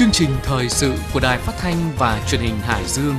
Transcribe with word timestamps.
Chương 0.00 0.12
trình 0.12 0.30
thời 0.42 0.68
sự 0.68 0.94
của 1.12 1.20
Đài 1.20 1.38
Phát 1.38 1.52
thanh 1.58 1.92
và 1.98 2.26
Truyền 2.28 2.40
hình 2.40 2.58
Hải 2.58 2.84
Dương. 2.88 3.14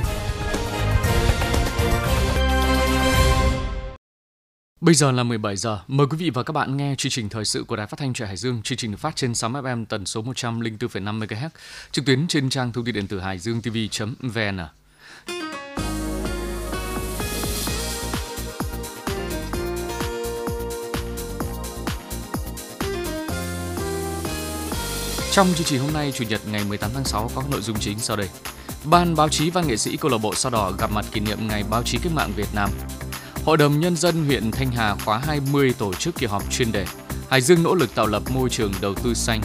Bây 4.80 4.94
giờ 4.94 5.12
là 5.12 5.22
17 5.22 5.56
giờ. 5.56 5.78
Mời 5.88 6.06
quý 6.10 6.16
vị 6.16 6.30
và 6.30 6.42
các 6.42 6.52
bạn 6.52 6.76
nghe 6.76 6.94
chương 6.98 7.10
trình 7.10 7.28
thời 7.28 7.44
sự 7.44 7.64
của 7.64 7.76
Đài 7.76 7.86
Phát 7.86 7.98
thanh 7.98 8.12
Truyền 8.12 8.28
Hải 8.28 8.36
Dương. 8.36 8.62
Chương 8.62 8.78
trình 8.78 8.90
được 8.90 8.96
phát 9.00 9.16
trên 9.16 9.34
sóng 9.34 9.52
FM 9.52 9.84
tần 9.86 10.06
số 10.06 10.22
104,5 10.22 11.18
MHz, 11.18 11.48
trực 11.92 12.04
tuyến 12.06 12.28
trên 12.28 12.50
trang 12.50 12.72
thông 12.72 12.84
tin 12.84 12.94
điện 12.94 13.06
tử 13.06 13.20
hải 13.20 13.38
dương 13.38 13.62
tv.vn. 13.62 14.58
Trong 25.32 25.48
chương 25.54 25.66
trình 25.66 25.80
hôm 25.80 25.92
nay, 25.92 26.12
Chủ 26.12 26.24
nhật 26.28 26.40
ngày 26.52 26.64
18 26.68 26.90
tháng 26.94 27.04
6 27.04 27.30
có 27.34 27.42
nội 27.50 27.60
dung 27.60 27.78
chính 27.78 27.98
sau 27.98 28.16
đây. 28.16 28.28
Ban 28.84 29.14
báo 29.14 29.28
chí 29.28 29.50
văn 29.50 29.66
nghệ 29.66 29.76
sĩ 29.76 29.96
câu 29.96 30.10
lạc 30.10 30.18
bộ 30.18 30.34
Sao 30.34 30.50
Đỏ 30.50 30.72
gặp 30.78 30.90
mặt 30.92 31.04
kỷ 31.12 31.20
niệm 31.20 31.48
Ngày 31.48 31.64
báo 31.70 31.82
chí 31.82 31.98
cách 32.02 32.12
mạng 32.12 32.32
Việt 32.36 32.48
Nam. 32.54 32.70
Hội 33.44 33.56
đồng 33.56 33.80
Nhân 33.80 33.96
dân 33.96 34.24
huyện 34.24 34.50
Thanh 34.50 34.70
Hà 34.70 34.94
khóa 35.04 35.18
20 35.18 35.74
tổ 35.78 35.94
chức 35.94 36.14
kỳ 36.14 36.26
họp 36.26 36.52
chuyên 36.52 36.72
đề. 36.72 36.86
Hải 37.30 37.40
Dương 37.40 37.62
nỗ 37.62 37.74
lực 37.74 37.94
tạo 37.94 38.06
lập 38.06 38.22
môi 38.30 38.50
trường 38.50 38.72
đầu 38.80 38.94
tư 38.94 39.14
xanh. 39.14 39.40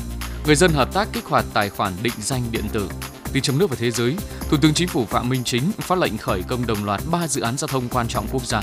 Người 0.46 0.56
dân 0.56 0.72
hợp 0.72 0.94
tác 0.94 1.08
kích 1.14 1.26
hoạt 1.26 1.46
tài 1.54 1.70
khoản 1.70 1.94
định 2.04 2.14
danh 2.20 2.44
điện 2.52 2.66
tử. 2.74 2.90
Từ 3.34 3.40
trong 3.40 3.58
nước 3.58 3.70
và 3.70 3.76
thế 3.80 3.92
giới, 3.92 4.16
Thủ 4.50 4.58
tướng 4.62 4.74
Chính 4.74 4.88
phủ 4.88 5.06
Phạm 5.06 5.30
Minh 5.30 5.44
Chính 5.44 5.72
phát 5.72 5.98
lệnh 5.98 6.18
khởi 6.18 6.44
công 6.48 6.68
đồng 6.68 6.86
loạt 6.86 7.02
3 7.12 7.28
dự 7.28 7.42
án 7.42 7.58
giao 7.58 7.68
thông 7.68 7.90
quan 7.90 8.08
trọng 8.08 8.28
quốc 8.32 8.46
gia. 8.46 8.62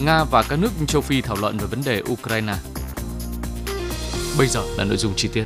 Nga 0.00 0.24
và 0.24 0.42
các 0.42 0.58
nước 0.58 0.70
châu 0.86 1.02
Phi 1.02 1.20
thảo 1.20 1.36
luận 1.40 1.58
về 1.58 1.66
vấn 1.66 1.82
đề 1.84 2.02
Ukraine. 2.12 2.54
Bây 4.38 4.46
giờ 4.46 4.62
là 4.76 4.84
nội 4.84 4.96
dung 4.96 5.12
chi 5.16 5.28
tiết. 5.28 5.44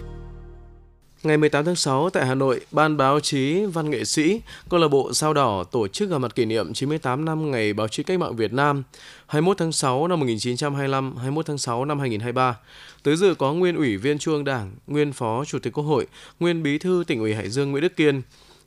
Ngày 1.23 1.37
18 1.37 1.65
tháng 1.65 1.77
6 1.77 2.11
tại 2.11 2.27
Hà 2.27 2.35
Nội, 2.35 2.61
Ban 2.71 2.97
báo 2.97 3.21
chí 3.21 3.65
Văn 3.65 3.91
nghệ 3.91 4.05
sĩ, 4.05 4.41
câu 4.69 4.81
lạc 4.81 4.89
bộ 4.89 5.13
Sao 5.13 5.35
Đỏ 5.35 5.65
tổ 5.65 5.89
chức 5.89 6.11
gặp 6.11 6.19
mặt 6.19 6.35
kỷ 6.35 6.45
niệm 6.45 6.73
98 6.75 7.25
năm 7.25 7.51
Ngày 7.51 7.73
báo 7.73 7.89
chí 7.89 8.03
cách 8.03 8.19
mạng 8.19 8.37
Việt 8.37 8.53
Nam, 8.53 8.83
21 9.27 9.59
tháng 9.59 9.73
6 9.73 10.09
năm 10.09 10.21
1925, 10.21 11.17
21 11.17 11.47
tháng 11.47 11.59
6 11.59 11.85
năm 11.85 11.99
2023. 11.99 12.57
Tới 13.03 13.17
dự 13.17 13.35
có 13.35 13.53
nguyên 13.53 13.77
ủy 13.77 13.97
viên 13.97 14.19
Trung 14.19 14.35
ương 14.35 14.45
Đảng, 14.45 14.73
nguyên 14.87 15.13
Phó 15.13 15.45
Chủ 15.45 15.59
tịch 15.59 15.73
Quốc 15.73 15.85
hội, 15.85 16.07
nguyên 16.41 16.63
Bí 16.63 16.79
thư 16.79 17.05
tỉnh 17.07 17.21
ủy 17.21 17.35
Hải 17.35 17.51
Dương 17.51 17.71
Nguyễn 17.71 17.83
Đức 17.83 17.97
Kiên, 17.97 18.23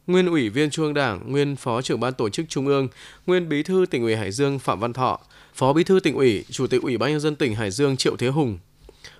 nguyên 0.07 0.27
ủy 0.27 0.49
viên 0.49 0.69
Trung 0.69 0.85
ương 0.85 0.93
Đảng, 0.93 1.31
nguyên 1.31 1.55
Phó 1.55 1.81
trưởng 1.81 1.99
ban 1.99 2.13
tổ 2.13 2.29
chức 2.29 2.45
Trung 2.49 2.67
ương, 2.67 2.87
nguyên 3.27 3.49
Bí 3.49 3.63
thư 3.63 3.85
tỉnh 3.89 4.03
ủy 4.03 4.15
Hải 4.15 4.31
Dương 4.31 4.59
Phạm 4.59 4.79
Văn 4.79 4.93
Thọ, 4.93 5.19
Phó 5.53 5.73
Bí 5.73 5.83
thư 5.83 5.99
tỉnh 5.99 6.15
ủy, 6.15 6.45
Chủ 6.49 6.67
tịch 6.67 6.81
Ủy 6.81 6.97
ban 6.97 7.11
nhân 7.11 7.19
dân 7.19 7.35
tỉnh 7.35 7.55
Hải 7.55 7.71
Dương 7.71 7.97
Triệu 7.97 8.17
Thế 8.17 8.27
Hùng, 8.27 8.57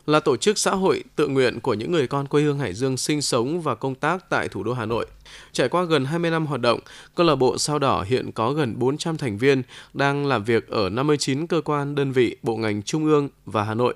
là 0.06 0.20
tổ 0.20 0.38
chức 0.38 0.58
xã 0.58 0.72
hội 0.72 1.04
tự 1.16 1.28
nguyện 1.28 1.60
của 1.60 1.74
những 1.74 1.92
người 1.92 2.08
con 2.08 2.28
quê 2.28 2.42
hương 2.42 2.60
Hải 2.60 2.74
Dương 2.74 2.98
sinh 2.98 3.22
sống 3.22 3.62
và 3.62 3.76
công 3.76 3.96
tác 3.96 4.30
tại 4.30 4.48
thủ 4.50 4.64
đô 4.64 4.74
Hà 4.74 4.86
Nội. 4.86 5.06
Trải 5.52 5.70
qua 5.70 5.84
gần 5.84 6.06
20 6.06 6.32
năm 6.32 6.46
hoạt 6.46 6.62
động, 6.62 6.80
câu 7.16 7.26
lạc 7.28 7.36
bộ 7.36 7.58
Sao 7.58 7.80
Đỏ 7.80 8.04
hiện 8.08 8.32
có 8.32 8.54
gần 8.54 8.80
400 8.80 9.18
thành 9.18 9.38
viên 9.38 9.64
đang 9.94 10.26
làm 10.26 10.44
việc 10.44 10.68
ở 10.68 10.90
59 10.90 11.48
cơ 11.48 11.62
quan, 11.62 11.96
đơn 11.96 12.12
vị, 12.12 12.36
bộ 12.44 12.56
ngành 12.56 12.84
trung 12.84 13.06
ương 13.06 13.30
và 13.46 13.64
Hà 13.64 13.74
Nội. 13.74 13.96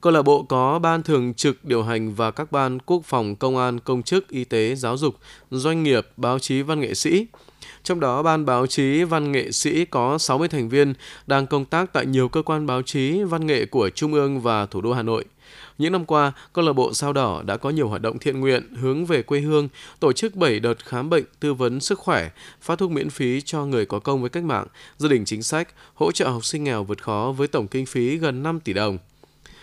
Câu 0.00 0.12
lạc 0.12 0.22
bộ 0.22 0.42
có 0.42 0.78
ban 0.78 1.02
thường 1.02 1.34
trực 1.34 1.64
điều 1.64 1.82
hành 1.82 2.14
và 2.14 2.30
các 2.30 2.52
ban 2.52 2.78
quốc 2.78 3.02
phòng, 3.04 3.36
công 3.36 3.56
an, 3.56 3.80
công 3.80 4.02
chức, 4.02 4.28
y 4.28 4.44
tế, 4.44 4.74
giáo 4.74 4.96
dục, 4.96 5.14
doanh 5.50 5.82
nghiệp, 5.82 6.08
báo 6.16 6.38
chí, 6.38 6.62
văn 6.62 6.80
nghệ 6.80 6.94
sĩ. 6.94 7.26
Trong 7.88 8.00
đó, 8.00 8.22
Ban 8.22 8.46
báo 8.46 8.66
chí 8.66 9.04
văn 9.04 9.32
nghệ 9.32 9.52
sĩ 9.52 9.84
có 9.84 10.18
60 10.18 10.48
thành 10.48 10.68
viên 10.68 10.94
đang 11.26 11.46
công 11.46 11.64
tác 11.64 11.92
tại 11.92 12.06
nhiều 12.06 12.28
cơ 12.28 12.42
quan 12.42 12.66
báo 12.66 12.82
chí 12.82 13.22
văn 13.22 13.46
nghệ 13.46 13.66
của 13.66 13.90
Trung 13.90 14.14
ương 14.14 14.40
và 14.40 14.66
thủ 14.66 14.80
đô 14.80 14.92
Hà 14.92 15.02
Nội. 15.02 15.24
Những 15.78 15.92
năm 15.92 16.04
qua, 16.04 16.32
câu 16.52 16.64
lạc 16.64 16.72
bộ 16.72 16.94
Sao 16.94 17.12
Đỏ 17.12 17.42
đã 17.42 17.56
có 17.56 17.70
nhiều 17.70 17.88
hoạt 17.88 18.02
động 18.02 18.18
thiện 18.18 18.40
nguyện 18.40 18.74
hướng 18.74 19.06
về 19.06 19.22
quê 19.22 19.40
hương, 19.40 19.68
tổ 20.00 20.12
chức 20.12 20.34
7 20.34 20.60
đợt 20.60 20.84
khám 20.84 21.10
bệnh, 21.10 21.24
tư 21.40 21.54
vấn 21.54 21.80
sức 21.80 21.98
khỏe, 21.98 22.30
phát 22.60 22.78
thuốc 22.78 22.90
miễn 22.90 23.10
phí 23.10 23.40
cho 23.40 23.64
người 23.64 23.86
có 23.86 23.98
công 23.98 24.20
với 24.20 24.30
cách 24.30 24.44
mạng, 24.44 24.66
gia 24.96 25.08
đình 25.08 25.24
chính 25.24 25.42
sách, 25.42 25.68
hỗ 25.94 26.12
trợ 26.12 26.28
học 26.28 26.44
sinh 26.44 26.64
nghèo 26.64 26.84
vượt 26.84 27.02
khó 27.02 27.34
với 27.36 27.48
tổng 27.48 27.68
kinh 27.68 27.86
phí 27.86 28.16
gần 28.16 28.42
5 28.42 28.60
tỷ 28.60 28.72
đồng 28.72 28.98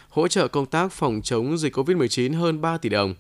hỗ 0.10 0.28
trợ 0.28 0.48
công 0.48 0.66
tác 0.66 0.92
phòng 0.92 1.22
chống 1.24 1.58
dịch 1.58 1.78
COVID-19 1.78 2.40
hơn 2.40 2.62
3 2.62 2.78
tỷ 2.78 2.90
đồng. 2.90 3.16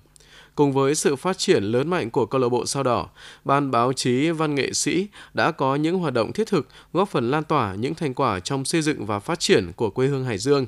Cùng 0.55 0.73
với 0.73 0.95
sự 0.95 1.15
phát 1.15 1.37
triển 1.37 1.63
lớn 1.63 1.89
mạnh 1.89 2.09
của 2.09 2.25
câu 2.25 2.41
lạc 2.41 2.49
bộ 2.49 2.65
Sao 2.65 2.83
Đỏ, 2.83 3.09
Ban 3.45 3.71
báo 3.71 3.93
chí 3.93 4.29
văn 4.29 4.55
nghệ 4.55 4.73
sĩ 4.73 5.07
đã 5.33 5.51
có 5.51 5.75
những 5.75 5.97
hoạt 5.97 6.13
động 6.13 6.33
thiết 6.33 6.47
thực 6.47 6.67
góp 6.93 7.09
phần 7.09 7.31
lan 7.31 7.43
tỏa 7.43 7.75
những 7.75 7.95
thành 7.95 8.13
quả 8.13 8.39
trong 8.39 8.65
xây 8.65 8.81
dựng 8.81 9.05
và 9.05 9.19
phát 9.19 9.39
triển 9.39 9.71
của 9.75 9.89
quê 9.89 10.07
hương 10.07 10.25
Hải 10.25 10.37
Dương. 10.37 10.65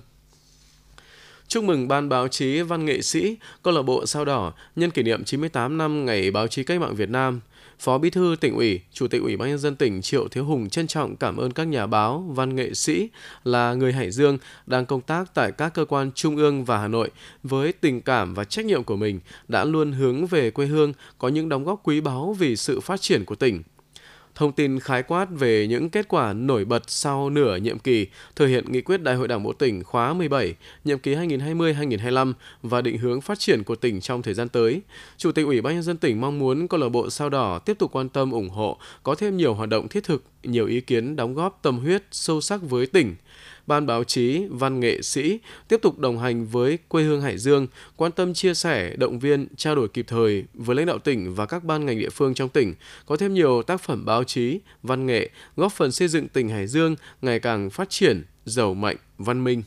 Chúc 1.48 1.64
mừng 1.64 1.88
Ban 1.88 2.10
báo 2.10 2.28
chí 2.28 2.62
văn 2.62 2.86
nghệ 2.86 3.02
sĩ 3.02 3.38
câu 3.64 3.74
lạc 3.74 3.82
bộ 3.82 4.06
Sao 4.06 4.26
Đỏ 4.26 4.54
nhân 4.76 4.92
kỷ 4.92 5.04
niệm 5.04 5.24
98 5.24 5.78
năm 5.78 6.06
Ngày 6.06 6.32
báo 6.32 6.48
chí 6.48 6.64
cách 6.64 6.82
mạng 6.82 6.96
Việt 6.96 7.10
Nam– 7.10 7.40
Phó 7.80 7.98
Bí 7.98 8.10
thư 8.10 8.36
tỉnh 8.42 8.56
ủy, 8.56 8.82
Chủ 8.94 9.08
tịch 9.08 9.22
Ủy 9.22 9.38
ban 9.38 9.50
nhân 9.50 9.58
dân 9.58 9.76
tỉnh 9.76 10.02
Triệu 10.02 10.28
Thiếu 10.28 10.46
Hùng 10.46 10.70
trân 10.70 10.88
trọng 10.88 11.16
cảm 11.16 11.38
ơn 11.38 11.52
các 11.52 11.64
nhà 11.64 11.88
báo, 11.88 12.32
văn 12.36 12.56
nghệ 12.56 12.74
sĩ 12.74 13.10
là 13.44 13.74
người 13.74 13.94
Hải 13.94 14.12
Dương 14.12 14.38
đang 14.66 14.86
công 14.86 15.02
tác 15.02 15.34
tại 15.34 15.52
các 15.52 15.74
cơ 15.74 15.86
quan 15.86 16.12
trung 16.12 16.36
ương 16.36 16.66
và 16.66 16.78
Hà 16.78 16.88
Nội 16.88 17.10
với 17.44 17.74
tình 17.74 18.02
cảm 18.02 18.34
và 18.34 18.44
trách 18.44 18.66
nhiệm 18.66 18.84
của 18.84 18.96
mình 18.96 19.20
đã 19.48 19.64
luôn 19.64 19.92
hướng 19.92 20.28
về 20.28 20.52
quê 20.52 20.66
hương 20.66 20.94
có 21.18 21.28
những 21.28 21.50
đóng 21.50 21.64
góp 21.64 21.80
quý 21.84 22.02
báu 22.02 22.36
vì 22.40 22.56
sự 22.56 22.80
phát 22.80 23.02
triển 23.02 23.26
của 23.26 23.36
tỉnh 23.36 23.64
thông 24.38 24.52
tin 24.52 24.80
khái 24.80 25.04
quát 25.04 25.28
về 25.32 25.68
những 25.68 25.90
kết 25.90 26.08
quả 26.08 26.34
nổi 26.34 26.66
bật 26.66 26.84
sau 26.88 27.30
nửa 27.30 27.56
nhiệm 27.56 27.80
kỳ 27.80 28.08
thực 28.36 28.48
hiện 28.48 28.72
nghị 28.72 28.82
quyết 28.82 29.02
Đại 29.02 29.16
hội 29.16 29.28
Đảng 29.28 29.44
bộ 29.44 29.54
tỉnh 29.54 29.84
khóa 29.84 30.14
17, 30.14 30.56
nhiệm 30.84 31.00
kỳ 31.00 31.16
2020-2025 31.16 32.34
và 32.62 32.82
định 32.82 32.98
hướng 32.98 33.22
phát 33.22 33.40
triển 33.40 33.64
của 33.64 33.76
tỉnh 33.76 34.02
trong 34.02 34.22
thời 34.22 34.34
gian 34.34 34.50
tới. 34.50 34.82
Chủ 35.18 35.32
tịch 35.32 35.46
Ủy 35.46 35.62
ban 35.62 35.74
nhân 35.74 35.84
dân 35.84 35.98
tỉnh 35.98 36.22
mong 36.22 36.40
muốn 36.40 36.68
câu 36.68 36.80
lạc 36.80 36.90
bộ 36.90 37.10
Sao 37.10 37.30
Đỏ 37.30 37.60
tiếp 37.60 37.78
tục 37.80 37.92
quan 37.92 38.10
tâm 38.10 38.32
ủng 38.32 38.50
hộ, 38.50 38.78
có 39.04 39.16
thêm 39.16 39.38
nhiều 39.38 39.54
hoạt 39.54 39.70
động 39.70 39.88
thiết 39.88 40.04
thực, 40.04 40.24
nhiều 40.44 40.66
ý 40.66 40.82
kiến 40.82 41.16
đóng 41.16 41.34
góp 41.34 41.60
tâm 41.62 41.80
huyết 41.80 42.04
sâu 42.12 42.42
sắc 42.42 42.62
với 42.62 42.86
tỉnh 42.86 43.16
ban 43.68 43.86
báo 43.86 44.04
chí, 44.04 44.42
văn 44.50 44.80
nghệ 44.80 45.02
sĩ 45.02 45.40
tiếp 45.68 45.80
tục 45.82 46.00
đồng 46.00 46.20
hành 46.20 46.46
với 46.46 46.78
quê 46.88 47.04
hương 47.04 47.22
Hải 47.22 47.38
Dương, 47.38 47.68
quan 47.96 48.12
tâm 48.12 48.34
chia 48.34 48.54
sẻ, 48.54 48.96
động 48.98 49.20
viên, 49.20 49.48
trao 49.58 49.76
đổi 49.76 49.88
kịp 49.88 50.06
thời 50.08 50.44
với 50.54 50.76
lãnh 50.76 50.86
đạo 50.86 51.00
tỉnh 51.00 51.34
và 51.36 51.46
các 51.46 51.64
ban 51.64 51.86
ngành 51.86 52.00
địa 52.00 52.10
phương 52.10 52.34
trong 52.34 52.50
tỉnh, 52.50 52.74
có 53.06 53.18
thêm 53.18 53.34
nhiều 53.34 53.64
tác 53.64 53.82
phẩm 53.82 54.06
báo 54.06 54.24
chí, 54.24 54.60
văn 54.84 55.06
nghệ, 55.06 55.30
góp 55.56 55.72
phần 55.72 55.92
xây 55.92 56.08
dựng 56.08 56.28
tỉnh 56.28 56.50
Hải 56.50 56.68
Dương 56.68 56.96
ngày 57.22 57.40
càng 57.40 57.70
phát 57.70 57.90
triển, 57.90 58.24
giàu 58.46 58.74
mạnh, 58.74 58.98
văn 59.18 59.44
minh. 59.44 59.64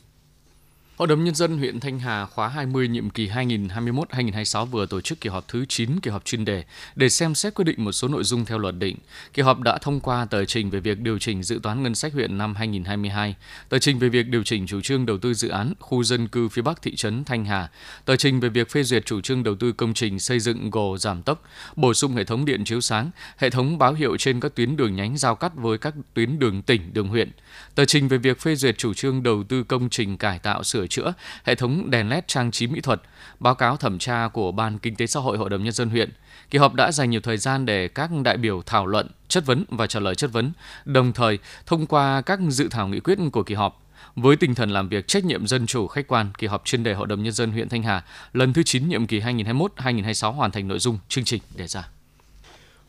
Hội 1.01 1.07
đồng 1.07 1.23
Nhân 1.23 1.35
dân 1.35 1.57
huyện 1.57 1.79
Thanh 1.79 1.99
Hà 1.99 2.25
khóa 2.25 2.47
20 2.47 2.87
nhiệm 2.87 3.09
kỳ 3.09 3.29
2021-2026 3.29 4.65
vừa 4.65 4.85
tổ 4.85 5.01
chức 5.01 5.21
kỳ 5.21 5.29
họp 5.29 5.47
thứ 5.47 5.65
9 5.65 5.99
kỳ 5.99 6.11
họp 6.11 6.25
chuyên 6.25 6.45
đề 6.45 6.63
để 6.95 7.09
xem 7.09 7.35
xét 7.35 7.53
quyết 7.53 7.65
định 7.65 7.83
một 7.83 7.91
số 7.91 8.07
nội 8.07 8.23
dung 8.23 8.45
theo 8.45 8.57
luật 8.57 8.75
định. 8.79 8.97
Kỳ 9.33 9.41
họp 9.41 9.59
đã 9.59 9.77
thông 9.77 9.99
qua 9.99 10.25
tờ 10.25 10.45
trình 10.45 10.69
về 10.69 10.79
việc 10.79 10.99
điều 10.99 11.19
chỉnh 11.19 11.43
dự 11.43 11.59
toán 11.63 11.83
ngân 11.83 11.95
sách 11.95 12.13
huyện 12.13 12.37
năm 12.37 12.55
2022, 12.55 13.35
tờ 13.69 13.79
trình 13.79 13.99
về 13.99 14.09
việc 14.09 14.27
điều 14.27 14.43
chỉnh 14.43 14.67
chủ 14.67 14.81
trương 14.81 15.05
đầu 15.05 15.17
tư 15.17 15.33
dự 15.33 15.49
án 15.49 15.73
khu 15.79 16.03
dân 16.03 16.27
cư 16.27 16.49
phía 16.49 16.61
Bắc 16.61 16.81
thị 16.81 16.95
trấn 16.95 17.23
Thanh 17.23 17.45
Hà, 17.45 17.69
tờ 18.05 18.15
trình 18.15 18.39
về 18.39 18.49
việc 18.49 18.69
phê 18.69 18.83
duyệt 18.83 19.05
chủ 19.05 19.21
trương 19.21 19.43
đầu 19.43 19.55
tư 19.55 19.71
công 19.71 19.93
trình 19.93 20.19
xây 20.19 20.39
dựng 20.39 20.69
gồ 20.69 20.97
giảm 20.97 21.21
tốc, 21.21 21.43
bổ 21.75 21.93
sung 21.93 22.15
hệ 22.15 22.23
thống 22.23 22.45
điện 22.45 22.63
chiếu 22.63 22.81
sáng, 22.81 23.11
hệ 23.37 23.49
thống 23.49 23.77
báo 23.77 23.93
hiệu 23.93 24.17
trên 24.17 24.39
các 24.39 24.55
tuyến 24.55 24.77
đường 24.77 24.95
nhánh 24.95 25.17
giao 25.17 25.35
cắt 25.35 25.51
với 25.55 25.77
các 25.77 25.93
tuyến 26.13 26.39
đường 26.39 26.61
tỉnh, 26.61 26.93
đường 26.93 27.07
huyện, 27.07 27.31
tờ 27.75 27.85
trình 27.85 28.07
về 28.07 28.17
việc 28.17 28.39
phê 28.39 28.55
duyệt 28.55 28.77
chủ 28.77 28.93
trương 28.93 29.23
đầu 29.23 29.43
tư 29.43 29.63
công 29.63 29.89
trình 29.89 30.17
cải 30.17 30.39
tạo 30.39 30.63
sửa 30.63 30.87
chữa 30.91 31.13
hệ 31.43 31.55
thống 31.55 31.89
đèn 31.89 32.09
led 32.09 32.23
trang 32.27 32.51
trí 32.51 32.67
mỹ 32.67 32.81
thuật, 32.81 33.01
báo 33.39 33.55
cáo 33.55 33.77
thẩm 33.77 33.99
tra 33.99 34.27
của 34.33 34.51
Ban 34.51 34.79
Kinh 34.79 34.95
tế 34.95 35.07
Xã 35.07 35.19
hội 35.19 35.37
Hội 35.37 35.49
đồng 35.49 35.63
Nhân 35.63 35.73
dân 35.73 35.89
huyện. 35.89 36.09
Kỳ 36.49 36.59
họp 36.59 36.73
đã 36.73 36.91
dành 36.91 37.09
nhiều 37.09 37.21
thời 37.21 37.37
gian 37.37 37.65
để 37.65 37.87
các 37.87 38.09
đại 38.23 38.37
biểu 38.37 38.61
thảo 38.65 38.85
luận, 38.85 39.07
chất 39.27 39.45
vấn 39.45 39.63
và 39.69 39.87
trả 39.87 39.99
lời 39.99 40.15
chất 40.15 40.31
vấn, 40.33 40.51
đồng 40.85 41.13
thời 41.13 41.39
thông 41.65 41.85
qua 41.85 42.21
các 42.21 42.39
dự 42.49 42.67
thảo 42.71 42.87
nghị 42.87 42.99
quyết 42.99 43.17
của 43.31 43.43
kỳ 43.43 43.55
họp. 43.55 43.81
Với 44.15 44.35
tinh 44.35 44.55
thần 44.55 44.69
làm 44.69 44.89
việc 44.89 45.07
trách 45.07 45.25
nhiệm 45.25 45.47
dân 45.47 45.65
chủ 45.65 45.87
khách 45.87 46.07
quan, 46.07 46.31
kỳ 46.37 46.47
họp 46.47 46.65
chuyên 46.65 46.83
đề 46.83 46.93
Hội 46.93 47.07
đồng 47.07 47.23
Nhân 47.23 47.33
dân 47.33 47.51
huyện 47.51 47.69
Thanh 47.69 47.83
Hà 47.83 48.03
lần 48.33 48.53
thứ 48.53 48.63
9 48.63 48.89
nhiệm 48.89 49.07
kỳ 49.07 49.19
2021-2026 49.19 50.31
hoàn 50.31 50.51
thành 50.51 50.67
nội 50.67 50.79
dung 50.79 50.97
chương 51.09 51.23
trình 51.23 51.41
đề 51.55 51.67
ra 51.67 51.87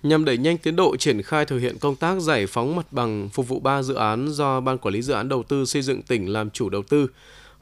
nhằm 0.03 0.25
đẩy 0.25 0.39
nhanh 0.39 0.59
tiến 0.59 0.77
độ 0.77 0.97
triển 0.97 1.23
khai 1.23 1.45
thực 1.45 1.59
hiện 1.59 1.79
công 1.79 1.97
tác 1.97 2.21
giải 2.21 2.47
phóng 2.47 2.77
mặt 2.77 2.93
bằng 2.93 3.29
phục 3.29 3.49
vụ 3.49 3.61
3 3.61 3.83
dự 3.83 3.95
án 3.95 4.29
do 4.29 4.61
Ban 4.61 4.79
Quản 4.79 4.95
lý 4.95 5.03
Dự 5.03 5.15
án 5.15 5.29
Đầu 5.29 5.43
tư 5.43 5.65
xây 5.65 5.83
dựng 5.83 6.03
tỉnh 6.03 6.33
làm 6.33 6.51
chủ 6.51 6.69
đầu 6.69 6.83
tư 6.89 7.07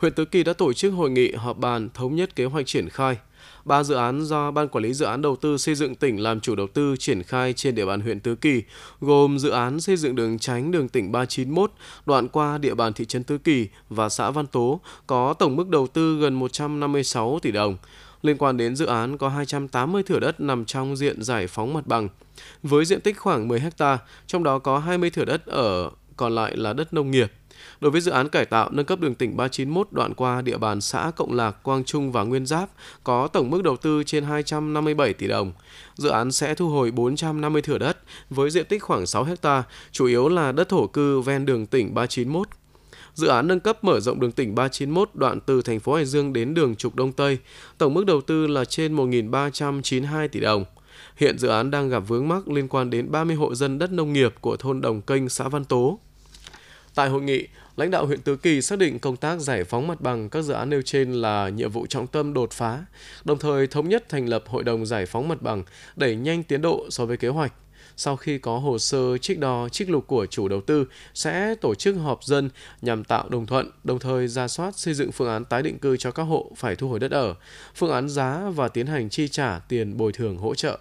huyện 0.01 0.13
Tứ 0.13 0.25
Kỳ 0.25 0.43
đã 0.43 0.53
tổ 0.53 0.73
chức 0.73 0.93
hội 0.93 1.11
nghị 1.11 1.33
họp 1.33 1.59
bàn 1.59 1.89
thống 1.95 2.17
nhất 2.17 2.37
kế 2.37 2.45
hoạch 2.45 2.67
triển 2.67 2.89
khai. 2.89 3.19
Ba 3.65 3.83
dự 3.83 3.95
án 3.95 4.25
do 4.25 4.51
Ban 4.51 4.69
Quản 4.69 4.85
lý 4.85 4.95
Dự 4.95 5.07
án 5.07 5.23
Đầu 5.23 5.37
tư 5.37 5.57
xây 5.57 5.75
dựng 5.75 5.95
tỉnh 5.95 6.23
làm 6.23 6.41
chủ 6.41 6.55
đầu 6.55 6.67
tư 6.67 6.95
triển 6.99 7.23
khai 7.23 7.53
trên 7.53 7.75
địa 7.75 7.87
bàn 7.87 8.01
huyện 8.01 8.21
Tứ 8.21 8.35
Kỳ, 8.35 8.63
gồm 9.01 9.39
dự 9.39 9.51
án 9.51 9.81
xây 9.81 9.97
dựng 9.97 10.15
đường 10.15 10.39
tránh 10.39 10.71
đường 10.71 10.89
tỉnh 10.89 11.13
391 11.13 11.73
đoạn 12.07 12.29
qua 12.29 12.59
địa 12.59 12.75
bàn 12.75 12.93
thị 12.93 13.05
trấn 13.05 13.25
Tứ 13.25 13.39
Kỳ 13.39 13.69
và 13.89 14.09
xã 14.09 14.31
Văn 14.31 14.47
Tố 14.47 14.81
có 15.07 15.35
tổng 15.35 15.57
mức 15.57 15.69
đầu 15.69 15.87
tư 15.87 16.19
gần 16.21 16.35
156 16.35 17.39
tỷ 17.43 17.53
đồng. 17.53 17.77
Liên 18.23 18.37
quan 18.39 18.57
đến 18.57 18.77
dự 18.77 18.87
án 18.87 19.19
có 19.19 19.29
280 19.29 20.03
thửa 20.03 20.21
đất 20.21 20.41
nằm 20.41 20.65
trong 20.65 20.97
diện 20.97 21.23
giải 21.23 21.47
phóng 21.47 21.75
mặt 21.75 21.87
bằng, 21.87 22.09
với 22.63 22.85
diện 22.85 23.01
tích 23.01 23.19
khoảng 23.19 23.49
10 23.49 23.61
ha, 23.61 23.99
trong 24.27 24.43
đó 24.45 24.59
có 24.59 24.79
20 24.79 25.11
thửa 25.11 25.25
đất 25.25 25.47
ở 25.47 25.91
còn 26.21 26.35
lại 26.35 26.57
là 26.57 26.73
đất 26.73 26.95
nông 26.95 27.11
nghiệp. 27.11 27.33
Đối 27.81 27.91
với 27.91 28.01
dự 28.01 28.11
án 28.11 28.29
cải 28.29 28.45
tạo 28.45 28.71
nâng 28.73 28.87
cấp 28.87 29.01
đường 29.01 29.15
tỉnh 29.15 29.37
391 29.37 29.89
đoạn 29.91 30.15
qua 30.15 30.43
địa 30.43 30.59
bàn 30.59 30.81
xã 30.81 31.11
Cộng 31.17 31.33
Lạc, 31.33 31.63
Quang 31.63 31.85
Trung 31.85 32.13
và 32.13 32.23
Nguyên 32.23 32.47
Giáp 32.47 32.69
có 33.05 33.29
tổng 33.29 33.51
mức 33.51 33.63
đầu 33.63 33.77
tư 33.77 34.03
trên 34.07 34.25
257 34.25 35.13
tỷ 35.13 35.27
đồng. 35.27 35.53
Dự 35.95 36.09
án 36.09 36.33
sẽ 36.33 36.55
thu 36.55 36.69
hồi 36.69 36.91
450 36.91 37.63
thửa 37.63 37.79
đất 37.79 37.99
với 38.31 38.51
diện 38.51 38.67
tích 38.67 38.83
khoảng 38.83 39.07
6 39.07 39.27
ha, 39.43 39.63
chủ 39.93 40.07
yếu 40.07 40.29
là 40.29 40.53
đất 40.53 40.69
thổ 40.69 40.87
cư 40.87 41.21
ven 41.21 41.47
đường 41.47 41.67
tỉnh 41.67 41.95
391. 41.95 42.49
Dự 43.15 43.27
án 43.27 43.49
nâng 43.49 43.61
cấp 43.61 43.85
mở 43.85 44.01
rộng 44.01 44.21
đường 44.21 44.33
tỉnh 44.33 44.55
391 44.55 45.11
đoạn 45.15 45.41
từ 45.41 45.63
thành 45.63 45.81
phố 45.81 45.95
Hải 45.95 46.05
Dương 46.05 46.33
đến 46.33 46.55
đường 46.55 46.77
trục 46.77 46.95
Đông 46.95 47.13
Tây, 47.13 47.39
tổng 47.79 47.95
mức 47.95 48.07
đầu 48.07 48.21
tư 48.21 48.47
là 48.47 48.65
trên 48.65 48.97
1.392 48.97 50.29
tỷ 50.29 50.41
đồng. 50.41 50.65
Hiện 51.17 51.39
dự 51.39 51.49
án 51.49 51.71
đang 51.71 51.89
gặp 51.89 52.01
vướng 52.01 52.29
mắc 52.29 52.49
liên 52.49 52.69
quan 52.69 52.91
đến 52.91 53.11
30 53.11 53.37
hộ 53.37 53.55
dân 53.55 53.79
đất 53.79 53.93
nông 53.93 54.13
nghiệp 54.13 54.35
của 54.41 54.57
thôn 54.57 54.81
Đồng 54.81 55.03
Kênh, 55.03 55.29
xã 55.29 55.49
Văn 55.49 55.65
Tố. 55.65 55.99
Tại 56.95 57.09
hội 57.09 57.23
nghị, 57.23 57.49
lãnh 57.77 57.91
đạo 57.91 58.07
huyện 58.07 58.21
Tứ 58.21 58.37
Kỳ 58.37 58.63
xác 58.63 58.79
định 58.79 58.99
công 58.99 59.17
tác 59.17 59.41
giải 59.41 59.65
phóng 59.65 59.87
mặt 59.87 60.01
bằng 60.01 60.29
các 60.29 60.43
dự 60.43 60.53
án 60.55 60.71
nêu 60.71 60.83
trên 60.83 61.13
là 61.13 61.49
nhiệm 61.49 61.71
vụ 61.71 61.87
trọng 61.87 62.07
tâm 62.07 62.35
đột 62.35 62.51
phá, 62.53 62.85
đồng 63.25 63.39
thời 63.39 63.67
thống 63.67 63.89
nhất 63.89 64.09
thành 64.09 64.29
lập 64.29 64.45
Hội 64.47 64.65
đồng 64.65 64.87
Giải 64.87 65.07
phóng 65.07 65.29
mặt 65.29 65.43
bằng 65.43 65.65
đẩy 65.97 66.17
nhanh 66.17 66.43
tiến 66.43 66.63
độ 66.63 66.87
so 66.91 67.07
với 67.07 67.17
kế 67.17 67.29
hoạch. 67.29 67.53
Sau 67.97 68.17
khi 68.17 68.39
có 68.39 68.59
hồ 68.59 68.79
sơ 68.79 69.19
trích 69.19 69.39
đo, 69.39 69.69
trích 69.69 69.91
lục 69.91 70.07
của 70.07 70.27
chủ 70.27 70.49
đầu 70.49 70.61
tư, 70.61 70.87
sẽ 71.15 71.55
tổ 71.61 71.75
chức 71.75 71.97
họp 71.97 72.25
dân 72.25 72.51
nhằm 72.83 73.05
tạo 73.05 73.29
đồng 73.29 73.47
thuận, 73.47 73.71
đồng 73.85 73.99
thời 73.99 74.29
ra 74.29 74.49
soát 74.49 74.79
xây 74.79 74.95
dựng 74.95 75.13
phương 75.13 75.29
án 75.29 75.45
tái 75.45 75.63
định 75.63 75.79
cư 75.79 75.97
cho 75.97 76.11
các 76.11 76.23
hộ 76.23 76.51
phải 76.57 76.77
thu 76.77 76.89
hồi 76.89 76.99
đất 76.99 77.11
ở, 77.11 77.35
phương 77.75 77.91
án 77.91 78.09
giá 78.09 78.51
và 78.55 78.69
tiến 78.69 78.87
hành 78.87 79.11
chi 79.11 79.29
trả 79.29 79.59
tiền 79.59 79.97
bồi 79.97 80.13
thường 80.13 80.37
hỗ 80.37 80.55
trợ. 80.55 80.79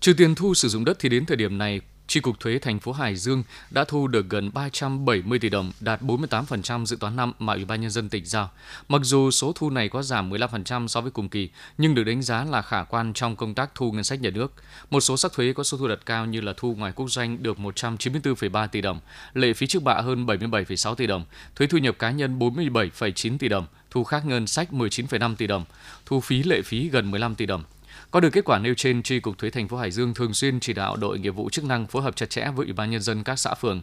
Trừ 0.00 0.12
tiền 0.12 0.34
thu 0.34 0.54
sử 0.54 0.68
dụng 0.68 0.84
đất 0.84 0.96
thì 1.00 1.08
đến 1.08 1.26
thời 1.26 1.36
điểm 1.36 1.58
này, 1.58 1.80
Tri 2.06 2.20
cục 2.20 2.40
thuế 2.40 2.58
thành 2.58 2.80
phố 2.80 2.92
Hải 2.92 3.16
Dương 3.16 3.42
đã 3.70 3.84
thu 3.84 4.06
được 4.06 4.28
gần 4.28 4.50
370 4.54 5.38
tỷ 5.38 5.48
đồng, 5.48 5.72
đạt 5.80 6.02
48% 6.02 6.86
dự 6.86 6.96
toán 6.96 7.16
năm 7.16 7.32
mà 7.38 7.52
Ủy 7.52 7.64
ban 7.64 7.80
nhân 7.80 7.90
dân 7.90 8.08
tỉnh 8.08 8.24
giao. 8.24 8.50
Mặc 8.88 9.00
dù 9.04 9.30
số 9.30 9.52
thu 9.54 9.70
này 9.70 9.88
có 9.88 10.02
giảm 10.02 10.30
15% 10.30 10.86
so 10.86 11.00
với 11.00 11.10
cùng 11.10 11.28
kỳ, 11.28 11.50
nhưng 11.78 11.94
được 11.94 12.04
đánh 12.04 12.22
giá 12.22 12.44
là 12.44 12.62
khả 12.62 12.84
quan 12.84 13.12
trong 13.12 13.36
công 13.36 13.54
tác 13.54 13.70
thu 13.74 13.92
ngân 13.92 14.04
sách 14.04 14.20
nhà 14.20 14.30
nước. 14.30 14.52
Một 14.90 15.00
số 15.00 15.16
sắc 15.16 15.32
thuế 15.32 15.52
có 15.52 15.62
số 15.62 15.78
thu 15.78 15.88
đặt 15.88 15.98
cao 16.06 16.26
như 16.26 16.40
là 16.40 16.52
thu 16.56 16.74
ngoài 16.74 16.92
quốc 16.96 17.08
doanh 17.10 17.42
được 17.42 17.58
194,3 17.58 18.68
tỷ 18.68 18.80
đồng, 18.80 19.00
lệ 19.34 19.52
phí 19.52 19.66
trước 19.66 19.82
bạ 19.82 19.94
hơn 19.94 20.26
77,6 20.26 20.94
tỷ 20.94 21.06
đồng, 21.06 21.24
thuế 21.56 21.66
thu 21.66 21.78
nhập 21.78 21.98
cá 21.98 22.10
nhân 22.10 22.38
47,9 22.38 23.38
tỷ 23.38 23.48
đồng, 23.48 23.66
thu 23.90 24.04
khác 24.04 24.26
ngân 24.26 24.46
sách 24.46 24.68
19,5 24.72 25.34
tỷ 25.36 25.46
đồng, 25.46 25.64
thu 26.06 26.20
phí 26.20 26.42
lệ 26.42 26.62
phí 26.62 26.88
gần 26.88 27.10
15 27.10 27.34
tỷ 27.34 27.46
đồng. 27.46 27.64
Có 28.14 28.20
được 28.20 28.30
kết 28.30 28.44
quả 28.44 28.58
nêu 28.58 28.74
trên, 28.74 29.02
Tri 29.02 29.20
cục 29.20 29.38
thuế 29.38 29.50
thành 29.50 29.68
phố 29.68 29.76
Hải 29.76 29.90
Dương 29.90 30.14
thường 30.14 30.34
xuyên 30.34 30.60
chỉ 30.60 30.72
đạo 30.72 30.96
đội 30.96 31.18
nghiệp 31.18 31.30
vụ 31.30 31.50
chức 31.50 31.64
năng 31.64 31.86
phối 31.86 32.02
hợp 32.02 32.16
chặt 32.16 32.30
chẽ 32.30 32.50
với 32.56 32.66
Ủy 32.66 32.72
ban 32.72 32.90
nhân 32.90 33.00
dân 33.00 33.24
các 33.24 33.38
xã 33.38 33.54
phường, 33.54 33.82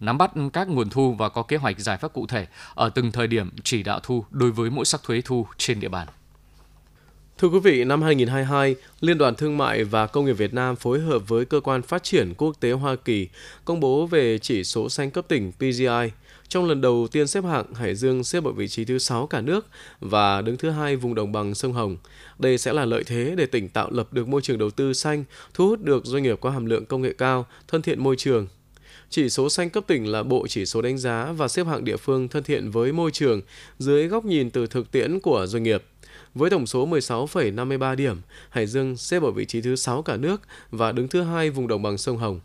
nắm 0.00 0.18
bắt 0.18 0.30
các 0.52 0.68
nguồn 0.68 0.90
thu 0.90 1.14
và 1.14 1.28
có 1.28 1.42
kế 1.42 1.56
hoạch 1.56 1.78
giải 1.78 1.96
pháp 1.96 2.12
cụ 2.12 2.26
thể 2.26 2.46
ở 2.74 2.88
từng 2.88 3.12
thời 3.12 3.26
điểm 3.26 3.50
chỉ 3.64 3.82
đạo 3.82 4.00
thu 4.02 4.24
đối 4.30 4.50
với 4.50 4.70
mỗi 4.70 4.84
sắc 4.84 5.02
thuế 5.02 5.20
thu 5.20 5.46
trên 5.58 5.80
địa 5.80 5.88
bàn. 5.88 6.08
Thưa 7.38 7.48
quý 7.48 7.58
vị, 7.58 7.84
năm 7.84 8.02
2022, 8.02 8.76
Liên 9.00 9.18
đoàn 9.18 9.34
Thương 9.34 9.58
mại 9.58 9.84
và 9.84 10.06
Công 10.06 10.24
nghiệp 10.24 10.32
Việt 10.32 10.54
Nam 10.54 10.76
phối 10.76 11.00
hợp 11.00 11.28
với 11.28 11.44
Cơ 11.44 11.60
quan 11.60 11.82
Phát 11.82 12.02
triển 12.02 12.34
Quốc 12.36 12.56
tế 12.60 12.72
Hoa 12.72 12.96
Kỳ 12.96 13.28
công 13.64 13.80
bố 13.80 14.06
về 14.06 14.38
chỉ 14.38 14.64
số 14.64 14.88
xanh 14.88 15.10
cấp 15.10 15.24
tỉnh 15.28 15.52
PGI– 15.52 16.10
trong 16.48 16.64
lần 16.64 16.80
đầu 16.80 17.08
tiên 17.12 17.26
xếp 17.26 17.44
hạng, 17.44 17.74
Hải 17.74 17.94
Dương 17.94 18.24
xếp 18.24 18.44
ở 18.44 18.52
vị 18.52 18.68
trí 18.68 18.84
thứ 18.84 18.98
6 18.98 19.26
cả 19.26 19.40
nước 19.40 19.66
và 20.00 20.42
đứng 20.42 20.56
thứ 20.56 20.70
hai 20.70 20.96
vùng 20.96 21.14
đồng 21.14 21.32
bằng 21.32 21.54
sông 21.54 21.72
Hồng. 21.72 21.96
Đây 22.38 22.58
sẽ 22.58 22.72
là 22.72 22.84
lợi 22.84 23.04
thế 23.04 23.34
để 23.36 23.46
tỉnh 23.46 23.68
tạo 23.68 23.90
lập 23.90 24.12
được 24.12 24.28
môi 24.28 24.42
trường 24.42 24.58
đầu 24.58 24.70
tư 24.70 24.92
xanh, 24.92 25.24
thu 25.54 25.68
hút 25.68 25.82
được 25.82 26.04
doanh 26.04 26.22
nghiệp 26.22 26.38
có 26.40 26.50
hàm 26.50 26.66
lượng 26.66 26.86
công 26.86 27.02
nghệ 27.02 27.12
cao, 27.18 27.46
thân 27.68 27.82
thiện 27.82 28.02
môi 28.02 28.16
trường. 28.16 28.46
Chỉ 29.10 29.30
số 29.30 29.48
xanh 29.48 29.70
cấp 29.70 29.84
tỉnh 29.86 30.06
là 30.06 30.22
bộ 30.22 30.46
chỉ 30.48 30.66
số 30.66 30.82
đánh 30.82 30.98
giá 30.98 31.32
và 31.32 31.48
xếp 31.48 31.66
hạng 31.66 31.84
địa 31.84 31.96
phương 31.96 32.28
thân 32.28 32.42
thiện 32.42 32.70
với 32.70 32.92
môi 32.92 33.10
trường 33.10 33.40
dưới 33.78 34.08
góc 34.08 34.24
nhìn 34.24 34.50
từ 34.50 34.66
thực 34.66 34.90
tiễn 34.90 35.20
của 35.20 35.46
doanh 35.46 35.62
nghiệp. 35.62 35.82
Với 36.34 36.50
tổng 36.50 36.66
số 36.66 36.88
16,53 36.88 37.94
điểm, 37.94 38.16
Hải 38.50 38.66
Dương 38.66 38.96
xếp 38.96 39.22
ở 39.22 39.30
vị 39.30 39.44
trí 39.44 39.60
thứ 39.60 39.76
6 39.76 40.02
cả 40.02 40.16
nước 40.16 40.42
và 40.70 40.92
đứng 40.92 41.08
thứ 41.08 41.22
hai 41.22 41.50
vùng 41.50 41.68
đồng 41.68 41.82
bằng 41.82 41.98
sông 41.98 42.16
Hồng. 42.16 42.40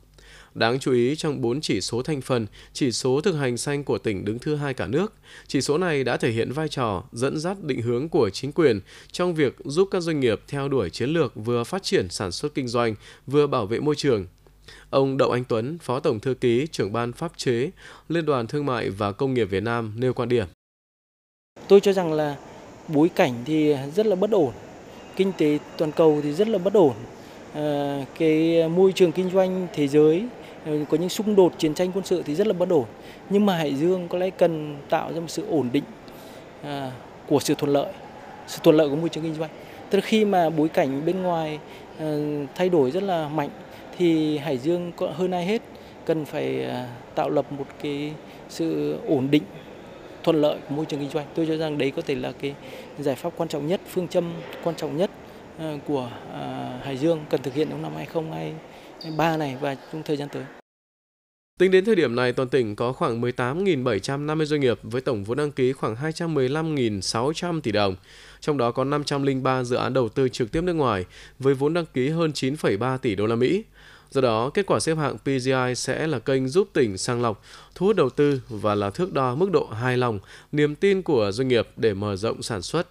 Đáng 0.54 0.80
chú 0.80 0.94
ý 0.94 1.16
trong 1.16 1.42
4 1.42 1.62
chỉ 1.62 1.82
số 1.82 2.02
thành 2.02 2.22
phần, 2.22 2.48
chỉ 2.74 2.92
số 2.92 3.22
thực 3.22 3.36
hành 3.36 3.58
xanh 3.58 3.84
của 3.84 3.98
tỉnh 3.98 4.26
đứng 4.26 4.40
thứ 4.40 4.56
hai 4.56 4.74
cả 4.74 4.88
nước. 4.88 5.14
Chỉ 5.48 5.62
số 5.62 5.78
này 5.78 6.04
đã 6.04 6.18
thể 6.18 6.32
hiện 6.32 6.52
vai 6.52 6.68
trò 6.68 7.04
dẫn 7.12 7.40
dắt 7.40 7.64
định 7.64 7.82
hướng 7.82 8.10
của 8.10 8.30
chính 8.30 8.52
quyền 8.52 8.80
trong 9.12 9.36
việc 9.36 9.56
giúp 9.66 9.88
các 9.92 10.00
doanh 10.00 10.20
nghiệp 10.20 10.42
theo 10.48 10.70
đuổi 10.70 10.90
chiến 10.90 11.10
lược 11.10 11.32
vừa 11.36 11.64
phát 11.64 11.84
triển 11.84 12.10
sản 12.10 12.32
xuất 12.32 12.54
kinh 12.54 12.68
doanh, 12.68 12.96
vừa 13.28 13.48
bảo 13.48 13.66
vệ 13.66 13.80
môi 13.80 13.96
trường. 13.96 14.26
Ông 14.90 15.18
Đậu 15.18 15.32
Anh 15.32 15.44
Tuấn, 15.44 15.78
Phó 15.82 16.00
Tổng 16.00 16.20
Thư 16.20 16.34
ký, 16.34 16.68
trưởng 16.72 16.94
ban 16.94 17.14
pháp 17.14 17.32
chế, 17.38 17.70
Liên 18.10 18.26
đoàn 18.26 18.48
Thương 18.48 18.66
mại 18.66 18.90
và 18.90 19.12
Công 19.12 19.34
nghiệp 19.34 19.46
Việt 19.46 19.64
Nam 19.64 19.94
nêu 19.98 20.14
quan 20.14 20.30
điểm. 20.30 20.46
Tôi 21.68 21.80
cho 21.80 21.94
rằng 21.94 22.14
là 22.14 22.36
bối 22.88 23.10
cảnh 23.10 23.34
thì 23.46 23.76
rất 23.96 24.06
là 24.06 24.16
bất 24.16 24.32
ổn, 24.32 24.52
kinh 25.16 25.32
tế 25.38 25.58
toàn 25.78 25.92
cầu 25.92 26.20
thì 26.24 26.34
rất 26.34 26.48
là 26.48 26.58
bất 26.58 26.74
ổn, 26.74 26.94
à, 27.54 28.06
cái 28.20 28.70
môi 28.70 28.92
trường 28.92 29.12
kinh 29.12 29.30
doanh 29.30 29.68
thế 29.74 29.88
giới 29.88 30.26
Ờ, 30.66 30.72
có 30.90 30.98
những 30.98 31.10
xung 31.10 31.36
đột 31.36 31.54
chiến 31.58 31.74
tranh 31.74 31.92
quân 31.94 32.06
sự 32.06 32.24
thì 32.26 32.36
rất 32.36 32.48
là 32.48 32.54
bất 32.54 32.70
ổn. 32.70 32.86
Nhưng 33.30 33.46
mà 33.46 33.58
Hải 33.58 33.76
Dương 33.76 34.08
có 34.08 34.18
lẽ 34.18 34.30
cần 34.30 34.78
tạo 34.90 35.14
ra 35.14 35.20
một 35.20 35.30
sự 35.30 35.46
ổn 35.50 35.70
định 35.72 35.84
à, 36.64 36.92
của 37.28 37.40
sự 37.40 37.56
thuận 37.56 37.74
lợi 37.74 37.94
sự 38.48 38.60
thuận 38.64 38.76
lợi 38.76 38.90
của 38.90 38.96
môi 38.96 39.10
trường 39.10 39.24
kinh 39.24 39.34
doanh. 39.34 39.50
Tức 39.90 39.98
là 39.98 40.02
khi 40.02 40.26
mà 40.26 40.50
bối 40.50 40.70
cảnh 40.70 41.06
bên 41.06 41.22
ngoài 41.22 41.60
à, 42.00 42.16
thay 42.56 42.70
đổi 42.70 42.92
rất 42.92 43.04
là 43.04 43.28
mạnh 43.28 43.50
thì 43.98 44.38
Hải 44.38 44.58
Dương 44.58 44.92
có 44.96 45.08
hơn 45.08 45.32
ai 45.32 45.46
hết 45.46 45.62
cần 46.06 46.26
phải 46.26 46.66
à, 46.66 46.88
tạo 47.16 47.30
lập 47.30 47.52
một 47.52 47.66
cái 47.82 48.12
sự 48.50 48.98
ổn 49.08 49.28
định 49.32 49.44
thuận 50.24 50.42
lợi 50.42 50.58
của 50.70 50.76
môi 50.76 50.86
trường 50.86 51.00
kinh 51.00 51.10
doanh. 51.10 51.26
Tôi 51.36 51.46
cho 51.48 51.58
rằng 51.58 51.78
đấy 51.78 51.92
có 51.92 52.02
thể 52.02 52.16
là 52.16 52.32
cái 52.42 52.56
giải 53.00 53.16
pháp 53.16 53.34
quan 53.38 53.50
trọng 53.50 53.68
nhất 53.68 53.82
phương 53.88 54.08
châm 54.08 54.34
quan 54.64 54.76
trọng 54.76 54.98
nhất 54.98 55.10
à, 55.60 55.78
của 55.88 56.10
à, 56.34 56.80
Hải 56.84 56.98
Dương 56.98 57.20
cần 57.30 57.42
thực 57.42 57.54
hiện 57.54 57.68
trong 57.70 57.82
năm 57.82 57.92
2020 57.96 58.54
ba 59.18 59.38
này 59.38 59.58
và 59.62 59.76
trong 59.92 60.04
thời 60.04 60.18
gian 60.18 60.30
tới. 60.30 60.44
Tính 61.60 61.72
đến 61.72 61.86
thời 61.86 61.96
điểm 61.96 62.16
này, 62.16 62.34
toàn 62.34 62.50
tỉnh 62.50 62.76
có 62.76 62.94
khoảng 62.94 63.22
18.750 63.22 64.46
doanh 64.46 64.62
nghiệp 64.62 64.80
với 64.84 65.02
tổng 65.02 65.24
vốn 65.24 65.38
đăng 65.38 65.52
ký 65.52 65.74
khoảng 65.74 65.96
215.600 65.96 67.62
tỷ 67.62 67.72
đồng. 67.72 67.96
Trong 68.40 68.58
đó 68.58 68.72
có 68.72 68.84
503 68.84 69.64
dự 69.64 69.76
án 69.76 69.94
đầu 69.94 70.10
tư 70.10 70.30
trực 70.30 70.52
tiếp 70.52 70.62
nước 70.62 70.74
ngoài 70.74 71.06
với 71.40 71.54
vốn 71.54 71.74
đăng 71.74 71.86
ký 71.86 72.10
hơn 72.10 72.32
9,3 72.32 72.98
tỷ 72.98 73.16
đô 73.16 73.26
la 73.26 73.36
Mỹ. 73.36 73.64
Do 74.10 74.22
đó, 74.22 74.50
kết 74.50 74.66
quả 74.66 74.80
xếp 74.80 74.96
hạng 74.98 75.18
PGI 75.18 75.76
sẽ 75.76 76.08
là 76.08 76.20
kênh 76.20 76.48
giúp 76.48 76.70
tỉnh 76.74 76.98
sang 76.98 77.22
lọc, 77.22 77.44
thu 77.76 77.86
hút 77.86 77.96
đầu 77.96 78.10
tư 78.10 78.42
và 78.50 78.76
là 78.76 78.90
thước 78.90 79.14
đo 79.14 79.36
mức 79.36 79.52
độ 79.52 79.66
hài 79.66 79.98
lòng, 79.98 80.20
niềm 80.52 80.76
tin 80.76 81.02
của 81.02 81.32
doanh 81.32 81.48
nghiệp 81.48 81.68
để 81.76 81.94
mở 81.94 82.16
rộng 82.16 82.42
sản 82.42 82.62
xuất. 82.62 82.88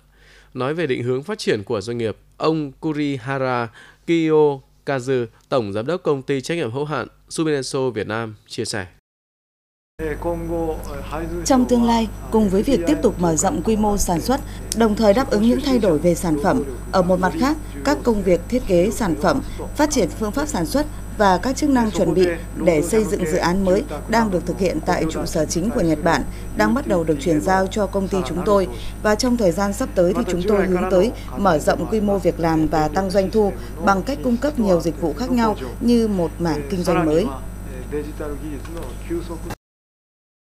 Nói 0.55 0.75
về 0.75 0.87
định 0.87 1.03
hướng 1.03 1.23
phát 1.23 1.39
triển 1.39 1.65
của 1.65 1.81
doanh 1.81 1.99
nghiệp, 1.99 2.17
ông 2.37 2.73
Kurihara 2.73 3.69
Kiyo 4.07 4.70
Kazu, 4.91 5.27
Tổng 5.49 5.73
Giám 5.73 5.87
đốc 5.87 6.03
Công 6.03 6.23
ty 6.23 6.41
trách 6.41 6.55
nhiệm 6.55 6.73
hữu 6.73 6.85
hạn 6.85 7.09
Suminenso 7.29 7.91
Việt 7.91 8.07
Nam, 8.07 8.35
chia 8.47 8.65
sẻ. 8.65 8.87
Trong 11.45 11.65
tương 11.69 11.85
lai, 11.85 12.09
cùng 12.31 12.49
với 12.49 12.63
việc 12.63 12.81
tiếp 12.87 12.97
tục 13.03 13.21
mở 13.21 13.37
rộng 13.37 13.63
quy 13.63 13.77
mô 13.77 13.97
sản 13.97 14.21
xuất, 14.21 14.41
đồng 14.77 14.97
thời 14.97 15.15
đáp 15.15 15.31
ứng 15.31 15.43
những 15.43 15.61
thay 15.65 15.79
đổi 15.79 15.99
về 15.99 16.15
sản 16.15 16.37
phẩm, 16.43 16.65
ở 16.93 17.03
một 17.03 17.21
mặt 17.21 17.33
khác, 17.41 17.57
các 17.85 17.99
công 18.03 18.23
việc 18.23 18.41
thiết 18.49 18.63
kế 18.67 18.91
sản 18.91 19.15
phẩm, 19.23 19.41
phát 19.77 19.91
triển 19.91 20.09
phương 20.09 20.33
pháp 20.33 20.47
sản 20.47 20.67
xuất 20.67 20.87
và 21.19 21.39
các 21.39 21.57
chức 21.57 21.71
năng 21.71 21.91
chuẩn 21.91 22.15
bị 22.15 22.27
để 22.65 22.83
xây 22.83 23.05
dựng 23.05 23.27
dự 23.27 23.37
án 23.37 23.65
mới 23.65 23.85
đang 24.09 24.31
được 24.31 24.47
thực 24.47 24.59
hiện 24.59 24.79
tại 24.87 25.05
trụ 25.11 25.27
sở 25.27 25.45
chính 25.45 25.71
của 25.71 25.81
Nhật 25.81 25.99
Bản, 26.05 26.23
đang 26.57 26.75
bắt 26.75 26.87
đầu 26.87 27.05
được 27.05 27.17
chuyển 27.21 27.41
giao 27.41 27.67
cho 27.67 27.87
công 27.87 28.09
ty 28.09 28.19
chúng 28.27 28.43
tôi 28.47 28.69
và 29.03 29.15
trong 29.15 29.37
thời 29.37 29.53
gian 29.53 29.73
sắp 29.73 29.89
tới 29.95 30.15
thì 30.17 30.23
chúng 30.31 30.43
tôi 30.49 30.67
hướng 30.67 30.91
tới 30.91 31.13
mở 31.37 31.59
rộng 31.59 31.87
quy 31.91 32.01
mô 32.01 32.19
việc 32.19 32.41
làm 32.41 32.67
và 32.67 32.89
tăng 32.89 33.11
doanh 33.11 33.31
thu 33.31 33.53
bằng 33.85 34.03
cách 34.03 34.19
cung 34.25 34.37
cấp 34.37 34.59
nhiều 34.59 34.81
dịch 34.81 35.01
vụ 35.01 35.15
khác 35.19 35.31
nhau 35.31 35.57
như 35.81 36.09
một 36.09 36.31
mảng 36.39 36.63
kinh 36.71 36.83
doanh 36.83 37.07
mới. 37.07 37.27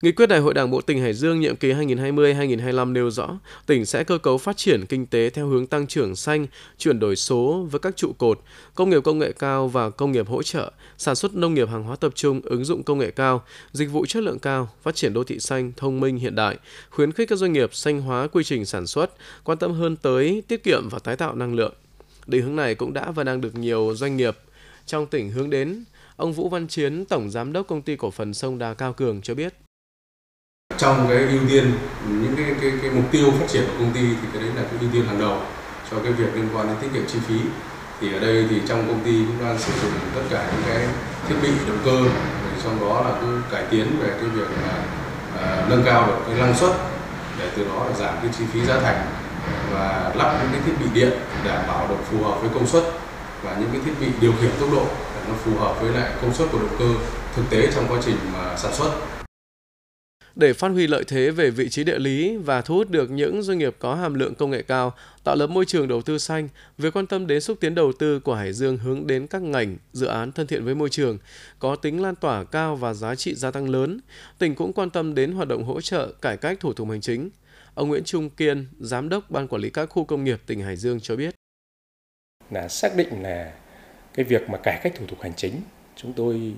Nghị 0.03 0.11
quyết 0.11 0.25
Đại 0.25 0.39
hội 0.39 0.53
Đảng 0.53 0.71
bộ 0.71 0.81
tỉnh 0.81 1.01
Hải 1.01 1.13
Dương 1.13 1.39
nhiệm 1.39 1.55
kỳ 1.55 1.73
2020-2025 1.73 2.91
nêu 2.91 3.11
rõ, 3.11 3.39
tỉnh 3.65 3.85
sẽ 3.85 4.03
cơ 4.03 4.17
cấu 4.17 4.37
phát 4.37 4.57
triển 4.57 4.85
kinh 4.85 5.05
tế 5.05 5.29
theo 5.29 5.47
hướng 5.47 5.67
tăng 5.67 5.87
trưởng 5.87 6.15
xanh, 6.15 6.47
chuyển 6.77 6.99
đổi 6.99 7.15
số 7.15 7.67
với 7.71 7.79
các 7.79 7.97
trụ 7.97 8.13
cột, 8.17 8.39
công 8.75 8.89
nghiệp 8.89 9.03
công 9.03 9.19
nghệ 9.19 9.31
cao 9.31 9.67
và 9.67 9.89
công 9.89 10.11
nghiệp 10.11 10.27
hỗ 10.27 10.43
trợ, 10.43 10.71
sản 10.97 11.15
xuất 11.15 11.35
nông 11.35 11.53
nghiệp 11.53 11.69
hàng 11.69 11.83
hóa 11.83 11.95
tập 11.95 12.11
trung, 12.15 12.41
ứng 12.43 12.65
dụng 12.65 12.83
công 12.83 12.97
nghệ 12.97 13.11
cao, 13.11 13.43
dịch 13.71 13.85
vụ 13.91 14.05
chất 14.05 14.23
lượng 14.23 14.39
cao, 14.39 14.69
phát 14.81 14.95
triển 14.95 15.13
đô 15.13 15.23
thị 15.23 15.39
xanh, 15.39 15.71
thông 15.77 15.99
minh 15.99 16.17
hiện 16.17 16.35
đại, 16.35 16.57
khuyến 16.89 17.11
khích 17.11 17.29
các 17.29 17.35
doanh 17.35 17.53
nghiệp 17.53 17.73
xanh 17.73 18.01
hóa 18.01 18.27
quy 18.27 18.43
trình 18.43 18.65
sản 18.65 18.87
xuất, 18.87 19.13
quan 19.43 19.57
tâm 19.57 19.73
hơn 19.73 19.95
tới 19.95 20.43
tiết 20.47 20.63
kiệm 20.63 20.89
và 20.89 20.99
tái 20.99 21.15
tạo 21.15 21.35
năng 21.35 21.55
lượng. 21.55 21.73
Định 22.27 22.43
hướng 22.43 22.55
này 22.55 22.75
cũng 22.75 22.93
đã 22.93 23.11
và 23.11 23.23
đang 23.23 23.41
được 23.41 23.55
nhiều 23.55 23.93
doanh 23.95 24.17
nghiệp 24.17 24.37
trong 24.85 25.07
tỉnh 25.07 25.29
hướng 25.29 25.49
đến. 25.49 25.83
Ông 26.15 26.33
Vũ 26.33 26.49
Văn 26.49 26.67
Chiến, 26.67 27.05
Tổng 27.05 27.29
Giám 27.29 27.53
đốc 27.53 27.67
Công 27.67 27.81
ty 27.81 27.95
Cổ 27.95 28.11
phần 28.11 28.33
Sông 28.33 28.57
Đà 28.57 28.73
Cao 28.73 28.93
Cường 28.93 29.21
cho 29.21 29.35
biết 29.35 29.53
trong 30.77 31.07
cái 31.09 31.17
ưu 31.17 31.41
tiên 31.49 31.71
những 32.07 32.35
cái, 32.37 32.55
cái, 32.61 32.71
cái 32.81 32.91
mục 32.91 33.05
tiêu 33.11 33.31
phát 33.39 33.45
triển 33.47 33.63
của 33.67 33.73
công 33.79 33.93
ty 33.93 34.01
thì 34.01 34.27
cái 34.33 34.41
đấy 34.41 34.51
là 34.55 34.61
cái 34.61 34.79
ưu 34.81 34.89
tiên 34.93 35.05
hàng 35.07 35.19
đầu 35.19 35.37
cho 35.91 35.97
cái 36.03 36.11
việc 36.11 36.35
liên 36.35 36.49
quan 36.53 36.67
đến 36.67 36.75
tiết 36.81 36.87
kiệm 36.93 37.07
chi 37.07 37.19
phí 37.27 37.39
thì 38.01 38.13
ở 38.13 38.19
đây 38.19 38.45
thì 38.49 38.61
trong 38.67 38.87
công 38.87 39.03
ty 39.03 39.11
cũng 39.11 39.45
đang 39.45 39.59
sử 39.59 39.73
dụng 39.81 39.91
tất 40.15 40.21
cả 40.29 40.47
những 40.51 40.63
cái 40.67 40.87
thiết 41.27 41.35
bị 41.41 41.49
động 41.67 41.79
cơ 41.85 42.09
trong 42.63 42.79
đó 42.79 43.01
là 43.01 43.15
cứ 43.21 43.41
cải 43.51 43.63
tiến 43.69 43.87
về 44.01 44.09
cái 44.09 44.29
việc 44.29 44.47
là 44.63 44.83
à, 45.41 45.65
nâng 45.69 45.83
cao 45.85 46.07
được 46.07 46.17
cái 46.27 46.35
năng 46.39 46.55
suất 46.55 46.71
để 47.39 47.49
từ 47.57 47.65
đó 47.65 47.85
là 47.85 47.95
giảm 47.95 48.13
cái 48.21 48.31
chi 48.37 48.45
phí 48.53 48.65
giá 48.65 48.79
thành 48.79 49.05
và 49.73 50.11
lắp 50.15 50.39
những 50.41 50.51
cái 50.51 50.61
thiết 50.65 50.73
bị 50.79 51.01
điện 51.01 51.11
đảm 51.45 51.63
bảo 51.67 51.87
được 51.87 51.95
phù 52.11 52.23
hợp 52.23 52.41
với 52.41 52.49
công 52.53 52.67
suất 52.67 52.83
và 53.43 53.55
những 53.59 53.69
cái 53.71 53.81
thiết 53.85 53.93
bị 54.01 54.07
điều 54.21 54.33
khiển 54.41 54.51
tốc 54.59 54.69
độ 54.71 54.85
để 55.15 55.21
nó 55.27 55.33
phù 55.45 55.51
hợp 55.59 55.81
với 55.81 55.91
lại 55.91 56.11
công 56.21 56.33
suất 56.33 56.47
của 56.51 56.59
động 56.59 56.75
cơ 56.79 57.07
thực 57.35 57.43
tế 57.49 57.71
trong 57.75 57.87
quá 57.87 57.97
trình 58.05 58.17
mà 58.33 58.57
sản 58.57 58.73
xuất. 58.73 58.91
Để 60.35 60.53
phát 60.53 60.67
huy 60.67 60.87
lợi 60.87 61.03
thế 61.07 61.31
về 61.31 61.49
vị 61.49 61.69
trí 61.69 61.83
địa 61.83 61.99
lý 61.99 62.37
và 62.37 62.61
thu 62.61 62.75
hút 62.75 62.89
được 62.89 63.11
những 63.11 63.43
doanh 63.43 63.57
nghiệp 63.57 63.75
có 63.79 63.95
hàm 63.95 64.13
lượng 64.13 64.35
công 64.35 64.51
nghệ 64.51 64.61
cao, 64.61 64.93
tạo 65.23 65.35
lập 65.35 65.47
môi 65.47 65.65
trường 65.65 65.87
đầu 65.87 66.01
tư 66.01 66.17
xanh, 66.17 66.49
việc 66.77 66.93
quan 66.95 67.07
tâm 67.07 67.27
đến 67.27 67.41
xúc 67.41 67.57
tiến 67.61 67.75
đầu 67.75 67.91
tư 67.99 68.19
của 68.19 68.35
Hải 68.35 68.53
Dương 68.53 68.77
hướng 68.77 69.07
đến 69.07 69.27
các 69.27 69.41
ngành, 69.41 69.77
dự 69.93 70.07
án 70.07 70.31
thân 70.31 70.47
thiện 70.47 70.65
với 70.65 70.75
môi 70.75 70.89
trường, 70.89 71.17
có 71.59 71.75
tính 71.75 72.01
lan 72.01 72.15
tỏa 72.15 72.43
cao 72.43 72.75
và 72.75 72.93
giá 72.93 73.15
trị 73.15 73.35
gia 73.35 73.51
tăng 73.51 73.69
lớn. 73.69 73.99
Tỉnh 74.37 74.55
cũng 74.55 74.73
quan 74.73 74.89
tâm 74.89 75.15
đến 75.15 75.31
hoạt 75.31 75.47
động 75.47 75.63
hỗ 75.63 75.81
trợ 75.81 76.13
cải 76.21 76.37
cách 76.37 76.59
thủ 76.59 76.73
tục 76.73 76.89
hành 76.89 77.01
chính. 77.01 77.29
Ông 77.73 77.89
Nguyễn 77.89 78.03
Trung 78.03 78.29
Kiên, 78.29 78.67
Giám 78.79 79.09
đốc 79.09 79.31
Ban 79.31 79.47
Quản 79.47 79.61
lý 79.61 79.69
các 79.69 79.85
khu 79.85 80.05
công 80.05 80.23
nghiệp 80.23 80.41
tỉnh 80.45 80.61
Hải 80.61 80.75
Dương 80.75 80.99
cho 80.99 81.15
biết. 81.15 81.35
Là 82.51 82.67
xác 82.67 82.95
định 82.95 83.23
là 83.23 83.53
cái 84.13 84.25
việc 84.25 84.49
mà 84.49 84.57
cải 84.57 84.79
cách 84.83 84.93
thủ 84.95 85.05
tục 85.05 85.21
hành 85.21 85.33
chính, 85.35 85.53
chúng 85.95 86.13
tôi 86.13 86.53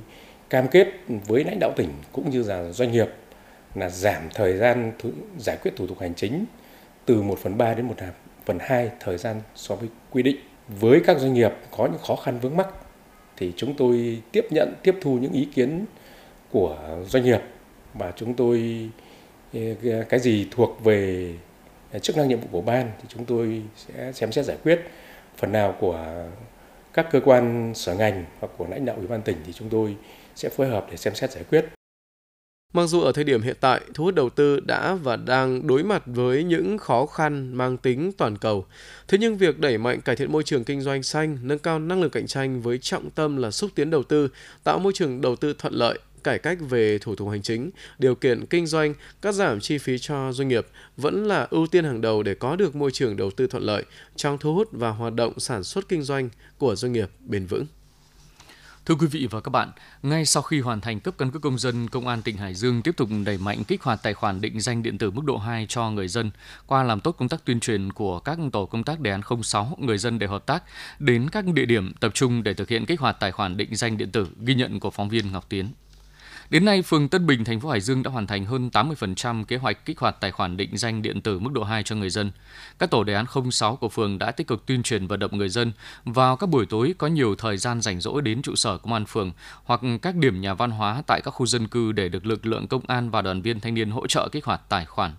cam 0.50 0.67
kết 0.67 0.88
với 1.27 1.43
lãnh 1.43 1.57
đạo 1.60 1.74
tỉnh 1.77 1.89
cũng 2.12 2.29
như 2.29 2.43
là 2.43 2.72
doanh 2.72 2.91
nghiệp 2.91 3.07
là 3.75 3.89
giảm 3.89 4.29
thời 4.33 4.57
gian 4.57 4.91
giải 5.38 5.57
quyết 5.62 5.71
thủ 5.75 5.88
tục 5.88 6.00
hành 6.00 6.13
chính 6.15 6.45
từ 7.05 7.21
1 7.21 7.39
phần 7.39 7.57
3 7.57 7.74
đến 7.74 7.86
1 7.88 7.95
phần 8.45 8.57
2 8.62 8.91
thời 9.00 9.17
gian 9.17 9.41
so 9.55 9.75
với 9.75 9.89
quy 10.12 10.24
định. 10.24 10.38
Với 10.67 11.01
các 11.05 11.19
doanh 11.19 11.33
nghiệp 11.33 11.51
có 11.77 11.86
những 11.86 12.01
khó 12.07 12.15
khăn 12.15 12.39
vướng 12.39 12.57
mắc 12.57 12.67
thì 13.38 13.53
chúng 13.57 13.74
tôi 13.77 14.21
tiếp 14.31 14.45
nhận, 14.50 14.74
tiếp 14.83 14.95
thu 15.01 15.17
những 15.17 15.33
ý 15.33 15.47
kiến 15.53 15.86
của 16.51 17.00
doanh 17.07 17.24
nghiệp 17.24 17.41
và 17.93 18.13
chúng 18.15 18.33
tôi 18.33 18.89
cái 20.09 20.19
gì 20.19 20.47
thuộc 20.51 20.83
về 20.83 21.33
chức 22.01 22.17
năng 22.17 22.27
nhiệm 22.27 22.39
vụ 22.39 22.47
của 22.51 22.62
ban 22.62 22.91
thì 22.97 23.05
chúng 23.07 23.25
tôi 23.25 23.62
sẽ 23.75 24.12
xem 24.12 24.31
xét 24.31 24.45
giải 24.45 24.57
quyết 24.63 24.79
phần 25.38 25.51
nào 25.51 25.75
của 25.79 26.25
các 26.93 27.07
cơ 27.12 27.19
quan 27.25 27.71
sở 27.75 27.95
ngành 27.95 28.25
hoặc 28.39 28.51
của 28.57 28.67
lãnh 28.69 28.86
đạo 28.86 28.95
ủy 28.95 29.07
ban 29.07 29.21
tỉnh 29.21 29.38
thì 29.45 29.53
chúng 29.53 29.69
tôi 29.69 29.95
sẽ 30.36 30.50
phối 30.50 30.67
hợp 30.67 30.88
để 30.91 30.97
xem 30.97 31.15
xét 31.15 31.31
giải 31.31 31.43
quyết 31.50 31.65
Mặc 32.74 32.88
dù 32.88 33.01
ở 33.01 33.12
thời 33.12 33.24
điểm 33.24 33.41
hiện 33.41 33.55
tại, 33.59 33.81
thu 33.93 34.03
hút 34.03 34.15
đầu 34.15 34.29
tư 34.29 34.59
đã 34.59 34.95
và 34.95 35.15
đang 35.15 35.67
đối 35.67 35.83
mặt 35.83 36.03
với 36.05 36.43
những 36.43 36.77
khó 36.77 37.05
khăn 37.05 37.53
mang 37.53 37.77
tính 37.77 38.12
toàn 38.17 38.38
cầu. 38.38 38.65
Thế 39.07 39.17
nhưng 39.17 39.38
việc 39.38 39.59
đẩy 39.59 39.77
mạnh 39.77 40.01
cải 40.01 40.15
thiện 40.15 40.31
môi 40.31 40.43
trường 40.43 40.63
kinh 40.63 40.81
doanh 40.81 41.03
xanh, 41.03 41.38
nâng 41.41 41.59
cao 41.59 41.79
năng 41.79 42.01
lực 42.01 42.12
cạnh 42.12 42.27
tranh 42.27 42.62
với 42.62 42.77
trọng 42.77 43.09
tâm 43.09 43.38
là 43.38 43.51
xúc 43.51 43.71
tiến 43.75 43.89
đầu 43.89 44.03
tư, 44.03 44.29
tạo 44.63 44.79
môi 44.79 44.93
trường 44.95 45.21
đầu 45.21 45.36
tư 45.36 45.53
thuận 45.57 45.74
lợi, 45.74 46.00
cải 46.24 46.39
cách 46.39 46.57
về 46.69 46.97
thủ 46.97 47.15
tục 47.15 47.29
hành 47.29 47.41
chính, 47.41 47.69
điều 48.00 48.15
kiện 48.15 48.45
kinh 48.45 48.67
doanh, 48.67 48.93
cắt 49.21 49.31
giảm 49.31 49.59
chi 49.59 49.77
phí 49.77 49.97
cho 49.97 50.31
doanh 50.31 50.47
nghiệp 50.47 50.67
vẫn 50.97 51.25
là 51.25 51.47
ưu 51.50 51.67
tiên 51.67 51.83
hàng 51.83 52.01
đầu 52.01 52.24
để 52.24 52.36
có 52.36 52.55
được 52.55 52.75
môi 52.75 52.91
trường 52.91 53.17
đầu 53.17 53.31
tư 53.31 53.47
thuận 53.47 53.63
lợi 53.63 53.83
trong 54.15 54.38
thu 54.38 54.53
hút 54.53 54.67
và 54.71 54.89
hoạt 54.89 55.13
động 55.13 55.39
sản 55.39 55.63
xuất 55.63 55.89
kinh 55.89 56.01
doanh 56.01 56.29
của 56.57 56.75
doanh 56.75 56.93
nghiệp 56.93 57.09
bền 57.25 57.45
vững. 57.45 57.65
Thưa 58.88 58.96
quý 58.96 59.08
vị 59.08 59.27
và 59.32 59.41
các 59.41 59.50
bạn, 59.50 59.72
ngay 60.03 60.25
sau 60.25 60.44
khi 60.44 60.60
hoàn 60.60 60.82
thành 60.82 61.00
cấp 61.00 61.13
căn 61.17 61.32
cước 61.32 61.41
công 61.41 61.58
dân, 61.58 61.89
Công 61.89 62.08
an 62.08 62.22
tỉnh 62.22 62.38
Hải 62.38 62.53
Dương 62.53 62.82
tiếp 62.82 62.98
tục 62.98 63.10
đẩy 63.25 63.38
mạnh 63.38 63.63
kích 63.63 63.84
hoạt 63.84 64.00
tài 64.03 64.13
khoản 64.13 64.41
định 64.41 64.62
danh 64.62 64.84
điện 64.84 64.98
tử 64.98 65.12
mức 65.12 65.22
độ 65.25 65.38
2 65.38 65.65
cho 65.70 65.89
người 65.89 66.08
dân 66.08 66.32
qua 66.67 66.84
làm 66.84 67.00
tốt 67.00 67.12
công 67.12 67.29
tác 67.29 67.46
tuyên 67.46 67.60
truyền 67.60 67.94
của 67.94 68.20
các 68.20 68.38
tổ 68.53 68.65
công 68.65 68.84
tác 68.84 69.00
đề 69.00 69.12
án 69.12 69.22
06 69.44 69.77
người 69.79 69.98
dân 69.98 70.20
để 70.20 70.27
hợp 70.27 70.46
tác 70.46 70.63
đến 71.00 71.29
các 71.29 71.46
địa 71.46 71.65
điểm 71.65 71.94
tập 72.00 72.12
trung 72.13 72.44
để 72.44 72.53
thực 72.53 72.70
hiện 72.70 72.86
kích 72.86 73.00
hoạt 73.00 73.20
tài 73.20 73.32
khoản 73.32 73.58
định 73.58 73.75
danh 73.75 73.98
điện 73.98 74.12
tử, 74.12 74.27
ghi 74.46 74.56
nhận 74.56 74.79
của 74.79 74.91
phóng 74.91 75.10
viên 75.10 75.32
Ngọc 75.32 75.46
Tiến. 75.50 75.72
Đến 76.50 76.66
nay, 76.66 76.82
phường 76.82 77.10
Tân 77.10 77.25
Bình, 77.25 77.44
thành 77.44 77.60
phố 77.60 77.70
Hải 77.70 77.82
Dương 77.82 78.04
đã 78.04 78.12
hoàn 78.12 78.27
thành 78.27 78.46
hơn 78.46 78.70
80% 78.74 79.44
kế 79.44 79.58
hoạch 79.58 79.86
kích 79.86 80.00
hoạt 80.00 80.20
tài 80.20 80.32
khoản 80.32 80.58
định 80.58 80.77
danh 80.77 81.01
điện 81.01 81.22
tử 81.22 81.39
mức 81.39 81.54
độ 81.54 81.63
2 81.63 81.84
cho 81.84 81.96
người 81.96 82.10
dân. 82.10 82.32
Các 82.80 82.92
tổ 82.92 83.04
đề 83.04 83.13
án 83.13 83.25
06 83.51 83.75
của 83.75 83.89
phường 83.89 84.20
đã 84.20 84.32
tích 84.32 84.48
cực 84.48 84.66
tuyên 84.66 84.84
truyền 84.84 85.08
vận 85.08 85.20
động 85.20 85.38
người 85.38 85.50
dân 85.50 85.72
vào 86.06 86.36
các 86.36 86.50
buổi 86.50 86.66
tối 86.66 86.94
có 86.98 87.08
nhiều 87.08 87.36
thời 87.36 87.58
gian 87.58 87.82
rảnh 87.82 88.01
rỗi 88.01 88.22
đến 88.22 88.42
trụ 88.42 88.56
sở 88.56 88.77
công 88.77 88.94
an 88.94 89.06
phường 89.06 89.32
hoặc 89.63 89.82
các 90.01 90.16
điểm 90.16 90.42
nhà 90.42 90.54
văn 90.54 90.72
hóa 90.72 91.04
tại 91.08 91.22
các 91.24 91.32
khu 91.32 91.46
dân 91.46 91.68
cư 91.68 91.92
để 91.92 92.10
được 92.10 92.25
lực 92.25 92.46
lượng 92.46 92.68
công 92.68 92.82
an 92.88 93.10
và 93.10 93.22
đoàn 93.22 93.42
viên 93.42 93.60
thanh 93.60 93.74
niên 93.74 93.92
hỗ 93.92 94.08
trợ 94.08 94.30
kích 94.32 94.46
hoạt 94.46 94.62
tài 94.70 94.86
khoản. 94.86 95.12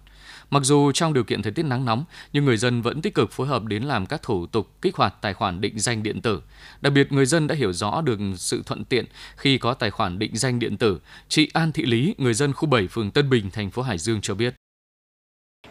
Mặc 0.50 0.62
dù 0.64 0.92
trong 0.92 1.14
điều 1.14 1.24
kiện 1.24 1.42
thời 1.42 1.52
tiết 1.52 1.62
nắng 1.62 1.84
nóng, 1.84 2.04
nhưng 2.32 2.44
người 2.44 2.56
dân 2.56 2.82
vẫn 2.82 3.02
tích 3.02 3.14
cực 3.14 3.32
phối 3.32 3.46
hợp 3.46 3.64
đến 3.64 3.82
làm 3.82 4.06
các 4.06 4.22
thủ 4.22 4.46
tục 4.46 4.68
kích 4.82 4.96
hoạt 4.96 5.14
tài 5.20 5.34
khoản 5.34 5.60
định 5.60 5.78
danh 5.78 6.02
điện 6.02 6.20
tử. 6.20 6.42
Đặc 6.80 6.92
biệt, 6.92 7.12
người 7.12 7.26
dân 7.26 7.46
đã 7.46 7.54
hiểu 7.54 7.72
rõ 7.72 8.00
được 8.00 8.18
sự 8.36 8.62
thuận 8.66 8.84
tiện 8.84 9.04
khi 9.36 9.58
có 9.58 9.74
tài 9.74 9.90
khoản 9.90 10.18
định 10.18 10.36
danh 10.36 10.58
điện 10.58 10.76
tử. 10.76 11.00
Chị 11.28 11.48
An 11.52 11.72
Thị 11.72 11.84
Lý, 11.86 12.14
người 12.18 12.34
dân 12.34 12.52
khu 12.52 12.68
7 12.68 12.86
phường 12.86 13.10
Tân 13.10 13.30
Bình, 13.30 13.50
thành 13.50 13.70
phố 13.70 13.82
Hải 13.82 13.98
Dương 13.98 14.20
cho 14.20 14.34
biết. 14.34 14.54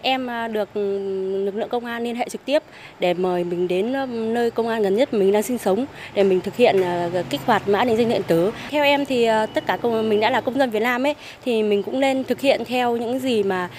Em 0.08 0.28
à, 0.30 0.48
được 0.48 0.70
ừ, 0.74 1.00
lực 1.46 1.56
lượng 1.56 1.70
công 1.70 1.86
an 1.86 2.04
liên 2.04 2.16
hệ 2.16 2.30
trực 2.30 2.46
tiếp 2.46 2.64
để 3.00 3.14
mời 3.14 3.44
mình 3.44 3.68
đến 3.68 3.94
nơi 4.34 4.52
công 4.52 4.68
an 4.68 4.82
gần 4.82 4.96
nhất 4.96 5.14
mình 5.14 5.32
đang 5.32 5.44
sinh 5.44 5.58
sống 5.58 5.86
để 6.14 6.24
mình 6.24 6.42
thực 6.42 6.56
hiện 6.56 6.82
à, 6.82 7.10
kích 7.30 7.42
hoạt 7.46 7.68
mã 7.68 7.84
định 7.86 7.98
danh 7.98 8.10
điện 8.10 8.22
tử. 8.28 8.52
Theo 8.70 8.84
em 8.84 9.06
thì 9.06 9.24
à, 9.24 9.46
tất 9.46 9.66
cả 9.68 9.78
công 9.78 10.10
mình 10.10 10.20
đã 10.20 10.30
là 10.30 10.42
công 10.42 10.58
dân 10.58 10.70
Việt 10.70 10.80
Nam 10.80 11.06
ấy 11.06 11.16
thì 11.46 11.64
mình 11.64 11.84
cũng 11.84 12.00
nên 12.00 12.24
thực 12.24 12.42
hiện 12.42 12.62
theo 12.66 12.98
những 12.98 13.20
gì 13.20 13.44
mà 13.44 13.70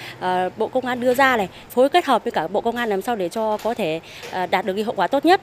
Bộ 0.57 0.69
Công 0.69 0.87
an 0.87 1.01
đưa 1.01 1.15
ra 1.15 1.37
này, 1.37 1.49
phối 1.71 1.89
kết 1.89 2.05
hợp 2.05 2.25
với 2.25 2.31
cả 2.31 2.49
Bộ 2.49 2.61
Công 2.61 2.77
an 2.77 2.89
làm 2.89 3.03
sao 3.03 3.17
để 3.17 3.29
cho 3.29 3.57
có 3.57 3.75
thể 3.75 4.01
đạt 4.51 4.67
được 4.67 4.75
cái 4.75 4.85
hậu 4.85 4.95
quả 4.95 5.07
tốt 5.07 5.25
nhất. 5.25 5.41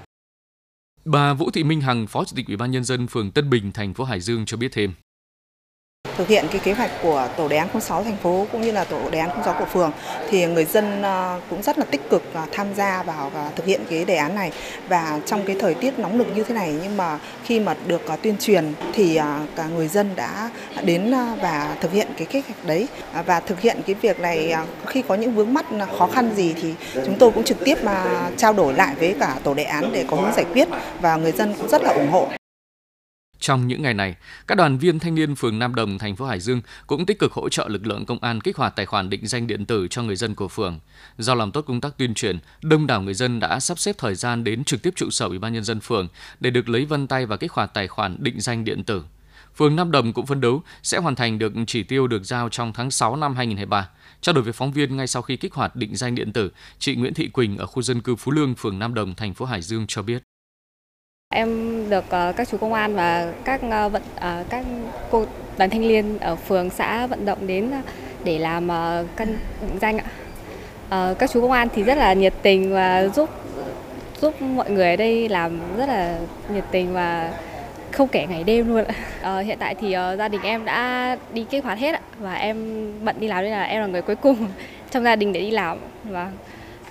Bà 1.06 1.34
Vũ 1.34 1.52
Thị 1.52 1.64
Minh 1.64 1.82
Hằng, 1.82 2.08
Phó 2.08 2.26
Chủ 2.26 2.34
tịch 2.36 2.48
Ủy 2.48 2.58
ban 2.58 2.72
nhân 2.72 2.84
dân 2.84 3.08
phường 3.08 3.32
Tân 3.32 3.50
Bình, 3.50 3.72
thành 3.74 3.94
phố 3.94 4.04
Hải 4.04 4.20
Dương 4.20 4.46
cho 4.46 4.58
biết 4.58 4.72
thêm 4.72 4.94
thực 6.18 6.28
hiện 6.28 6.46
cái 6.52 6.60
kế 6.64 6.74
hoạch 6.74 6.92
của 7.02 7.28
tổ 7.38 7.48
đề 7.48 7.58
án 7.58 7.82
06 7.82 8.04
thành 8.04 8.18
phố 8.18 8.48
cũng 8.52 8.62
như 8.62 8.72
là 8.72 8.84
tổ 8.84 9.10
đề 9.12 9.20
án 9.20 9.30
06 9.46 9.56
của 9.60 9.66
phường 9.66 9.92
thì 10.30 10.46
người 10.46 10.66
dân 10.66 11.02
ờ, 11.02 11.40
cũng 11.50 11.64
rất 11.64 11.78
là 11.78 11.86
tích 11.86 12.10
cực 12.10 12.24
tham 12.52 12.68
gia 12.76 13.04
vào 13.04 13.32
và 13.34 13.52
thực 13.56 13.66
hiện 13.66 13.82
cái 13.90 14.06
đề 14.06 14.16
án 14.16 14.36
này 14.36 14.52
và 14.90 15.20
trong 15.26 15.46
cái 15.46 15.56
thời 15.60 15.74
tiết 15.74 16.00
nóng 16.00 16.18
nực 16.18 16.28
như 16.36 16.44
thế 16.44 16.56
này, 16.56 16.76
nhưng 16.84 16.98
mà 16.98 17.20
khi 17.44 17.60
mà 17.60 17.76
được 17.88 18.06
ờ, 18.08 18.16
tuyên 18.22 18.36
truyền 18.40 18.74
thì 18.94 19.16
ờ, 19.16 19.40
cả 19.56 19.68
người 19.68 19.88
dân 19.88 20.10
đã 20.16 20.50
đến 20.84 21.14
và 21.42 21.76
thực 21.82 21.92
hiện 21.92 22.08
cái 22.18 22.26
kế 22.26 22.42
hoạch 22.48 22.66
đấy 22.66 22.88
và 23.26 23.40
thực 23.40 23.62
hiện 23.62 23.78
cái 23.88 23.96
việc 24.02 24.20
này 24.20 24.56
khi 24.86 25.04
có 25.08 25.16
những 25.16 25.36
vướng 25.36 25.54
mắt 25.54 25.66
khó 25.98 26.08
khăn 26.08 26.32
gì 26.36 26.54
thì 26.62 26.74
chúng 27.06 27.18
tôi 27.20 27.32
cũng 27.32 27.44
trực 27.44 27.58
tiếp 27.66 27.84
mà 27.84 28.06
trao 28.38 28.54
đổi 28.54 28.74
lại 28.74 28.96
với 29.00 29.16
cả 29.20 29.36
tổ 29.44 29.54
đề 29.54 29.64
án 29.64 29.90
để 29.94 30.06
có 30.08 30.18
hướng 30.18 30.34
giải 30.36 30.46
quyết 30.54 30.68
và 31.02 31.16
người 31.16 31.32
dân 31.32 31.54
cũng 31.58 31.70
rất 31.70 31.84
là 31.84 31.90
ủng 31.94 32.12
hộ. 32.12 32.28
Trong 33.46 33.68
những 33.68 33.82
ngày 33.82 33.94
này, 33.94 34.16
các 34.48 34.56
đoàn 34.56 34.78
viên 34.78 35.00
thanh 35.00 35.16
niên 35.16 35.36
phường 35.36 35.60
Nam 35.60 35.76
Đồng, 35.76 35.98
thành 35.98 36.16
phố 36.16 36.26
Hải 36.26 36.40
Dương 36.40 36.62
cũng 36.88 37.06
tích 37.06 37.20
cực 37.20 37.34
hỗ 37.34 37.50
trợ 37.50 37.68
lực 37.68 37.88
lượng 37.88 38.06
công 38.06 38.20
an 38.20 38.42
kích 38.42 38.58
hoạt 38.58 38.76
tài 38.76 38.86
khoản 38.86 39.10
định 39.10 39.28
danh 39.28 39.48
điện 39.48 39.66
tử 39.66 39.88
cho 39.90 40.04
người 40.04 40.16
dân 40.16 40.36
của 40.36 40.48
phường. 40.48 40.80
Do 41.18 41.36
làm 41.36 41.52
tốt 41.52 41.62
công 41.62 41.82
tác 41.82 41.98
tuyên 41.98 42.14
truyền, 42.14 42.40
đông 42.62 42.88
đảo 42.88 43.02
người 43.02 43.14
dân 43.14 43.40
đã 43.40 43.60
sắp 43.60 43.80
xếp 43.80 43.96
thời 43.98 44.16
gian 44.16 44.44
đến 44.44 44.64
trực 44.64 44.82
tiếp 44.82 44.94
trụ 44.96 45.10
sở 45.10 45.26
Ủy 45.26 45.40
ban 45.40 45.54
nhân 45.54 45.64
dân 45.64 45.80
phường 45.80 46.08
để 46.40 46.50
được 46.50 46.70
lấy 46.70 46.86
vân 46.86 47.08
tay 47.08 47.26
và 47.26 47.38
kích 47.38 47.52
hoạt 47.52 47.74
tài 47.74 47.88
khoản 47.88 48.18
định 48.20 48.42
danh 48.42 48.64
điện 48.64 48.84
tử. 48.84 49.04
Phường 49.56 49.76
Nam 49.76 49.92
Đồng 49.92 50.14
cũng 50.14 50.26
phấn 50.26 50.42
đấu 50.42 50.64
sẽ 50.84 50.98
hoàn 50.98 51.16
thành 51.16 51.40
được 51.40 51.54
chỉ 51.68 51.84
tiêu 51.84 52.08
được 52.08 52.24
giao 52.24 52.50
trong 52.50 52.74
tháng 52.74 52.92
6 52.92 53.16
năm 53.16 53.36
2023. 53.36 53.90
Trao 54.22 54.34
đổi 54.34 54.44
với 54.44 54.54
phóng 54.54 54.72
viên 54.72 54.98
ngay 54.98 55.08
sau 55.08 55.22
khi 55.22 55.38
kích 55.38 55.54
hoạt 55.54 55.76
định 55.76 55.96
danh 55.96 56.16
điện 56.16 56.34
tử, 56.34 56.52
chị 56.80 56.96
Nguyễn 56.96 57.14
Thị 57.14 57.28
Quỳnh 57.28 57.58
ở 57.58 57.66
khu 57.66 57.82
dân 57.82 58.02
cư 58.02 58.16
Phú 58.16 58.32
Lương, 58.32 58.56
phường 58.56 58.80
Nam 58.80 58.94
Đồng, 58.94 59.16
thành 59.16 59.34
phố 59.34 59.46
Hải 59.46 59.62
Dương 59.62 59.86
cho 59.88 60.02
biết. 60.02 60.24
Em 61.36 61.50
được 61.90 62.06
ờ, 62.10 62.34
các 62.38 62.48
chú 62.52 62.58
công 62.58 62.74
an 62.74 62.96
và 62.96 63.34
các 63.44 63.62
ờ, 63.72 63.90
vận 63.90 64.02
ờ, 64.16 64.44
các 64.50 64.66
cô 65.12 65.26
đoàn 65.58 65.70
thanh 65.70 65.82
niên 65.82 66.20
ở 66.20 66.36
phường 66.36 66.70
xã 66.70 67.08
vận 67.08 67.26
động 67.26 67.48
đến 67.48 67.72
để 68.24 68.40
làm 68.40 68.68
căn 69.16 69.38
định 69.62 69.80
danh 69.82 69.98
ạ. 69.98 70.06
Các 71.20 71.30
chú 71.34 71.42
công 71.42 71.52
an 71.52 71.68
thì 71.76 71.84
rất 71.84 71.98
là 71.98 72.14
nhiệt 72.14 72.34
tình 72.42 72.74
và 72.74 73.08
giúp 73.08 73.30
giúp 74.22 74.42
mọi 74.42 74.70
người 74.70 74.90
ở 74.90 74.96
đây 74.96 75.30
làm 75.30 75.60
rất 75.78 75.90
là 75.90 76.18
nhiệt 76.54 76.64
tình 76.72 76.94
và 76.94 77.32
không 77.92 78.08
kể 78.08 78.26
ngày 78.30 78.44
đêm 78.44 78.68
luôn 78.68 78.86
ạ. 79.22 79.40
Hiện 79.40 79.58
tại 79.60 79.76
thì 79.76 79.88
uh, 79.88 80.18
gia 80.18 80.28
đình 80.28 80.42
em 80.42 80.66
đã 80.66 81.18
đi 81.34 81.46
kích 81.50 81.64
hoạt 81.64 81.78
hết 81.78 81.94
ạ 81.96 82.02
và 82.20 82.34
em 82.34 82.58
bận 83.06 83.16
đi 83.20 83.28
làm 83.28 83.44
nên 83.44 83.52
là 83.52 83.64
em 83.64 83.82
là 83.82 83.88
người 83.88 84.02
cuối 84.02 84.16
cùng 84.16 84.38
trong 84.92 85.04
gia 85.04 85.16
đình 85.16 85.34
để 85.34 85.42
đi 85.42 85.52
làm 85.52 85.78
và 86.04 86.32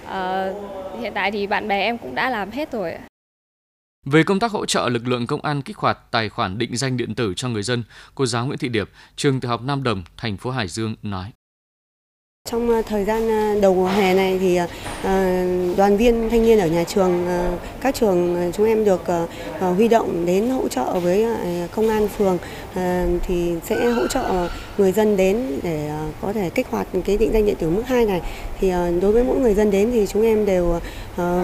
uh, 0.04 1.00
hiện 1.00 1.12
tại 1.14 1.30
thì 1.30 1.46
bạn 1.46 1.68
bè 1.68 1.80
em 1.82 1.98
cũng 1.98 2.14
đã 2.14 2.30
làm 2.30 2.50
hết 2.50 2.72
rồi 2.72 2.92
ạ. 2.92 3.00
Về 4.04 4.22
công 4.22 4.40
tác 4.40 4.50
hỗ 4.52 4.66
trợ 4.66 4.88
lực 4.88 5.06
lượng 5.06 5.26
công 5.26 5.40
an 5.40 5.62
kích 5.62 5.76
hoạt 5.76 5.98
tài 6.10 6.28
khoản 6.28 6.58
định 6.58 6.76
danh 6.76 6.96
điện 6.96 7.14
tử 7.14 7.32
cho 7.36 7.48
người 7.48 7.62
dân, 7.62 7.82
cô 8.14 8.26
giáo 8.26 8.46
Nguyễn 8.46 8.58
Thị 8.58 8.68
Điệp, 8.68 8.90
trường 9.16 9.40
tiểu 9.40 9.48
học 9.48 9.62
Nam 9.62 9.82
Đồng, 9.82 10.02
thành 10.16 10.36
phố 10.36 10.50
Hải 10.50 10.68
Dương 10.68 10.96
nói. 11.02 11.32
Trong 12.50 12.70
ờ, 12.70 12.82
thời 12.82 13.04
gian 13.04 13.28
ờ, 13.28 13.60
đầu 13.60 13.74
mùa 13.74 13.86
hè 13.86 14.14
này 14.14 14.38
thì 14.40 14.56
ờ, 14.56 14.66
đoàn 15.76 15.96
viên 15.96 16.30
thanh 16.30 16.42
niên 16.42 16.58
ở 16.58 16.66
nhà 16.66 16.84
trường, 16.84 17.26
các 17.80 17.94
trường 17.94 18.52
chúng 18.56 18.66
em 18.66 18.84
được 18.84 19.02
huy 19.60 19.88
động 19.88 20.26
đến 20.26 20.50
hỗ 20.50 20.68
trợ 20.68 21.00
với 21.00 21.26
công 21.74 21.88
an 21.88 22.08
phường 22.08 22.38
thì 23.26 23.54
sẽ 23.64 23.86
hỗ 23.90 24.06
trợ 24.06 24.48
người 24.78 24.92
dân 24.92 25.16
đến 25.16 25.60
để 25.62 25.90
có 26.22 26.32
thể 26.32 26.50
kích 26.50 26.66
hoạt 26.70 26.86
cái 27.04 27.16
định 27.16 27.30
danh 27.32 27.46
điện 27.46 27.56
tử 27.58 27.70
mức 27.70 27.82
2 27.86 28.04
này. 28.04 28.20
Thì 28.60 28.72
đối 29.00 29.12
với 29.12 29.24
mỗi 29.24 29.38
người 29.38 29.54
dân 29.54 29.70
đến 29.70 29.90
thì 29.92 30.06
chúng 30.06 30.22
em 30.22 30.46
đều 30.46 30.80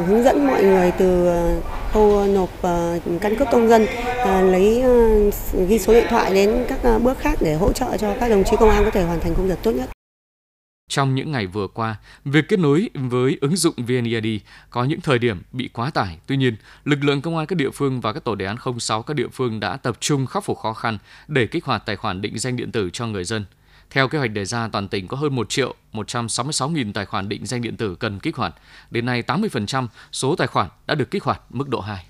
hướng 0.06 0.24
dẫn 0.24 0.46
mọi 0.46 0.62
người 0.62 0.92
từ 0.98 1.28
khâu 1.92 2.26
nộp 2.26 2.50
căn 3.20 3.36
cước 3.38 3.48
công 3.52 3.68
dân, 3.68 3.86
lấy 4.42 4.82
ghi 5.68 5.78
số 5.78 5.92
điện 5.92 6.06
thoại 6.10 6.34
đến 6.34 6.64
các 6.68 6.98
bước 6.98 7.18
khác 7.18 7.38
để 7.40 7.54
hỗ 7.54 7.72
trợ 7.72 7.96
cho 7.98 8.14
các 8.20 8.28
đồng 8.28 8.44
chí 8.44 8.56
công 8.56 8.70
an 8.70 8.84
có 8.84 8.90
thể 8.90 9.02
hoàn 9.02 9.20
thành 9.20 9.34
công 9.34 9.48
việc 9.48 9.58
tốt 9.62 9.70
nhất. 9.70 9.90
Trong 10.90 11.14
những 11.14 11.32
ngày 11.32 11.46
vừa 11.46 11.66
qua, 11.66 11.96
việc 12.24 12.48
kết 12.48 12.58
nối 12.58 12.90
với 12.94 13.38
ứng 13.40 13.56
dụng 13.56 13.74
VNeID 13.76 14.42
có 14.70 14.84
những 14.84 15.00
thời 15.00 15.18
điểm 15.18 15.42
bị 15.52 15.68
quá 15.72 15.90
tải. 15.90 16.18
Tuy 16.26 16.36
nhiên, 16.36 16.56
lực 16.84 17.04
lượng 17.04 17.20
công 17.20 17.36
an 17.36 17.46
các 17.46 17.56
địa 17.56 17.70
phương 17.70 18.00
và 18.00 18.12
các 18.12 18.24
tổ 18.24 18.34
đề 18.34 18.46
án 18.46 18.56
06 18.78 19.02
các 19.02 19.14
địa 19.14 19.28
phương 19.32 19.60
đã 19.60 19.76
tập 19.76 19.96
trung 20.00 20.26
khắc 20.26 20.44
phục 20.44 20.58
khó 20.58 20.72
khăn 20.72 20.98
để 21.28 21.46
kích 21.46 21.64
hoạt 21.64 21.86
tài 21.86 21.96
khoản 21.96 22.22
định 22.22 22.38
danh 22.38 22.56
điện 22.56 22.72
tử 22.72 22.90
cho 22.92 23.06
người 23.06 23.24
dân. 23.24 23.44
Theo 23.90 24.08
kế 24.08 24.18
hoạch 24.18 24.30
đề 24.30 24.44
ra, 24.44 24.68
toàn 24.68 24.88
tỉnh 24.88 25.08
có 25.08 25.16
hơn 25.16 25.34
1 25.34 25.48
triệu 25.50 25.74
166 25.92 26.68
nghìn 26.68 26.92
tài 26.92 27.06
khoản 27.06 27.28
định 27.28 27.46
danh 27.46 27.62
điện 27.62 27.76
tử 27.76 27.94
cần 27.94 28.20
kích 28.20 28.36
hoạt. 28.36 28.54
Đến 28.90 29.06
nay, 29.06 29.22
80% 29.22 29.86
số 30.12 30.36
tài 30.36 30.46
khoản 30.46 30.68
đã 30.86 30.94
được 30.94 31.10
kích 31.10 31.24
hoạt 31.24 31.40
mức 31.50 31.68
độ 31.68 31.80
2. 31.80 32.04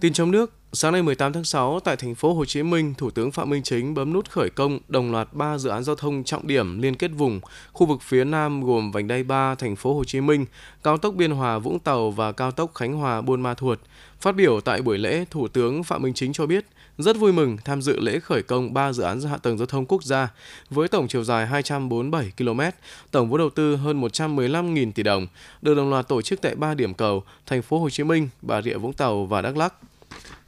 Tin 0.00 0.12
trong 0.12 0.30
nước, 0.30 0.59
Sáng 0.72 0.92
nay 0.92 1.02
18 1.02 1.32
tháng 1.32 1.44
6 1.44 1.80
tại 1.80 1.96
thành 1.96 2.14
phố 2.14 2.34
Hồ 2.34 2.44
Chí 2.44 2.62
Minh, 2.62 2.94
Thủ 2.98 3.10
tướng 3.10 3.30
Phạm 3.30 3.50
Minh 3.50 3.62
Chính 3.62 3.94
bấm 3.94 4.12
nút 4.12 4.30
khởi 4.30 4.50
công 4.50 4.78
đồng 4.88 5.12
loạt 5.12 5.28
3 5.32 5.58
dự 5.58 5.70
án 5.70 5.84
giao 5.84 5.96
thông 5.96 6.24
trọng 6.24 6.46
điểm 6.46 6.82
liên 6.82 6.94
kết 6.94 7.08
vùng, 7.08 7.40
khu 7.72 7.86
vực 7.86 8.02
phía 8.02 8.24
Nam 8.24 8.64
gồm 8.64 8.90
vành 8.90 9.08
đai 9.08 9.22
3 9.22 9.54
thành 9.54 9.76
phố 9.76 9.94
Hồ 9.94 10.04
Chí 10.04 10.20
Minh, 10.20 10.44
cao 10.82 10.98
tốc 10.98 11.14
Biên 11.14 11.30
Hòa 11.30 11.58
Vũng 11.58 11.78
Tàu 11.78 12.10
và 12.10 12.32
cao 12.32 12.50
tốc 12.50 12.74
Khánh 12.74 12.92
Hòa 12.92 13.20
Buôn 13.20 13.40
Ma 13.40 13.54
Thuột. 13.54 13.78
Phát 14.20 14.36
biểu 14.36 14.60
tại 14.60 14.82
buổi 14.82 14.98
lễ, 14.98 15.24
Thủ 15.30 15.48
tướng 15.48 15.84
Phạm 15.84 16.02
Minh 16.02 16.14
Chính 16.14 16.32
cho 16.32 16.46
biết 16.46 16.66
rất 16.98 17.16
vui 17.16 17.32
mừng 17.32 17.56
tham 17.64 17.82
dự 17.82 18.00
lễ 18.00 18.20
khởi 18.20 18.42
công 18.42 18.74
3 18.74 18.92
dự 18.92 19.02
án 19.02 19.20
hạ 19.20 19.36
tầng 19.36 19.58
giao 19.58 19.66
thông 19.66 19.86
quốc 19.86 20.04
gia 20.04 20.28
với 20.70 20.88
tổng 20.88 21.08
chiều 21.08 21.24
dài 21.24 21.46
247 21.46 22.32
km, 22.38 22.60
tổng 23.10 23.28
vốn 23.30 23.38
đầu 23.38 23.50
tư 23.50 23.76
hơn 23.76 24.00
115.000 24.00 24.92
tỷ 24.92 25.02
đồng, 25.02 25.26
được 25.62 25.74
đồng 25.74 25.90
loạt 25.90 26.08
tổ 26.08 26.22
chức 26.22 26.40
tại 26.40 26.54
3 26.54 26.74
điểm 26.74 26.94
cầu: 26.94 27.22
thành 27.46 27.62
phố 27.62 27.78
Hồ 27.78 27.90
Chí 27.90 28.04
Minh, 28.04 28.28
Bà 28.42 28.62
Rịa 28.62 28.76
Vũng 28.76 28.92
Tàu 28.92 29.24
và 29.24 29.42
Đắk 29.42 29.56
Lắk. 29.56 29.74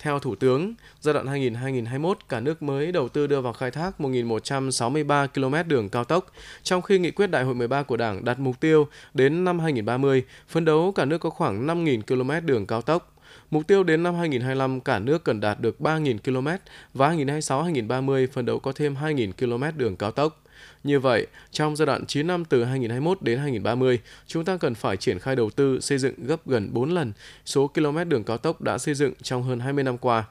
Theo 0.02 0.18
Thủ 0.18 0.34
tướng, 0.34 0.74
giai 1.00 1.14
đoạn 1.14 1.26
2000-2021, 1.26 2.14
cả 2.28 2.40
nước 2.40 2.62
mới 2.62 2.92
đầu 2.92 3.08
tư 3.08 3.26
đưa 3.26 3.40
vào 3.40 3.52
khai 3.52 3.70
thác 3.70 4.00
1.163 4.00 5.26
km 5.28 5.68
đường 5.68 5.88
cao 5.88 6.04
tốc, 6.04 6.26
trong 6.62 6.82
khi 6.82 6.98
nghị 6.98 7.10
quyết 7.10 7.26
Đại 7.26 7.44
hội 7.44 7.54
13 7.54 7.82
của 7.82 7.96
Đảng 7.96 8.24
đặt 8.24 8.38
mục 8.38 8.60
tiêu 8.60 8.88
đến 9.14 9.44
năm 9.44 9.58
2030, 9.58 10.24
phấn 10.48 10.64
đấu 10.64 10.92
cả 10.92 11.04
nước 11.04 11.18
có 11.18 11.30
khoảng 11.30 11.66
5.000 11.66 12.02
km 12.02 12.46
đường 12.46 12.66
cao 12.66 12.82
tốc. 12.82 13.14
Mục 13.50 13.66
tiêu 13.66 13.84
đến 13.84 14.02
năm 14.02 14.14
2025 14.14 14.80
cả 14.80 14.98
nước 14.98 15.24
cần 15.24 15.40
đạt 15.40 15.60
được 15.60 15.76
3.000 15.80 16.18
km 16.18 16.48
và 16.94 17.10
2026-2030 17.10 18.26
phấn 18.32 18.46
đấu 18.46 18.58
có 18.58 18.72
thêm 18.72 18.94
2.000 18.94 19.32
km 19.32 19.78
đường 19.78 19.96
cao 19.96 20.10
tốc. 20.10 20.42
Như 20.84 21.00
vậy, 21.00 21.26
trong 21.50 21.76
giai 21.76 21.86
đoạn 21.86 22.06
9 22.06 22.26
năm 22.26 22.44
từ 22.44 22.64
2021 22.64 23.22
đến 23.22 23.38
2030, 23.38 24.00
chúng 24.26 24.44
ta 24.44 24.56
cần 24.56 24.74
phải 24.74 24.96
triển 24.96 25.18
khai 25.18 25.36
đầu 25.36 25.50
tư 25.50 25.80
xây 25.80 25.98
dựng 25.98 26.14
gấp 26.26 26.46
gần 26.46 26.68
4 26.72 26.90
lần 26.90 27.12
số 27.44 27.66
km 27.66 28.08
đường 28.08 28.24
cao 28.24 28.38
tốc 28.38 28.60
đã 28.60 28.78
xây 28.78 28.94
dựng 28.94 29.12
trong 29.22 29.42
hơn 29.42 29.60
20 29.60 29.84
năm 29.84 29.98
qua. 29.98 30.24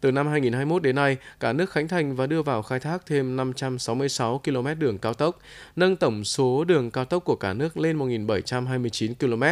Từ 0.00 0.10
năm 0.12 0.28
2021 0.28 0.82
đến 0.82 0.96
nay, 0.96 1.16
cả 1.40 1.52
nước 1.52 1.70
khánh 1.70 1.88
thành 1.88 2.16
và 2.16 2.26
đưa 2.26 2.42
vào 2.42 2.62
khai 2.62 2.80
thác 2.80 3.06
thêm 3.06 3.36
566 3.36 4.40
km 4.44 4.66
đường 4.78 4.98
cao 4.98 5.14
tốc, 5.14 5.38
nâng 5.76 5.96
tổng 5.96 6.24
số 6.24 6.64
đường 6.64 6.90
cao 6.90 7.04
tốc 7.04 7.24
của 7.24 7.36
cả 7.36 7.52
nước 7.52 7.76
lên 7.76 7.98
1.729 7.98 9.14
km. 9.14 9.42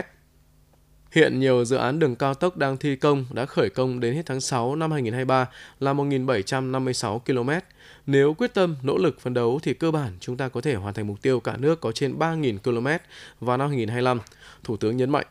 Hiện 1.12 1.40
nhiều 1.40 1.64
dự 1.64 1.76
án 1.76 1.98
đường 1.98 2.16
cao 2.16 2.34
tốc 2.34 2.56
đang 2.56 2.76
thi 2.76 2.96
công 2.96 3.24
đã 3.30 3.46
khởi 3.46 3.70
công 3.70 4.00
đến 4.00 4.14
hết 4.14 4.22
tháng 4.26 4.40
6 4.40 4.76
năm 4.76 4.92
2023 4.92 5.48
là 5.80 5.92
1.756 5.94 7.18
km. 7.18 7.50
Nếu 8.10 8.34
quyết 8.34 8.54
tâm, 8.54 8.76
nỗ 8.82 8.98
lực 8.98 9.20
phấn 9.20 9.34
đấu 9.34 9.60
thì 9.62 9.74
cơ 9.74 9.90
bản 9.90 10.12
chúng 10.20 10.36
ta 10.36 10.48
có 10.48 10.60
thể 10.60 10.74
hoàn 10.74 10.94
thành 10.94 11.06
mục 11.06 11.22
tiêu 11.22 11.40
cả 11.40 11.56
nước 11.56 11.80
có 11.80 11.92
trên 11.92 12.18
3.000 12.18 12.58
km 12.58 12.86
vào 13.40 13.56
năm 13.56 13.68
2025. 13.68 14.20
Thủ 14.64 14.76
tướng 14.76 14.96
nhấn 14.96 15.10
mạnh. 15.10 15.26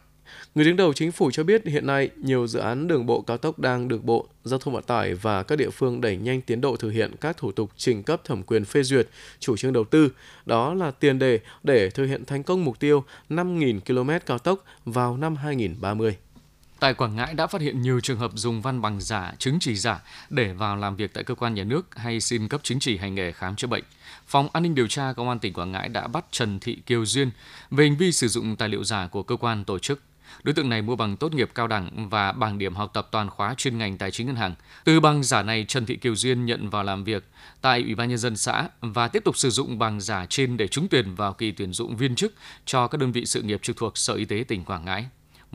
Người 0.56 0.66
đứng 0.66 0.76
đầu 0.76 0.94
chính 0.94 1.12
phủ 1.12 1.32
cho 1.32 1.44
biết 1.44 1.66
hiện 1.66 1.88
nay 1.88 2.10
nhiều 2.16 2.48
dự 2.48 2.60
án 2.60 2.88
đường 2.88 3.06
bộ 3.06 3.22
cao 3.22 3.38
tốc 3.38 3.60
đang 3.60 3.88
được 3.88 4.04
Bộ 4.04 4.28
Giao 4.44 4.60
thông 4.60 4.74
Vận 4.74 4.84
tải 4.84 5.14
và 5.14 5.44
các 5.44 5.56
địa 5.56 5.70
phương 5.70 6.02
đẩy 6.02 6.18
nhanh 6.18 6.42
tiến 6.42 6.62
độ 6.62 6.76
thực 6.76 6.90
hiện 6.90 7.12
các 7.22 7.38
thủ 7.38 7.52
tục 7.52 7.72
trình 7.78 8.04
cấp 8.04 8.22
thẩm 8.26 8.44
quyền 8.44 8.66
phê 8.66 8.84
duyệt 8.84 9.08
chủ 9.40 9.58
trương 9.58 9.74
đầu 9.74 9.84
tư. 9.84 10.12
Đó 10.46 10.74
là 10.74 10.92
tiền 10.92 11.20
đề 11.20 11.40
để 11.64 11.90
thực 11.90 12.06
hiện 12.06 12.26
thành 12.26 12.44
công 12.44 12.66
mục 12.66 12.80
tiêu 12.80 13.04
5.000 13.30 13.80
km 13.80 14.26
cao 14.26 14.40
tốc 14.40 14.64
vào 14.86 15.18
năm 15.18 15.36
2030. 15.36 16.18
Tại 16.80 16.94
Quảng 16.94 17.16
Ngãi 17.16 17.34
đã 17.34 17.48
phát 17.48 17.62
hiện 17.62 17.82
nhiều 17.82 18.00
trường 18.00 18.20
hợp 18.20 18.32
dùng 18.36 18.62
văn 18.62 18.82
bằng 18.82 19.02
giả, 19.02 19.34
chứng 19.40 19.58
chỉ 19.60 19.76
giả 19.76 20.00
để 20.30 20.54
vào 20.54 20.76
làm 20.76 20.96
việc 20.96 21.14
tại 21.14 21.24
cơ 21.24 21.36
quan 21.36 21.54
nhà 21.54 21.64
nước 21.64 21.96
hay 21.96 22.22
xin 22.22 22.48
cấp 22.48 22.64
chứng 22.64 22.80
chỉ 22.80 22.98
hành 22.98 23.16
nghề 23.16 23.32
khám 23.32 23.56
chữa 23.56 23.68
bệnh. 23.68 23.84
Phòng 24.28 24.50
An 24.54 24.64
ninh 24.64 24.76
điều 24.76 24.88
tra 24.88 25.14
Công 25.14 25.30
an 25.30 25.40
tỉnh 25.40 25.54
Quảng 25.54 25.72
Ngãi 25.72 25.90
đã 25.90 26.08
bắt 26.08 26.26
Trần 26.32 26.60
Thị 26.60 26.78
Kiều 26.86 27.06
Duyên 27.06 27.32
về 27.72 27.88
hành 27.88 27.98
vi 27.98 28.12
sử 28.12 28.28
dụng 28.28 28.56
tài 28.56 28.70
liệu 28.70 28.84
giả 28.84 29.08
của 29.08 29.24
cơ 29.24 29.36
quan 29.36 29.64
tổ 29.64 29.80
chức. 29.80 30.02
Đối 30.44 30.54
tượng 30.54 30.70
này 30.70 30.82
mua 30.82 30.96
bằng 30.96 31.18
tốt 31.18 31.34
nghiệp 31.34 31.52
cao 31.56 31.68
đẳng 31.68 32.10
và 32.10 32.32
bằng 32.32 32.58
điểm 32.58 32.76
học 32.76 32.92
tập 32.94 33.08
toàn 33.12 33.30
khóa 33.30 33.54
chuyên 33.58 33.78
ngành 33.78 33.98
tài 33.98 34.12
chính 34.12 34.28
ngân 34.28 34.36
hàng. 34.36 34.56
Từ 34.84 35.00
bằng 35.00 35.24
giả 35.24 35.44
này, 35.44 35.66
Trần 35.68 35.86
Thị 35.86 35.96
Kiều 35.96 36.16
Duyên 36.16 36.46
nhận 36.46 36.70
vào 36.70 36.84
làm 36.84 37.04
việc 37.04 37.24
tại 37.62 37.82
Ủy 37.82 37.96
ban 37.96 38.10
nhân 38.10 38.18
dân 38.18 38.38
xã 38.38 38.70
và 38.82 39.08
tiếp 39.08 39.24
tục 39.24 39.38
sử 39.38 39.50
dụng 39.50 39.80
bằng 39.80 40.02
giả 40.02 40.26
trên 40.30 40.58
để 40.58 40.68
trúng 40.68 40.88
tuyển 40.88 41.16
vào 41.16 41.34
kỳ 41.34 41.52
tuyển 41.52 41.74
dụng 41.74 41.98
viên 41.98 42.16
chức 42.16 42.34
cho 42.66 42.88
các 42.88 43.02
đơn 43.02 43.12
vị 43.12 43.26
sự 43.26 43.42
nghiệp 43.42 43.60
trực 43.64 43.78
thuộc 43.78 43.98
Sở 43.98 44.14
Y 44.14 44.26
tế 44.26 44.44
tỉnh 44.48 44.64
Quảng 44.64 44.86
Ngãi. 44.86 45.06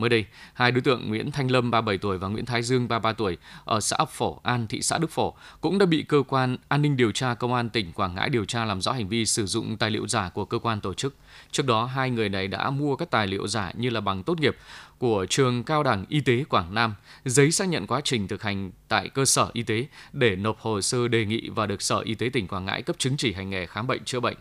Mới 0.03 0.09
đây, 0.09 0.25
hai 0.53 0.71
đối 0.71 0.81
tượng 0.81 1.07
Nguyễn 1.07 1.31
Thanh 1.31 1.51
Lâm 1.51 1.71
37 1.71 1.97
tuổi 1.97 2.17
và 2.17 2.27
Nguyễn 2.27 2.45
Thái 2.45 2.63
Dương 2.63 2.87
33 2.87 3.13
tuổi 3.13 3.37
ở 3.65 3.79
xã 3.79 3.97
Phổ 4.05 4.39
An, 4.43 4.67
thị 4.67 4.81
xã 4.81 4.97
Đức 4.97 5.11
Phổ 5.11 5.33
cũng 5.61 5.77
đã 5.77 5.85
bị 5.85 6.03
cơ 6.03 6.23
quan 6.27 6.57
an 6.67 6.81
ninh 6.81 6.97
điều 6.97 7.11
tra 7.11 7.33
công 7.33 7.53
an 7.53 7.69
tỉnh 7.69 7.91
Quảng 7.91 8.15
Ngãi 8.15 8.29
điều 8.29 8.45
tra 8.45 8.65
làm 8.65 8.81
rõ 8.81 8.91
hành 8.91 9.07
vi 9.07 9.25
sử 9.25 9.45
dụng 9.45 9.77
tài 9.77 9.91
liệu 9.91 10.07
giả 10.07 10.29
của 10.29 10.45
cơ 10.45 10.59
quan 10.59 10.81
tổ 10.81 10.93
chức. 10.93 11.15
Trước 11.51 11.65
đó, 11.65 11.85
hai 11.85 12.09
người 12.09 12.29
này 12.29 12.47
đã 12.47 12.69
mua 12.69 12.95
các 12.95 13.11
tài 13.11 13.27
liệu 13.27 13.47
giả 13.47 13.71
như 13.75 13.89
là 13.89 14.01
bằng 14.01 14.23
tốt 14.23 14.39
nghiệp 14.39 14.57
của 14.97 15.25
trường 15.29 15.63
cao 15.63 15.83
đẳng 15.83 16.05
y 16.09 16.19
tế 16.19 16.43
Quảng 16.43 16.73
Nam, 16.73 16.95
giấy 17.25 17.51
xác 17.51 17.69
nhận 17.69 17.87
quá 17.87 18.01
trình 18.03 18.27
thực 18.27 18.43
hành 18.43 18.71
tại 18.87 19.09
cơ 19.09 19.25
sở 19.25 19.49
y 19.53 19.63
tế 19.63 19.85
để 20.13 20.35
nộp 20.35 20.59
hồ 20.59 20.81
sơ 20.81 21.07
đề 21.07 21.25
nghị 21.25 21.49
và 21.49 21.65
được 21.65 21.81
Sở 21.81 21.99
Y 21.99 22.15
tế 22.15 22.29
tỉnh 22.33 22.47
Quảng 22.47 22.65
Ngãi 22.65 22.81
cấp 22.81 22.95
chứng 22.99 23.17
chỉ 23.17 23.33
hành 23.33 23.49
nghề 23.49 23.65
khám 23.65 23.87
bệnh 23.87 24.03
chữa 24.03 24.19
bệnh. 24.19 24.37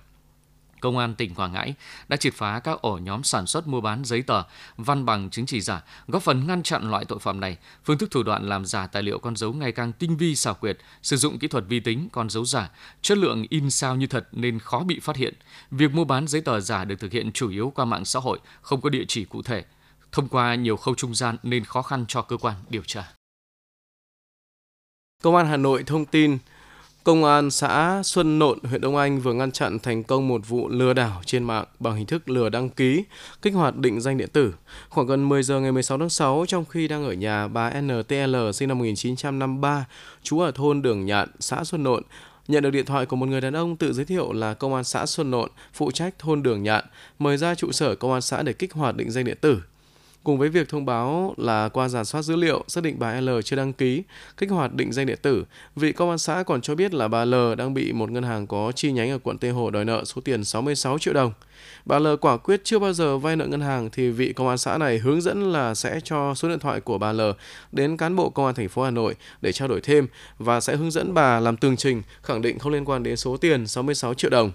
Công 0.82 0.98
an 0.98 1.14
tỉnh 1.14 1.34
Quảng 1.34 1.52
Ngãi 1.52 1.74
đã 2.08 2.16
triệt 2.16 2.34
phá 2.34 2.60
các 2.60 2.82
ổ 2.82 2.98
nhóm 2.98 3.22
sản 3.22 3.46
xuất 3.46 3.66
mua 3.66 3.80
bán 3.80 4.04
giấy 4.04 4.22
tờ, 4.22 4.42
văn 4.76 5.04
bằng 5.04 5.30
chứng 5.30 5.46
chỉ 5.46 5.60
giả, 5.60 5.82
góp 6.06 6.22
phần 6.22 6.46
ngăn 6.46 6.62
chặn 6.62 6.90
loại 6.90 7.04
tội 7.04 7.18
phạm 7.18 7.40
này. 7.40 7.56
Phương 7.84 7.98
thức 7.98 8.10
thủ 8.10 8.22
đoạn 8.22 8.48
làm 8.48 8.64
giả 8.64 8.86
tài 8.86 9.02
liệu 9.02 9.18
con 9.18 9.36
dấu 9.36 9.52
ngày 9.52 9.72
càng 9.72 9.92
tinh 9.92 10.16
vi 10.16 10.36
xảo 10.36 10.54
quyệt, 10.54 10.78
sử 11.02 11.16
dụng 11.16 11.38
kỹ 11.38 11.48
thuật 11.48 11.64
vi 11.68 11.80
tính 11.80 12.08
con 12.12 12.30
dấu 12.30 12.44
giả, 12.44 12.70
chất 13.02 13.18
lượng 13.18 13.46
in 13.50 13.70
sao 13.70 13.96
như 13.96 14.06
thật 14.06 14.28
nên 14.32 14.58
khó 14.58 14.80
bị 14.80 15.00
phát 15.00 15.16
hiện. 15.16 15.34
Việc 15.70 15.94
mua 15.94 16.04
bán 16.04 16.28
giấy 16.28 16.40
tờ 16.40 16.60
giả 16.60 16.84
được 16.84 17.00
thực 17.00 17.12
hiện 17.12 17.32
chủ 17.32 17.50
yếu 17.50 17.72
qua 17.74 17.84
mạng 17.84 18.04
xã 18.04 18.20
hội, 18.20 18.38
không 18.62 18.80
có 18.80 18.90
địa 18.90 19.04
chỉ 19.08 19.24
cụ 19.24 19.42
thể. 19.42 19.64
Thông 20.12 20.28
qua 20.28 20.54
nhiều 20.54 20.76
khâu 20.76 20.94
trung 20.94 21.14
gian 21.14 21.36
nên 21.42 21.64
khó 21.64 21.82
khăn 21.82 22.04
cho 22.08 22.22
cơ 22.22 22.36
quan 22.36 22.54
điều 22.68 22.82
tra. 22.86 23.12
Công 25.22 25.36
an 25.36 25.46
Hà 25.46 25.56
Nội 25.56 25.82
thông 25.86 26.04
tin 26.04 26.38
Công 27.04 27.24
an 27.24 27.50
xã 27.50 28.02
Xuân 28.04 28.38
Nộn, 28.38 28.58
huyện 28.62 28.80
Đông 28.80 28.96
Anh 28.96 29.20
vừa 29.20 29.32
ngăn 29.32 29.52
chặn 29.52 29.78
thành 29.78 30.04
công 30.04 30.28
một 30.28 30.48
vụ 30.48 30.68
lừa 30.68 30.92
đảo 30.92 31.22
trên 31.26 31.44
mạng 31.44 31.64
bằng 31.78 31.96
hình 31.96 32.06
thức 32.06 32.28
lừa 32.28 32.48
đăng 32.48 32.70
ký, 32.70 33.04
kích 33.42 33.54
hoạt 33.54 33.76
định 33.76 34.00
danh 34.00 34.16
điện 34.18 34.28
tử. 34.32 34.54
Khoảng 34.88 35.06
gần 35.06 35.28
10 35.28 35.42
giờ 35.42 35.60
ngày 35.60 35.72
16 35.72 35.98
tháng 35.98 36.08
6, 36.08 36.44
trong 36.48 36.64
khi 36.64 36.88
đang 36.88 37.04
ở 37.04 37.12
nhà, 37.12 37.48
bà 37.48 37.70
NTL 37.80 38.36
sinh 38.54 38.68
năm 38.68 38.78
1953, 38.78 39.84
trú 40.22 40.40
ở 40.40 40.50
thôn 40.50 40.82
Đường 40.82 41.06
Nhạn, 41.06 41.28
xã 41.40 41.64
Xuân 41.64 41.82
Nộn, 41.82 42.02
nhận 42.48 42.62
được 42.62 42.70
điện 42.70 42.86
thoại 42.86 43.06
của 43.06 43.16
một 43.16 43.26
người 43.26 43.40
đàn 43.40 43.56
ông 43.56 43.76
tự 43.76 43.92
giới 43.92 44.04
thiệu 44.04 44.32
là 44.32 44.54
công 44.54 44.74
an 44.74 44.84
xã 44.84 45.06
Xuân 45.06 45.30
Nộn, 45.30 45.50
phụ 45.72 45.90
trách 45.90 46.18
thôn 46.18 46.42
Đường 46.42 46.62
Nhạn, 46.62 46.84
mời 47.18 47.36
ra 47.36 47.54
trụ 47.54 47.72
sở 47.72 47.94
công 47.94 48.12
an 48.12 48.20
xã 48.22 48.42
để 48.42 48.52
kích 48.52 48.72
hoạt 48.72 48.96
định 48.96 49.10
danh 49.10 49.24
điện 49.24 49.38
tử. 49.40 49.62
Cùng 50.24 50.38
với 50.38 50.48
việc 50.48 50.68
thông 50.68 50.84
báo 50.84 51.34
là 51.36 51.68
qua 51.68 51.88
giả 51.88 52.04
soát 52.04 52.22
dữ 52.22 52.36
liệu 52.36 52.64
xác 52.68 52.84
định 52.84 52.96
bà 52.98 53.20
L 53.20 53.30
chưa 53.44 53.56
đăng 53.56 53.72
ký 53.72 54.02
kích 54.36 54.50
hoạt 54.50 54.74
định 54.74 54.92
danh 54.92 55.06
điện 55.06 55.18
tử, 55.22 55.44
vị 55.76 55.92
công 55.92 56.08
an 56.08 56.18
xã 56.18 56.42
còn 56.42 56.60
cho 56.60 56.74
biết 56.74 56.94
là 56.94 57.08
bà 57.08 57.24
L 57.24 57.34
đang 57.58 57.74
bị 57.74 57.92
một 57.92 58.10
ngân 58.10 58.22
hàng 58.22 58.46
có 58.46 58.72
chi 58.72 58.92
nhánh 58.92 59.10
ở 59.10 59.18
quận 59.18 59.38
Tây 59.38 59.50
Hồ 59.50 59.70
đòi 59.70 59.84
nợ 59.84 60.04
số 60.04 60.20
tiền 60.20 60.44
66 60.44 60.98
triệu 60.98 61.14
đồng. 61.14 61.32
Bà 61.84 61.98
L 61.98 62.06
quả 62.20 62.36
quyết 62.36 62.60
chưa 62.64 62.78
bao 62.78 62.92
giờ 62.92 63.18
vay 63.18 63.36
nợ 63.36 63.46
ngân 63.46 63.60
hàng 63.60 63.90
thì 63.92 64.10
vị 64.10 64.32
công 64.32 64.48
an 64.48 64.58
xã 64.58 64.78
này 64.78 64.98
hướng 64.98 65.20
dẫn 65.20 65.52
là 65.52 65.74
sẽ 65.74 66.00
cho 66.04 66.34
số 66.34 66.48
điện 66.48 66.58
thoại 66.58 66.80
của 66.80 66.98
bà 66.98 67.12
L 67.12 67.20
đến 67.72 67.96
cán 67.96 68.16
bộ 68.16 68.30
công 68.30 68.46
an 68.46 68.54
thành 68.54 68.68
phố 68.68 68.82
Hà 68.82 68.90
Nội 68.90 69.14
để 69.40 69.52
trao 69.52 69.68
đổi 69.68 69.80
thêm 69.80 70.06
và 70.38 70.60
sẽ 70.60 70.76
hướng 70.76 70.90
dẫn 70.90 71.14
bà 71.14 71.40
làm 71.40 71.56
tường 71.56 71.76
trình 71.76 72.02
khẳng 72.22 72.42
định 72.42 72.58
không 72.58 72.72
liên 72.72 72.84
quan 72.84 73.02
đến 73.02 73.16
số 73.16 73.36
tiền 73.36 73.66
66 73.66 74.14
triệu 74.14 74.30
đồng. 74.30 74.52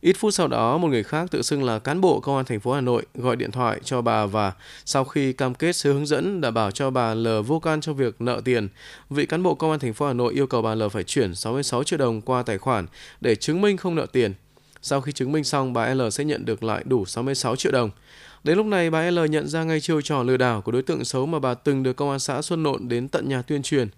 Ít 0.00 0.16
phút 0.18 0.34
sau 0.34 0.48
đó, 0.48 0.78
một 0.78 0.88
người 0.88 1.02
khác 1.02 1.30
tự 1.30 1.42
xưng 1.42 1.64
là 1.64 1.78
cán 1.78 2.00
bộ 2.00 2.20
công 2.20 2.36
an 2.36 2.44
thành 2.44 2.60
phố 2.60 2.72
Hà 2.72 2.80
Nội 2.80 3.06
gọi 3.14 3.36
điện 3.36 3.50
thoại 3.50 3.80
cho 3.84 4.02
bà 4.02 4.26
và 4.26 4.52
sau 4.84 5.04
khi 5.04 5.32
cam 5.32 5.54
kết 5.54 5.76
sẽ 5.76 5.90
hướng 5.90 6.06
dẫn 6.06 6.40
đảm 6.40 6.54
bảo 6.54 6.70
cho 6.70 6.90
bà 6.90 7.14
L 7.14 7.28
vô 7.46 7.58
can 7.60 7.80
trong 7.80 7.96
việc 7.96 8.20
nợ 8.20 8.40
tiền, 8.44 8.68
vị 9.10 9.26
cán 9.26 9.42
bộ 9.42 9.54
công 9.54 9.70
an 9.70 9.80
thành 9.80 9.94
phố 9.94 10.06
Hà 10.06 10.12
Nội 10.12 10.34
yêu 10.34 10.46
cầu 10.46 10.62
bà 10.62 10.74
L 10.74 10.82
phải 10.92 11.04
chuyển 11.04 11.34
66 11.34 11.84
triệu 11.84 11.98
đồng 11.98 12.20
qua 12.20 12.42
tài 12.42 12.58
khoản 12.58 12.86
để 13.20 13.34
chứng 13.34 13.60
minh 13.60 13.76
không 13.76 13.94
nợ 13.94 14.06
tiền. 14.12 14.34
Sau 14.82 15.00
khi 15.00 15.12
chứng 15.12 15.32
minh 15.32 15.44
xong, 15.44 15.72
bà 15.72 15.94
L 15.94 16.02
sẽ 16.12 16.24
nhận 16.24 16.44
được 16.44 16.62
lại 16.62 16.82
đủ 16.86 17.04
66 17.04 17.56
triệu 17.56 17.72
đồng. 17.72 17.90
Đến 18.44 18.56
lúc 18.56 18.66
này, 18.66 18.90
bà 18.90 19.10
L 19.10 19.18
nhận 19.30 19.48
ra 19.48 19.64
ngay 19.64 19.80
chiêu 19.80 20.00
trò 20.00 20.22
lừa 20.22 20.36
đảo 20.36 20.62
của 20.62 20.72
đối 20.72 20.82
tượng 20.82 21.04
xấu 21.04 21.26
mà 21.26 21.38
bà 21.38 21.54
từng 21.54 21.82
được 21.82 21.92
công 21.92 22.10
an 22.10 22.18
xã 22.18 22.42
Xuân 22.42 22.62
Nộn 22.62 22.88
đến 22.88 23.08
tận 23.08 23.28
nhà 23.28 23.42
tuyên 23.42 23.62
truyền. 23.62 23.88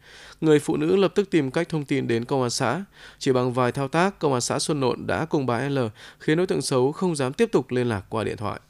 Người 0.40 0.58
phụ 0.58 0.76
nữ 0.76 0.96
lập 0.96 1.12
tức 1.14 1.30
tìm 1.30 1.50
cách 1.50 1.68
thông 1.68 1.84
tin 1.84 2.08
đến 2.08 2.24
công 2.24 2.42
an 2.42 2.50
xã. 2.50 2.84
Chỉ 3.18 3.32
bằng 3.32 3.52
vài 3.52 3.72
thao 3.72 3.88
tác, 3.88 4.18
công 4.18 4.32
an 4.32 4.40
xã 4.40 4.58
Xuân 4.58 4.80
Nộn 4.80 5.06
đã 5.06 5.24
cùng 5.24 5.46
bà 5.46 5.68
L 5.68 5.78
khiến 6.18 6.38
đối 6.38 6.46
tượng 6.46 6.62
xấu 6.62 6.92
không 6.92 7.16
dám 7.16 7.32
tiếp 7.32 7.48
tục 7.52 7.70
liên 7.70 7.88
lạc 7.88 8.02
qua 8.08 8.24
điện 8.24 8.36
thoại. 8.36 8.60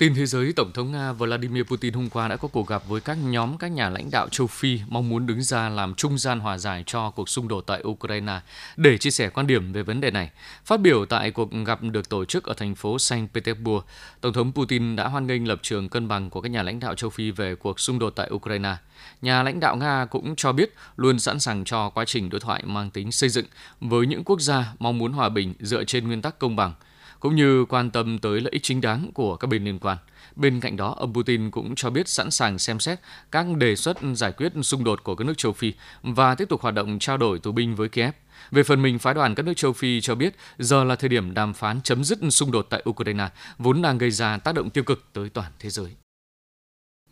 Tin 0.00 0.14
thế 0.14 0.26
giới, 0.26 0.52
Tổng 0.52 0.72
thống 0.72 0.92
Nga 0.92 1.12
Vladimir 1.12 1.62
Putin 1.62 1.94
hôm 1.94 2.08
qua 2.10 2.28
đã 2.28 2.36
có 2.36 2.48
cuộc 2.48 2.66
gặp 2.66 2.82
với 2.88 3.00
các 3.00 3.18
nhóm 3.24 3.58
các 3.58 3.68
nhà 3.68 3.88
lãnh 3.88 4.10
đạo 4.10 4.28
châu 4.28 4.46
Phi 4.46 4.80
mong 4.88 5.08
muốn 5.08 5.26
đứng 5.26 5.42
ra 5.42 5.68
làm 5.68 5.94
trung 5.94 6.18
gian 6.18 6.40
hòa 6.40 6.58
giải 6.58 6.84
cho 6.86 7.10
cuộc 7.10 7.28
xung 7.28 7.48
đột 7.48 7.60
tại 7.60 7.82
Ukraine 7.86 8.40
để 8.76 8.98
chia 8.98 9.10
sẻ 9.10 9.30
quan 9.30 9.46
điểm 9.46 9.72
về 9.72 9.82
vấn 9.82 10.00
đề 10.00 10.10
này. 10.10 10.30
Phát 10.64 10.80
biểu 10.80 11.06
tại 11.06 11.30
cuộc 11.30 11.50
gặp 11.66 11.82
được 11.82 12.08
tổ 12.08 12.24
chức 12.24 12.44
ở 12.44 12.54
thành 12.54 12.74
phố 12.74 12.98
Saint 12.98 13.28
Petersburg, 13.34 13.84
Tổng 14.20 14.32
thống 14.32 14.52
Putin 14.52 14.96
đã 14.96 15.08
hoan 15.08 15.26
nghênh 15.26 15.48
lập 15.48 15.58
trường 15.62 15.88
cân 15.88 16.08
bằng 16.08 16.30
của 16.30 16.40
các 16.40 16.48
nhà 16.48 16.62
lãnh 16.62 16.80
đạo 16.80 16.94
châu 16.94 17.10
Phi 17.10 17.30
về 17.30 17.54
cuộc 17.54 17.80
xung 17.80 17.98
đột 17.98 18.10
tại 18.10 18.30
Ukraine. 18.34 18.76
Nhà 19.22 19.42
lãnh 19.42 19.60
đạo 19.60 19.76
Nga 19.76 20.06
cũng 20.10 20.36
cho 20.36 20.52
biết 20.52 20.74
luôn 20.96 21.18
sẵn 21.18 21.40
sàng 21.40 21.64
cho 21.64 21.90
quá 21.90 22.04
trình 22.04 22.30
đối 22.30 22.40
thoại 22.40 22.62
mang 22.66 22.90
tính 22.90 23.12
xây 23.12 23.28
dựng 23.28 23.46
với 23.80 24.06
những 24.06 24.24
quốc 24.24 24.40
gia 24.40 24.72
mong 24.78 24.98
muốn 24.98 25.12
hòa 25.12 25.28
bình 25.28 25.54
dựa 25.60 25.84
trên 25.84 26.06
nguyên 26.06 26.22
tắc 26.22 26.38
công 26.38 26.56
bằng– 26.56 26.74
cũng 27.20 27.36
như 27.36 27.64
quan 27.64 27.90
tâm 27.90 28.18
tới 28.18 28.40
lợi 28.40 28.50
ích 28.52 28.62
chính 28.62 28.80
đáng 28.80 29.10
của 29.14 29.36
các 29.36 29.46
bên 29.46 29.64
liên 29.64 29.78
quan. 29.78 29.98
Bên 30.36 30.60
cạnh 30.60 30.76
đó, 30.76 30.94
ông 30.98 31.14
Putin 31.14 31.50
cũng 31.50 31.74
cho 31.74 31.90
biết 31.90 32.08
sẵn 32.08 32.30
sàng 32.30 32.58
xem 32.58 32.80
xét 32.80 32.98
các 33.32 33.46
đề 33.56 33.76
xuất 33.76 33.98
giải 34.14 34.32
quyết 34.32 34.52
xung 34.62 34.84
đột 34.84 35.04
của 35.04 35.14
các 35.14 35.24
nước 35.24 35.38
châu 35.38 35.52
Phi 35.52 35.72
và 36.02 36.34
tiếp 36.34 36.48
tục 36.48 36.60
hoạt 36.60 36.74
động 36.74 36.98
trao 36.98 37.16
đổi 37.16 37.38
tù 37.38 37.52
binh 37.52 37.74
với 37.74 37.88
Kiev. 37.88 38.14
Về 38.50 38.62
phần 38.62 38.82
mình, 38.82 38.98
phái 38.98 39.14
đoàn 39.14 39.34
các 39.34 39.46
nước 39.46 39.56
châu 39.56 39.72
Phi 39.72 40.00
cho 40.00 40.14
biết 40.14 40.34
giờ 40.58 40.84
là 40.84 40.96
thời 40.96 41.08
điểm 41.08 41.34
đàm 41.34 41.54
phán 41.54 41.80
chấm 41.84 42.04
dứt 42.04 42.18
xung 42.30 42.52
đột 42.52 42.66
tại 42.70 42.82
Ukraine, 42.88 43.28
vốn 43.58 43.82
đang 43.82 43.98
gây 43.98 44.10
ra 44.10 44.38
tác 44.38 44.54
động 44.54 44.70
tiêu 44.70 44.84
cực 44.84 45.04
tới 45.12 45.28
toàn 45.28 45.52
thế 45.58 45.70
giới. 45.70 45.90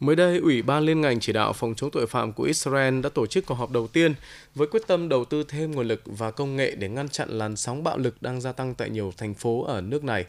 Mới 0.01 0.17
đây, 0.17 0.39
Ủy 0.39 0.63
ban 0.63 0.83
Liên 0.83 1.01
ngành 1.01 1.21
chỉ 1.21 1.33
đạo 1.33 1.53
phòng 1.53 1.75
chống 1.75 1.91
tội 1.91 2.07
phạm 2.07 2.33
của 2.33 2.43
Israel 2.45 3.01
đã 3.01 3.09
tổ 3.09 3.27
chức 3.27 3.47
cuộc 3.47 3.55
họp 3.55 3.71
đầu 3.71 3.87
tiên 3.87 4.15
với 4.55 4.67
quyết 4.67 4.83
tâm 4.87 5.09
đầu 5.09 5.25
tư 5.25 5.45
thêm 5.49 5.73
nguồn 5.73 5.89
lực 5.89 6.03
và 6.05 6.31
công 6.31 6.57
nghệ 6.57 6.75
để 6.75 6.89
ngăn 6.89 7.09
chặn 7.09 7.29
làn 7.31 7.57
sóng 7.57 7.85
bạo 7.85 7.99
lực 7.99 8.23
đang 8.23 8.41
gia 8.41 8.53
tăng 8.53 8.75
tại 8.75 8.91
nhiều 8.91 9.13
thành 9.17 9.35
phố 9.35 9.65
ở 9.65 9.81
nước 9.81 10.05
này. 10.05 10.27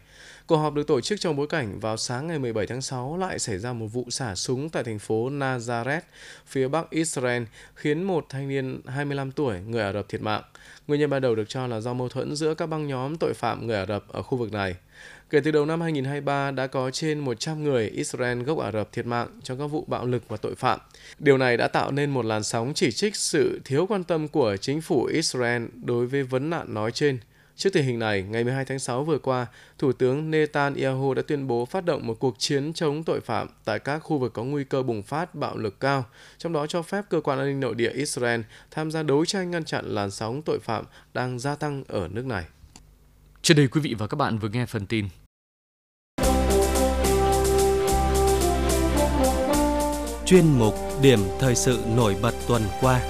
Cuộc 0.47 0.57
họp 0.57 0.73
được 0.73 0.87
tổ 0.87 1.01
chức 1.01 1.19
trong 1.19 1.35
bối 1.35 1.47
cảnh 1.47 1.79
vào 1.79 1.97
sáng 1.97 2.27
ngày 2.27 2.39
17 2.39 2.67
tháng 2.67 2.81
6 2.81 3.17
lại 3.17 3.39
xảy 3.39 3.57
ra 3.57 3.73
một 3.73 3.87
vụ 3.87 4.05
xả 4.09 4.35
súng 4.35 4.69
tại 4.69 4.83
thành 4.83 4.99
phố 4.99 5.29
Nazareth, 5.29 6.01
phía 6.45 6.67
bắc 6.67 6.89
Israel, 6.89 7.43
khiến 7.75 8.03
một 8.03 8.25
thanh 8.29 8.49
niên 8.49 8.81
25 8.85 9.31
tuổi 9.31 9.59
người 9.59 9.81
Ả 9.81 9.93
Rập 9.93 10.09
thiệt 10.09 10.21
mạng. 10.21 10.43
Nguyên 10.87 11.01
nhân 11.01 11.09
ban 11.09 11.21
đầu 11.21 11.35
được 11.35 11.49
cho 11.49 11.67
là 11.67 11.79
do 11.79 11.93
mâu 11.93 12.09
thuẫn 12.09 12.35
giữa 12.35 12.53
các 12.53 12.65
băng 12.65 12.87
nhóm 12.87 13.17
tội 13.17 13.33
phạm 13.33 13.67
người 13.67 13.75
Ả 13.75 13.85
Rập 13.85 14.07
ở 14.07 14.21
khu 14.21 14.37
vực 14.37 14.51
này. 14.51 14.75
Kể 15.29 15.39
từ 15.39 15.51
đầu 15.51 15.65
năm 15.65 15.81
2023 15.81 16.51
đã 16.51 16.67
có 16.67 16.91
trên 16.91 17.19
100 17.19 17.63
người 17.63 17.87
Israel 17.87 18.43
gốc 18.43 18.57
Ả 18.57 18.71
Rập 18.71 18.91
thiệt 18.91 19.05
mạng 19.05 19.27
trong 19.43 19.59
các 19.59 19.65
vụ 19.67 19.85
bạo 19.87 20.05
lực 20.05 20.23
và 20.27 20.37
tội 20.37 20.55
phạm. 20.55 20.79
Điều 21.19 21.37
này 21.37 21.57
đã 21.57 21.67
tạo 21.67 21.91
nên 21.91 22.09
một 22.09 22.25
làn 22.25 22.43
sóng 22.43 22.71
chỉ 22.75 22.91
trích 22.91 23.15
sự 23.15 23.61
thiếu 23.65 23.85
quan 23.89 24.03
tâm 24.03 24.27
của 24.27 24.57
chính 24.57 24.81
phủ 24.81 25.05
Israel 25.05 25.65
đối 25.83 26.07
với 26.07 26.23
vấn 26.23 26.49
nạn 26.49 26.73
nói 26.73 26.91
trên. 26.91 27.19
Trước 27.55 27.69
tình 27.73 27.85
hình 27.85 27.99
này, 27.99 28.23
ngày 28.23 28.43
12 28.43 28.65
tháng 28.65 28.79
6 28.79 29.03
vừa 29.03 29.19
qua, 29.19 29.47
Thủ 29.77 29.91
tướng 29.91 30.31
Netanyahu 30.31 31.13
đã 31.13 31.21
tuyên 31.27 31.47
bố 31.47 31.65
phát 31.65 31.85
động 31.85 32.07
một 32.07 32.19
cuộc 32.19 32.35
chiến 32.37 32.73
chống 32.73 33.03
tội 33.03 33.21
phạm 33.21 33.47
tại 33.65 33.79
các 33.79 33.99
khu 33.99 34.17
vực 34.17 34.33
có 34.33 34.43
nguy 34.43 34.63
cơ 34.63 34.83
bùng 34.83 35.03
phát 35.03 35.35
bạo 35.35 35.57
lực 35.57 35.79
cao, 35.79 36.05
trong 36.37 36.53
đó 36.53 36.67
cho 36.67 36.81
phép 36.81 37.05
cơ 37.09 37.21
quan 37.21 37.39
an 37.39 37.47
ninh 37.47 37.59
nội 37.59 37.75
địa 37.75 37.91
Israel 37.91 38.41
tham 38.71 38.91
gia 38.91 39.03
đấu 39.03 39.25
tranh 39.25 39.51
ngăn 39.51 39.63
chặn 39.63 39.85
làn 39.85 40.11
sóng 40.11 40.41
tội 40.41 40.59
phạm 40.59 40.85
đang 41.13 41.39
gia 41.39 41.55
tăng 41.55 41.83
ở 41.87 42.07
nước 42.11 42.25
này. 42.25 42.45
Trên 43.41 43.57
đây 43.57 43.67
quý 43.67 43.81
vị 43.81 43.95
và 43.97 44.07
các 44.07 44.15
bạn 44.15 44.39
vừa 44.39 44.49
nghe 44.49 44.65
phần 44.65 44.85
tin. 44.85 45.05
Chuyên 50.25 50.45
mục 50.59 50.73
Điểm 51.01 51.19
thời 51.39 51.55
sự 51.55 51.79
nổi 51.95 52.15
bật 52.21 52.33
tuần 52.47 52.61
qua. 52.81 53.01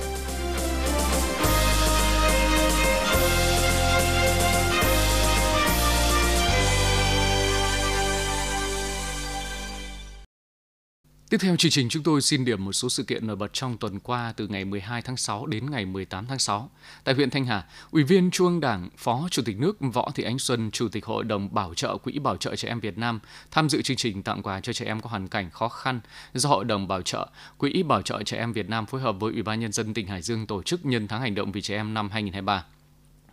Tiếp 11.29 11.37
theo 11.41 11.55
chương 11.55 11.71
trình 11.71 11.89
chúng 11.89 12.03
tôi 12.03 12.21
xin 12.21 12.45
điểm 12.45 12.65
một 12.65 12.73
số 12.73 12.89
sự 12.89 13.03
kiện 13.03 13.27
nổi 13.27 13.35
bật 13.35 13.53
trong 13.53 13.77
tuần 13.77 13.99
qua 13.99 14.33
từ 14.37 14.47
ngày 14.47 14.65
12 14.65 15.01
tháng 15.01 15.17
6 15.17 15.45
đến 15.45 15.71
ngày 15.71 15.85
18 15.85 16.25
tháng 16.27 16.39
6. 16.39 16.69
Tại 17.03 17.15
huyện 17.15 17.29
Thanh 17.29 17.45
Hà, 17.45 17.65
Ủy 17.91 18.03
viên 18.03 18.31
Trung 18.31 18.59
Đảng, 18.59 18.89
Phó 18.97 19.27
Chủ 19.31 19.41
tịch 19.45 19.59
nước 19.59 19.77
Võ 19.79 20.11
Thị 20.15 20.23
Ánh 20.23 20.39
Xuân, 20.39 20.71
Chủ 20.71 20.87
tịch 20.87 21.05
Hội 21.05 21.23
đồng 21.23 21.53
Bảo 21.53 21.73
trợ 21.73 21.97
Quỹ 21.97 22.19
Bảo 22.19 22.37
trợ 22.37 22.55
Trẻ 22.55 22.67
Em 22.67 22.79
Việt 22.79 22.97
Nam 22.97 23.19
tham 23.51 23.69
dự 23.69 23.81
chương 23.81 23.97
trình 23.97 24.23
tặng 24.23 24.41
quà 24.43 24.61
cho 24.61 24.73
trẻ 24.73 24.85
em 24.85 25.01
có 25.01 25.09
hoàn 25.09 25.27
cảnh 25.27 25.49
khó 25.49 25.69
khăn 25.69 25.99
do 26.33 26.49
Hội 26.49 26.65
đồng 26.65 26.87
Bảo 26.87 27.01
trợ 27.01 27.27
Quỹ 27.57 27.83
Bảo 27.83 28.01
trợ 28.01 28.23
Trẻ 28.23 28.37
Em 28.37 28.53
Việt 28.53 28.69
Nam 28.69 28.85
phối 28.85 29.01
hợp 29.01 29.15
với 29.19 29.33
Ủy 29.33 29.43
ban 29.43 29.59
Nhân 29.59 29.71
dân 29.71 29.93
tỉnh 29.93 30.07
Hải 30.07 30.21
Dương 30.21 30.47
tổ 30.47 30.63
chức 30.63 30.85
nhân 30.85 31.07
tháng 31.07 31.21
hành 31.21 31.35
động 31.35 31.51
vì 31.51 31.61
trẻ 31.61 31.75
em 31.75 31.93
năm 31.93 32.09
2023. 32.09 32.65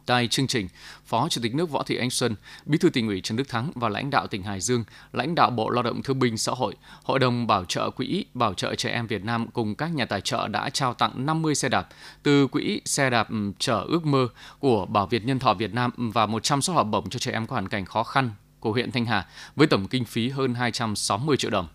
Tại 0.06 0.28
chương 0.28 0.46
trình, 0.46 0.68
Phó 1.04 1.28
Chủ 1.28 1.40
tịch 1.42 1.54
nước 1.54 1.70
Võ 1.70 1.82
Thị 1.82 1.96
Ánh 1.96 2.10
Xuân, 2.10 2.34
Bí 2.66 2.78
thư 2.78 2.90
tỉnh 2.90 3.08
ủy 3.08 3.20
Trần 3.20 3.36
Đức 3.36 3.48
Thắng 3.48 3.70
và 3.74 3.88
lãnh 3.88 4.10
đạo 4.10 4.26
tỉnh 4.26 4.42
Hải 4.42 4.60
Dương, 4.60 4.84
lãnh 5.12 5.34
đạo 5.34 5.50
Bộ 5.50 5.70
Lao 5.70 5.82
động 5.82 6.02
Thương 6.02 6.18
binh 6.18 6.38
Xã 6.38 6.52
hội, 6.52 6.74
Hội 7.04 7.18
đồng 7.18 7.46
Bảo 7.46 7.64
trợ 7.64 7.90
Quỹ 7.90 8.24
Bảo 8.34 8.54
trợ 8.54 8.74
Trẻ 8.74 8.90
Em 8.90 9.06
Việt 9.06 9.24
Nam 9.24 9.46
cùng 9.48 9.74
các 9.74 9.94
nhà 9.94 10.04
tài 10.04 10.20
trợ 10.20 10.48
đã 10.48 10.70
trao 10.70 10.94
tặng 10.94 11.26
50 11.26 11.54
xe 11.54 11.68
đạp 11.68 11.88
từ 12.22 12.46
Quỹ 12.46 12.80
Xe 12.84 13.10
đạp 13.10 13.28
chở 13.58 13.84
ước 13.88 14.06
mơ 14.06 14.28
của 14.58 14.86
Bảo 14.86 15.06
Việt 15.06 15.24
Nhân 15.24 15.38
thọ 15.38 15.54
Việt 15.54 15.74
Nam 15.74 15.90
và 15.96 16.26
100 16.26 16.62
suất 16.62 16.76
học 16.76 16.86
bổng 16.90 17.10
cho 17.10 17.18
trẻ 17.18 17.32
em 17.32 17.46
có 17.46 17.52
hoàn 17.52 17.68
cảnh 17.68 17.84
khó 17.84 18.02
khăn 18.02 18.30
của 18.60 18.72
huyện 18.72 18.92
Thanh 18.92 19.06
Hà 19.06 19.26
với 19.56 19.66
tổng 19.66 19.88
kinh 19.88 20.04
phí 20.04 20.28
hơn 20.28 20.54
260 20.54 21.36
triệu 21.36 21.50
đồng. 21.50 21.68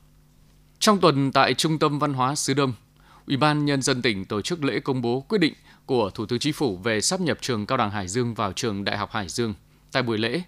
Trong 0.79 0.99
tuần 0.99 1.31
tại 1.31 1.53
Trung 1.53 1.79
tâm 1.79 1.99
Văn 1.99 2.13
hóa 2.13 2.35
Sứ 2.35 2.53
Đông, 2.53 2.73
Ủy 3.31 3.37
ban 3.37 3.65
Nhân 3.65 3.81
dân 3.81 4.01
tỉnh 4.01 4.25
tổ 4.25 4.41
chức 4.41 4.63
lễ 4.63 4.79
công 4.79 5.01
bố 5.01 5.25
quyết 5.27 5.37
định 5.37 5.53
của 5.85 6.09
Thủ 6.09 6.25
tướng 6.25 6.39
Chính 6.39 6.53
phủ 6.53 6.77
về 6.77 7.01
sắp 7.01 7.21
nhập 7.21 7.37
trường 7.41 7.65
Cao 7.65 7.77
đẳng 7.77 7.91
Hải 7.91 8.07
Dương 8.07 8.33
vào 8.33 8.53
trường 8.53 8.83
Đại 8.83 8.97
học 8.97 9.11
Hải 9.11 9.29
Dương. 9.29 9.53
Tại 9.91 10.03
buổi 10.03 10.17
lễ, 10.17 10.41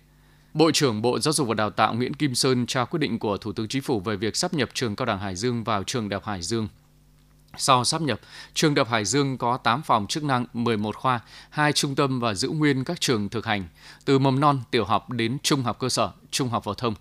Bộ 0.54 0.72
trưởng 0.72 1.02
Bộ 1.02 1.19
Giáo 1.19 1.34
dục 1.34 1.48
và 1.48 1.54
Đào 1.54 1.69
tạo 1.69 1.93
Nguyễn 1.93 2.13
Kim 2.13 2.36
Sơn 2.36 2.65
trao 2.65 2.86
quyết 2.86 3.00
định 3.00 3.19
của 3.19 3.38
Thủ 3.38 3.54
tướng 3.54 3.67
Chính 3.67 3.82
phủ 3.82 4.00
về 4.00 4.15
việc 4.15 4.36
sắp 4.36 4.54
nhập 4.54 4.69
trường 4.74 4.96
Cao 4.96 5.06
đẳng 5.06 5.19
Hải 5.19 5.36
Dương 5.36 5.63
vào 5.63 5.84
trường 5.84 6.10
Đại 6.10 6.15
học 6.15 6.26
Hải 6.26 6.41
Dương. 6.41 6.67
Sau 7.58 7.84
sắp 7.84 8.02
nhập, 8.02 8.19
trường 8.54 8.76
Đại 8.76 8.86
học 8.86 8.91
Hải 8.91 9.06
Dương 9.06 9.38
có 9.38 9.58
8 9.58 9.82
phòng 9.82 10.08
chức 10.08 10.24
năng, 10.24 10.46
11 10.54 10.96
khoa, 10.96 11.19
2 11.50 11.74
trung 11.74 11.96
tâm 11.96 12.19
và 12.19 12.34
giữ 12.34 12.50
nguyên 12.50 12.84
các 12.84 13.02
trường 13.02 13.30
thực 13.30 13.46
hành, 13.46 13.67
từ 14.06 14.19
mầm 14.19 14.39
non, 14.39 14.62
tiểu 14.72 14.86
học 14.86 15.10
đến 15.10 15.38
trung 15.43 15.63
học 15.63 15.80
cơ 15.80 15.89
sở, 15.89 16.12
trung 16.32 16.50
học 16.50 16.63
phổ 16.63 16.74
thông. 16.74 16.96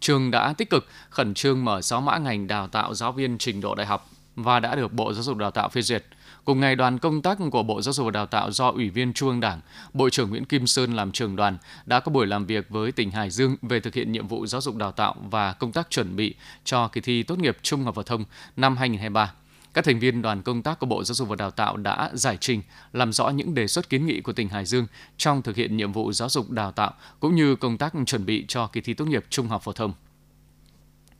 Trường 0.00 0.30
đã 0.30 0.52
tích 0.52 0.70
cực 0.70 0.86
khẩn 1.10 1.34
trương 1.34 1.64
mở 1.64 1.82
6 1.82 2.00
mã 2.00 2.18
ngành 2.18 2.46
đào 2.46 2.68
tạo 2.68 2.94
giáo 2.94 3.12
viên 3.12 3.38
trình 3.38 3.60
độ 3.60 3.74
đại 3.74 3.86
học 3.86 4.10
và 4.36 4.60
đã 4.60 4.74
được 4.74 4.92
Bộ 4.92 5.12
Giáo 5.12 5.22
dục 5.22 5.36
Đào 5.36 5.50
tạo 5.50 5.68
phê 5.68 5.82
duyệt. 5.82 6.04
Cùng 6.44 6.60
ngày, 6.60 6.76
đoàn 6.76 6.98
công 6.98 7.22
tác 7.22 7.38
của 7.50 7.62
Bộ 7.62 7.82
Giáo 7.82 7.92
dục 7.92 8.04
và 8.04 8.10
Đào 8.10 8.26
tạo 8.26 8.50
do 8.50 8.68
Ủy 8.70 8.90
viên 8.90 9.12
Trung 9.12 9.28
ương 9.28 9.40
Đảng, 9.40 9.60
Bộ 9.92 10.10
trưởng 10.10 10.30
Nguyễn 10.30 10.44
Kim 10.44 10.66
Sơn 10.66 10.96
làm 10.96 11.12
trưởng 11.12 11.36
đoàn 11.36 11.58
đã 11.86 12.00
có 12.00 12.12
buổi 12.12 12.26
làm 12.26 12.46
việc 12.46 12.66
với 12.68 12.92
tỉnh 12.92 13.10
Hải 13.10 13.30
Dương 13.30 13.56
về 13.62 13.80
thực 13.80 13.94
hiện 13.94 14.12
nhiệm 14.12 14.28
vụ 14.28 14.46
giáo 14.46 14.60
dục 14.60 14.76
đào 14.76 14.92
tạo 14.92 15.14
và 15.30 15.52
công 15.52 15.72
tác 15.72 15.90
chuẩn 15.90 16.16
bị 16.16 16.34
cho 16.64 16.88
kỳ 16.88 17.00
thi 17.00 17.22
tốt 17.22 17.38
nghiệp 17.38 17.56
trung 17.62 17.84
học 17.84 17.94
phổ 17.94 18.02
thông 18.02 18.24
năm 18.56 18.76
2023. 18.76 19.32
Các 19.74 19.84
thành 19.84 19.98
viên 19.98 20.22
đoàn 20.22 20.42
công 20.42 20.62
tác 20.62 20.78
của 20.78 20.86
Bộ 20.86 21.04
Giáo 21.04 21.14
dục 21.14 21.28
và 21.28 21.36
Đào 21.36 21.50
tạo 21.50 21.76
đã 21.76 22.10
giải 22.12 22.36
trình, 22.40 22.62
làm 22.92 23.12
rõ 23.12 23.28
những 23.28 23.54
đề 23.54 23.66
xuất 23.66 23.88
kiến 23.88 24.06
nghị 24.06 24.20
của 24.20 24.32
tỉnh 24.32 24.48
Hải 24.48 24.64
Dương 24.64 24.86
trong 25.16 25.42
thực 25.42 25.56
hiện 25.56 25.76
nhiệm 25.76 25.92
vụ 25.92 26.12
giáo 26.12 26.28
dục 26.28 26.50
đào 26.50 26.72
tạo 26.72 26.94
cũng 27.20 27.34
như 27.34 27.56
công 27.56 27.78
tác 27.78 27.92
chuẩn 28.06 28.26
bị 28.26 28.44
cho 28.48 28.66
kỳ 28.66 28.80
thi 28.80 28.94
tốt 28.94 29.04
nghiệp 29.04 29.24
trung 29.30 29.48
học 29.48 29.62
phổ 29.62 29.72
thông. 29.72 29.92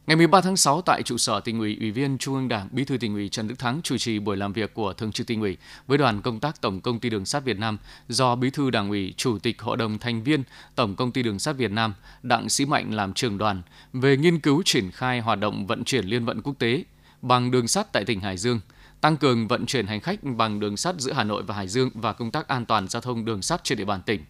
Ngày 0.07 0.17
13 0.17 0.41
tháng 0.41 0.57
6 0.57 0.83
tại 0.83 1.03
trụ 1.03 1.19
sở 1.19 1.41
tỉnh 1.41 1.59
ủy, 1.59 1.77
Ủy 1.81 1.91
viên 1.91 2.19
Trung 2.19 2.35
ương 2.35 2.49
Đảng, 2.49 2.69
Bí 2.73 2.85
thư 2.85 2.99
tỉnh 2.99 3.15
ủy 3.15 3.29
Trần 3.29 3.49
Đức 3.49 3.59
Thắng 3.59 3.81
chủ 3.83 3.99
trì 3.99 4.19
buổi 4.19 4.37
làm 4.37 4.53
việc 4.53 4.75
của 4.75 4.93
Thường 4.93 5.13
trực 5.13 5.27
tỉnh 5.27 5.41
ủy 5.41 5.57
với 5.87 5.99
đoàn 5.99 6.23
công 6.23 6.41
tác 6.41 6.61
Tổng 6.61 6.81
công 6.81 7.01
ty 7.01 7.11
Đường 7.11 7.27
sắt 7.27 7.45
Việt 7.45 7.59
Nam 7.59 7.79
do 8.09 8.35
Bí 8.37 8.51
thư 8.51 8.71
Đảng 8.71 8.89
ủy, 8.89 9.15
Chủ 9.17 9.39
tịch 9.39 9.63
Hội 9.63 9.77
đồng 9.77 9.99
thành 9.99 10.23
viên 10.23 10.43
Tổng 10.75 10.97
công 10.97 11.13
ty 11.13 11.23
Đường 11.23 11.39
sắt 11.39 11.57
Việt 11.57 11.71
Nam 11.71 11.95
Đặng 12.23 12.49
Sĩ 12.49 12.65
Mạnh 12.65 12.95
làm 12.95 13.13
trưởng 13.13 13.39
đoàn 13.39 13.63
về 13.93 14.17
nghiên 14.17 14.41
cứu 14.41 14.63
triển 14.65 14.91
khai 14.91 15.21
hoạt 15.21 15.41
động 15.41 15.67
vận 15.67 15.85
chuyển 15.85 16.07
liên 16.07 16.25
vận 16.25 16.43
quốc 16.43 16.55
tế 16.59 16.85
bằng 17.23 17.51
đường 17.51 17.69
sắt 17.69 17.93
tại 17.93 18.05
tỉnh 18.05 18.21
Hải 18.21 18.37
Dương, 18.37 18.61
tăng 19.01 19.17
cường 19.17 19.49
vận 19.49 19.67
chuyển 19.67 19.87
hành 19.87 20.01
khách 20.01 20.23
bằng 20.23 20.61
đường 20.61 20.77
sắt 20.77 20.95
giữa 20.99 21.13
Hà 21.13 21.25
Nội 21.25 21.43
và 21.43 21.55
Hải 21.55 21.69
Dương 21.69 21.91
và 21.95 22.13
công 22.13 22.31
tác 22.31 22.49
an 22.49 22.67
toàn 22.67 22.89
giao 22.89 23.03
thông 23.03 23.25
đường 23.25 23.43
sắt 23.43 23.65
trên 23.65 23.79
địa 23.79 23.85
bàn 23.85 24.03
tỉnh. 24.07 24.25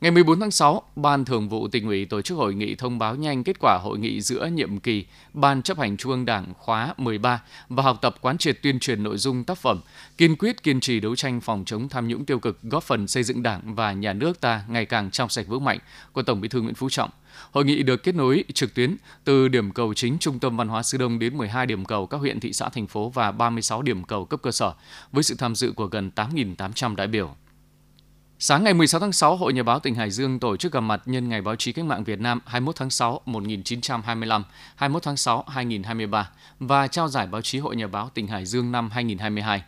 Ngày 0.00 0.10
14 0.10 0.40
tháng 0.40 0.50
6, 0.50 0.82
Ban 0.96 1.24
Thường 1.24 1.48
vụ 1.48 1.68
tỉnh 1.68 1.86
ủy 1.86 2.04
tổ 2.04 2.22
chức 2.22 2.38
hội 2.38 2.54
nghị 2.54 2.74
thông 2.74 2.98
báo 2.98 3.16
nhanh 3.16 3.44
kết 3.44 3.56
quả 3.60 3.78
hội 3.82 3.98
nghị 3.98 4.20
giữa 4.20 4.46
nhiệm 4.46 4.80
kỳ 4.80 5.04
Ban 5.32 5.62
chấp 5.62 5.78
hành 5.78 5.96
Trung 5.96 6.12
ương 6.12 6.24
Đảng 6.24 6.54
khóa 6.58 6.94
13 6.96 7.42
và 7.68 7.82
học 7.82 7.98
tập 8.02 8.14
quán 8.20 8.38
triệt 8.38 8.62
tuyên 8.62 8.78
truyền 8.80 9.02
nội 9.02 9.18
dung 9.18 9.44
tác 9.44 9.58
phẩm, 9.58 9.80
kiên 10.18 10.36
quyết 10.36 10.62
kiên 10.62 10.80
trì 10.80 11.00
đấu 11.00 11.16
tranh 11.16 11.40
phòng 11.40 11.64
chống 11.66 11.88
tham 11.88 12.08
nhũng 12.08 12.24
tiêu 12.24 12.38
cực, 12.38 12.62
góp 12.62 12.82
phần 12.82 13.08
xây 13.08 13.22
dựng 13.22 13.42
Đảng 13.42 13.74
và 13.74 13.92
nhà 13.92 14.12
nước 14.12 14.40
ta 14.40 14.62
ngày 14.68 14.86
càng 14.86 15.10
trong 15.10 15.28
sạch 15.28 15.46
vững 15.46 15.64
mạnh 15.64 15.78
của 16.12 16.22
Tổng 16.22 16.40
Bí 16.40 16.48
thư 16.48 16.60
Nguyễn 16.60 16.74
Phú 16.74 16.88
Trọng. 16.90 17.10
Hội 17.50 17.64
nghị 17.64 17.82
được 17.82 18.02
kết 18.02 18.14
nối 18.14 18.44
trực 18.54 18.74
tuyến 18.74 18.96
từ 19.24 19.48
điểm 19.48 19.70
cầu 19.70 19.94
chính 19.94 20.18
Trung 20.18 20.38
tâm 20.38 20.56
Văn 20.56 20.68
hóa 20.68 20.82
Sư 20.82 20.98
Đông 20.98 21.18
đến 21.18 21.38
12 21.38 21.66
điểm 21.66 21.84
cầu 21.84 22.06
các 22.06 22.18
huyện, 22.18 22.40
thị 22.40 22.52
xã, 22.52 22.68
thành 22.68 22.86
phố 22.86 23.08
và 23.08 23.32
36 23.32 23.82
điểm 23.82 24.04
cầu 24.04 24.24
cấp 24.24 24.40
cơ 24.42 24.50
sở 24.50 24.72
với 25.12 25.22
sự 25.22 25.34
tham 25.38 25.54
dự 25.54 25.72
của 25.72 25.86
gần 25.86 26.10
8.800 26.16 26.96
đại 26.96 27.06
biểu. 27.06 27.34
Sáng 28.42 28.64
ngày 28.64 28.74
16 28.74 29.00
tháng 29.00 29.12
6, 29.12 29.36
Hội 29.36 29.52
Nhà 29.52 29.62
báo 29.62 29.80
tỉnh 29.80 29.94
Hải 29.94 30.10
Dương 30.10 30.38
tổ 30.38 30.56
chức 30.56 30.72
gặp 30.72 30.80
mặt 30.80 31.02
nhân 31.06 31.28
ngày 31.28 31.42
báo 31.42 31.56
chí 31.56 31.72
cách 31.72 31.84
mạng 31.84 32.04
Việt 32.04 32.20
Nam 32.20 32.40
21 32.46 32.76
tháng 32.76 32.90
6 32.90 33.20
1925, 33.24 34.44
21 34.74 35.02
tháng 35.02 35.16
6 35.16 35.44
2023 35.48 36.30
và 36.60 36.86
trao 36.86 37.08
giải 37.08 37.26
báo 37.26 37.42
chí 37.42 37.58
Hội 37.58 37.76
Nhà 37.76 37.86
báo 37.86 38.10
tỉnh 38.14 38.26
Hải 38.26 38.46
Dương 38.46 38.72
năm 38.72 38.90
2022. 38.90 39.62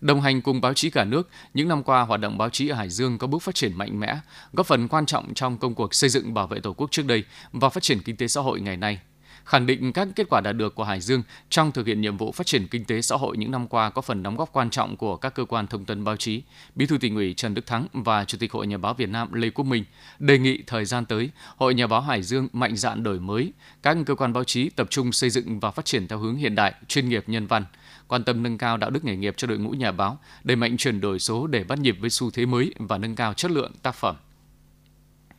Đồng 0.00 0.20
hành 0.20 0.42
cùng 0.42 0.60
báo 0.60 0.74
chí 0.74 0.90
cả 0.90 1.04
nước, 1.04 1.28
những 1.54 1.68
năm 1.68 1.82
qua 1.82 2.02
hoạt 2.02 2.20
động 2.20 2.38
báo 2.38 2.50
chí 2.50 2.68
ở 2.68 2.76
Hải 2.76 2.90
Dương 2.90 3.18
có 3.18 3.26
bước 3.26 3.42
phát 3.42 3.54
triển 3.54 3.78
mạnh 3.78 4.00
mẽ, 4.00 4.16
góp 4.52 4.66
phần 4.66 4.88
quan 4.88 5.06
trọng 5.06 5.34
trong 5.34 5.58
công 5.58 5.74
cuộc 5.74 5.94
xây 5.94 6.10
dựng 6.10 6.34
bảo 6.34 6.46
vệ 6.46 6.60
Tổ 6.60 6.72
quốc 6.72 6.90
trước 6.90 7.06
đây 7.06 7.24
và 7.52 7.68
phát 7.68 7.82
triển 7.82 8.02
kinh 8.02 8.16
tế 8.16 8.28
xã 8.28 8.40
hội 8.40 8.60
ngày 8.60 8.76
nay 8.76 8.98
khẳng 9.46 9.66
định 9.66 9.92
các 9.92 10.08
kết 10.16 10.26
quả 10.30 10.40
đạt 10.40 10.56
được 10.56 10.74
của 10.74 10.84
Hải 10.84 11.00
Dương 11.00 11.22
trong 11.50 11.72
thực 11.72 11.86
hiện 11.86 12.00
nhiệm 12.00 12.16
vụ 12.16 12.32
phát 12.32 12.46
triển 12.46 12.66
kinh 12.68 12.84
tế 12.84 13.02
xã 13.02 13.16
hội 13.16 13.36
những 13.36 13.50
năm 13.50 13.68
qua 13.68 13.90
có 13.90 14.02
phần 14.02 14.22
đóng 14.22 14.36
góp 14.36 14.52
quan 14.52 14.70
trọng 14.70 14.96
của 14.96 15.16
các 15.16 15.34
cơ 15.34 15.44
quan 15.44 15.66
thông 15.66 15.84
tấn 15.84 16.04
báo 16.04 16.16
chí. 16.16 16.42
Bí 16.74 16.86
thư 16.86 16.98
tỉnh 16.98 17.14
ủy 17.16 17.34
Trần 17.34 17.54
Đức 17.54 17.66
Thắng 17.66 17.86
và 17.92 18.24
Chủ 18.24 18.38
tịch 18.38 18.52
Hội 18.52 18.66
Nhà 18.66 18.76
báo 18.76 18.94
Việt 18.94 19.08
Nam 19.08 19.32
Lê 19.32 19.50
Quốc 19.50 19.64
Minh 19.64 19.84
đề 20.18 20.38
nghị 20.38 20.62
thời 20.66 20.84
gian 20.84 21.04
tới, 21.04 21.30
Hội 21.56 21.74
Nhà 21.74 21.86
báo 21.86 22.00
Hải 22.00 22.22
Dương 22.22 22.48
mạnh 22.52 22.76
dạn 22.76 23.02
đổi 23.02 23.20
mới, 23.20 23.52
các 23.82 23.96
cơ 24.06 24.14
quan 24.14 24.32
báo 24.32 24.44
chí 24.44 24.70
tập 24.70 24.86
trung 24.90 25.12
xây 25.12 25.30
dựng 25.30 25.60
và 25.60 25.70
phát 25.70 25.84
triển 25.84 26.08
theo 26.08 26.18
hướng 26.18 26.36
hiện 26.36 26.54
đại, 26.54 26.74
chuyên 26.88 27.08
nghiệp 27.08 27.24
nhân 27.26 27.46
văn, 27.46 27.64
quan 28.08 28.24
tâm 28.24 28.42
nâng 28.42 28.58
cao 28.58 28.76
đạo 28.76 28.90
đức 28.90 29.04
nghề 29.04 29.16
nghiệp 29.16 29.34
cho 29.36 29.46
đội 29.46 29.58
ngũ 29.58 29.70
nhà 29.70 29.92
báo, 29.92 30.18
đẩy 30.44 30.56
mạnh 30.56 30.76
chuyển 30.76 31.00
đổi 31.00 31.18
số 31.18 31.46
để 31.46 31.64
bắt 31.64 31.78
nhịp 31.78 31.96
với 32.00 32.10
xu 32.10 32.30
thế 32.30 32.46
mới 32.46 32.74
và 32.78 32.98
nâng 32.98 33.16
cao 33.16 33.34
chất 33.34 33.50
lượng 33.50 33.72
tác 33.82 33.94
phẩm. 33.94 34.16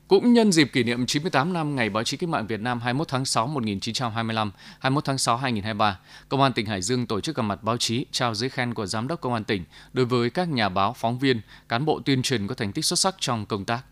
Cũng 0.08 0.34
nhân 0.34 0.52
dịp 0.52 0.70
kỷ 0.74 0.84
niệm 0.84 1.06
98 1.06 1.54
năm 1.54 1.76
Ngày 1.76 1.90
Báo 1.90 2.04
chí 2.04 2.18
Cách 2.18 2.30
mạng 2.30 2.48
Việt 2.48 2.60
Nam 2.60 2.80
21 2.80 3.08
tháng 3.08 3.26
6 3.26 3.48
1925, 3.48 4.52
21 4.80 5.06
tháng 5.06 5.18
6 5.18 5.38
2023, 5.38 6.00
Công 6.30 6.42
an 6.42 6.54
tỉnh 6.54 6.66
Hải 6.66 6.82
Dương 6.82 7.08
tổ 7.08 7.22
chức 7.22 7.36
gặp 7.36 7.44
mặt 7.44 7.64
báo 7.64 7.78
chí 7.78 8.06
trao 8.12 8.36
giấy 8.36 8.50
khen 8.50 8.74
của 8.74 8.86
Giám 8.86 9.08
đốc 9.08 9.22
Công 9.22 9.34
an 9.34 9.44
tỉnh 9.44 9.64
đối 9.94 10.06
với 10.06 10.30
các 10.30 10.50
nhà 10.50 10.70
báo, 10.70 10.94
phóng 10.94 11.20
viên, 11.20 11.42
cán 11.70 11.86
bộ 11.86 12.00
tuyên 12.06 12.22
truyền 12.22 12.48
có 12.48 12.56
thành 12.56 12.72
tích 12.72 12.86
xuất 12.86 13.00
sắc 13.00 13.16
trong 13.20 13.46
công 13.46 13.66
tác. 13.66 13.84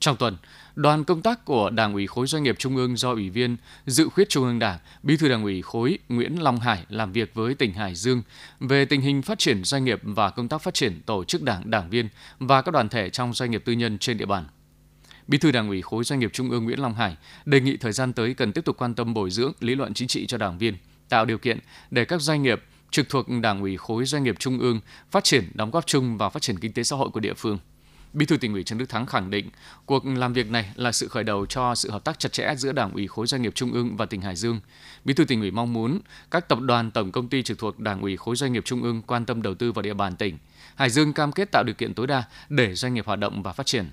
Trong 0.00 0.16
tuần, 0.16 0.36
đoàn 0.74 1.04
công 1.04 1.22
tác 1.22 1.44
của 1.44 1.70
Đảng 1.70 1.92
ủy 1.92 2.06
khối 2.06 2.26
doanh 2.26 2.42
nghiệp 2.42 2.56
Trung 2.58 2.76
ương 2.76 2.96
do 2.96 3.12
Ủy 3.12 3.30
viên 3.30 3.56
Dự 3.86 4.08
khuyết 4.08 4.28
Trung 4.28 4.44
ương 4.44 4.58
Đảng, 4.58 4.78
Bí 5.02 5.16
thư 5.16 5.28
Đảng 5.28 5.42
ủy 5.42 5.62
khối 5.62 5.98
Nguyễn 6.08 6.42
Long 6.42 6.60
Hải 6.60 6.84
làm 6.88 7.12
việc 7.12 7.34
với 7.34 7.54
tỉnh 7.54 7.72
Hải 7.72 7.94
Dương 7.94 8.22
về 8.60 8.84
tình 8.84 9.00
hình 9.00 9.22
phát 9.22 9.38
triển 9.38 9.64
doanh 9.64 9.84
nghiệp 9.84 10.00
và 10.02 10.30
công 10.30 10.48
tác 10.48 10.62
phát 10.62 10.74
triển 10.74 11.00
tổ 11.06 11.24
chức 11.24 11.42
đảng, 11.42 11.70
đảng 11.70 11.90
viên 11.90 12.08
và 12.38 12.62
các 12.62 12.70
đoàn 12.72 12.88
thể 12.88 13.10
trong 13.10 13.34
doanh 13.34 13.50
nghiệp 13.50 13.62
tư 13.64 13.72
nhân 13.72 13.98
trên 13.98 14.18
địa 14.18 14.26
bàn. 14.26 14.44
Bí 15.28 15.38
thư 15.38 15.50
Đảng 15.50 15.68
ủy 15.68 15.82
khối 15.82 16.04
doanh 16.04 16.20
nghiệp 16.20 16.30
Trung 16.32 16.50
ương 16.50 16.64
Nguyễn 16.64 16.80
Long 16.80 16.94
Hải 16.94 17.16
đề 17.44 17.60
nghị 17.60 17.76
thời 17.76 17.92
gian 17.92 18.12
tới 18.12 18.34
cần 18.34 18.52
tiếp 18.52 18.64
tục 18.64 18.76
quan 18.78 18.94
tâm 18.94 19.14
bồi 19.14 19.30
dưỡng 19.30 19.52
lý 19.60 19.74
luận 19.74 19.94
chính 19.94 20.08
trị 20.08 20.26
cho 20.26 20.38
đảng 20.38 20.58
viên, 20.58 20.76
tạo 21.08 21.24
điều 21.24 21.38
kiện 21.38 21.58
để 21.90 22.04
các 22.04 22.20
doanh 22.20 22.42
nghiệp 22.42 22.62
trực 22.90 23.08
thuộc 23.08 23.28
Đảng 23.28 23.60
ủy 23.60 23.76
khối 23.76 24.04
doanh 24.04 24.24
nghiệp 24.24 24.36
Trung 24.38 24.58
ương 24.58 24.80
phát 25.10 25.24
triển 25.24 25.44
đóng 25.54 25.70
góp 25.70 25.86
chung 25.86 26.18
vào 26.18 26.30
phát 26.30 26.42
triển 26.42 26.58
kinh 26.58 26.72
tế 26.72 26.82
xã 26.82 26.96
hội 26.96 27.10
của 27.10 27.20
địa 27.20 27.34
phương. 27.34 27.58
Bí 28.12 28.26
thư 28.26 28.36
tỉnh 28.36 28.52
ủy 28.52 28.62
Trần 28.64 28.78
Đức 28.78 28.88
Thắng 28.88 29.06
khẳng 29.06 29.30
định, 29.30 29.50
cuộc 29.86 30.06
làm 30.06 30.32
việc 30.32 30.50
này 30.50 30.72
là 30.74 30.92
sự 30.92 31.08
khởi 31.08 31.24
đầu 31.24 31.46
cho 31.46 31.74
sự 31.74 31.90
hợp 31.90 32.04
tác 32.04 32.18
chặt 32.18 32.32
chẽ 32.32 32.54
giữa 32.56 32.72
Đảng 32.72 32.92
ủy 32.92 33.06
khối 33.06 33.26
doanh 33.26 33.42
nghiệp 33.42 33.54
Trung 33.54 33.72
ương 33.72 33.96
và 33.96 34.06
tỉnh 34.06 34.20
Hải 34.20 34.36
Dương. 34.36 34.60
Bí 35.04 35.14
thư 35.14 35.24
tỉnh 35.24 35.40
ủy 35.40 35.50
mong 35.50 35.72
muốn 35.72 36.00
các 36.30 36.48
tập 36.48 36.60
đoàn 36.60 36.90
tổng 36.90 37.12
công 37.12 37.28
ty 37.28 37.42
trực 37.42 37.58
thuộc 37.58 37.78
Đảng 37.78 38.00
ủy 38.00 38.16
khối 38.16 38.36
doanh 38.36 38.52
nghiệp 38.52 38.64
Trung 38.64 38.82
ương 38.82 39.02
quan 39.02 39.24
tâm 39.24 39.42
đầu 39.42 39.54
tư 39.54 39.72
vào 39.72 39.82
địa 39.82 39.94
bàn 39.94 40.16
tỉnh. 40.16 40.38
Hải 40.74 40.90
Dương 40.90 41.12
cam 41.12 41.32
kết 41.32 41.50
tạo 41.52 41.64
điều 41.64 41.74
kiện 41.74 41.94
tối 41.94 42.06
đa 42.06 42.24
để 42.48 42.74
doanh 42.74 42.94
nghiệp 42.94 43.06
hoạt 43.06 43.18
động 43.18 43.42
và 43.42 43.52
phát 43.52 43.66
triển. 43.66 43.90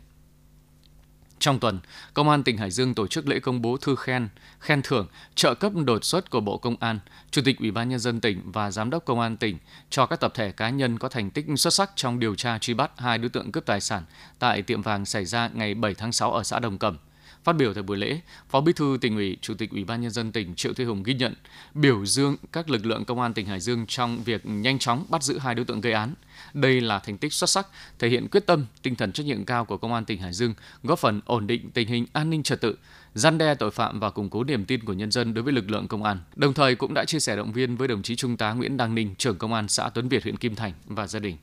Trong 1.39 1.59
tuần, 1.59 1.79
Công 2.13 2.29
an 2.29 2.43
tỉnh 2.43 2.57
Hải 2.57 2.71
Dương 2.71 2.93
tổ 2.93 3.07
chức 3.07 3.27
lễ 3.27 3.39
công 3.39 3.61
bố 3.61 3.77
thư 3.77 3.95
khen, 3.95 4.29
khen 4.59 4.81
thưởng, 4.81 5.07
trợ 5.35 5.53
cấp 5.53 5.71
đột 5.85 6.05
xuất 6.05 6.29
của 6.29 6.39
Bộ 6.39 6.57
Công 6.57 6.75
an, 6.79 6.99
Chủ 7.31 7.41
tịch 7.45 7.59
Ủy 7.59 7.71
ban 7.71 7.89
nhân 7.89 7.99
dân 7.99 8.19
tỉnh 8.19 8.51
và 8.51 8.71
Giám 8.71 8.89
đốc 8.89 9.05
Công 9.05 9.19
an 9.19 9.37
tỉnh 9.37 9.57
cho 9.89 10.05
các 10.05 10.19
tập 10.19 10.31
thể 10.35 10.51
cá 10.51 10.69
nhân 10.69 10.99
có 10.99 11.09
thành 11.09 11.31
tích 11.31 11.45
xuất 11.55 11.73
sắc 11.73 11.91
trong 11.95 12.19
điều 12.19 12.35
tra 12.35 12.57
truy 12.57 12.73
bắt 12.73 12.91
hai 12.97 13.17
đối 13.17 13.29
tượng 13.29 13.51
cướp 13.51 13.65
tài 13.65 13.81
sản 13.81 14.03
tại 14.39 14.61
tiệm 14.61 14.81
vàng 14.81 15.05
xảy 15.05 15.25
ra 15.25 15.49
ngày 15.53 15.73
7 15.73 15.93
tháng 15.93 16.11
6 16.11 16.31
ở 16.31 16.43
xã 16.43 16.59
Đồng 16.59 16.77
Cẩm. 16.77 16.97
Phát 17.43 17.53
biểu 17.53 17.73
tại 17.73 17.83
buổi 17.83 17.97
lễ, 17.97 18.19
Phó 18.49 18.61
Bí 18.61 18.73
thư 18.73 18.97
tỉnh 19.01 19.15
ủy, 19.15 19.37
Chủ 19.41 19.53
tịch 19.53 19.71
Ủy 19.71 19.83
ban 19.83 20.01
nhân 20.01 20.11
dân 20.11 20.31
tỉnh 20.31 20.55
Triệu 20.55 20.73
Thế 20.73 20.83
Hùng 20.83 21.03
ghi 21.03 21.13
nhận, 21.13 21.33
biểu 21.73 22.05
dương 22.05 22.37
các 22.51 22.69
lực 22.69 22.85
lượng 22.85 23.05
công 23.05 23.21
an 23.21 23.33
tỉnh 23.33 23.45
Hải 23.45 23.59
Dương 23.59 23.85
trong 23.87 24.23
việc 24.23 24.41
nhanh 24.45 24.79
chóng 24.79 25.05
bắt 25.09 25.23
giữ 25.23 25.37
hai 25.37 25.55
đối 25.55 25.65
tượng 25.65 25.81
gây 25.81 25.93
án. 25.93 26.13
Đây 26.53 26.81
là 26.81 26.99
thành 26.99 27.17
tích 27.17 27.33
xuất 27.33 27.49
sắc, 27.49 27.67
thể 27.99 28.09
hiện 28.09 28.27
quyết 28.27 28.45
tâm, 28.45 28.65
tinh 28.81 28.95
thần 28.95 29.11
trách 29.11 29.25
nhiệm 29.25 29.45
cao 29.45 29.65
của 29.65 29.77
công 29.77 29.93
an 29.93 30.05
tỉnh 30.05 30.19
Hải 30.21 30.33
Dương, 30.33 30.53
góp 30.83 30.99
phần 30.99 31.21
ổn 31.25 31.47
định 31.47 31.71
tình 31.71 31.87
hình 31.87 32.05
an 32.13 32.29
ninh 32.29 32.43
trật 32.43 32.61
tự, 32.61 32.77
gian 33.13 33.37
đe 33.37 33.55
tội 33.55 33.71
phạm 33.71 33.99
và 33.99 34.09
củng 34.09 34.29
cố 34.29 34.43
niềm 34.43 34.65
tin 34.65 34.83
của 34.83 34.93
nhân 34.93 35.11
dân 35.11 35.33
đối 35.33 35.43
với 35.43 35.53
lực 35.53 35.69
lượng 35.69 35.87
công 35.87 36.03
an. 36.03 36.19
Đồng 36.35 36.53
thời 36.53 36.75
cũng 36.75 36.93
đã 36.93 37.05
chia 37.05 37.19
sẻ 37.19 37.35
động 37.35 37.51
viên 37.51 37.77
với 37.77 37.87
đồng 37.87 38.01
chí 38.01 38.15
Trung 38.15 38.37
tá 38.37 38.53
Nguyễn 38.53 38.77
Đăng 38.77 38.95
Ninh, 38.95 39.15
trưởng 39.17 39.37
công 39.37 39.53
an 39.53 39.67
xã 39.67 39.89
Tuấn 39.89 40.09
Việt, 40.09 40.23
huyện 40.23 40.37
Kim 40.37 40.55
Thành 40.55 40.73
và 40.85 41.07
gia 41.07 41.19
đình. 41.19 41.37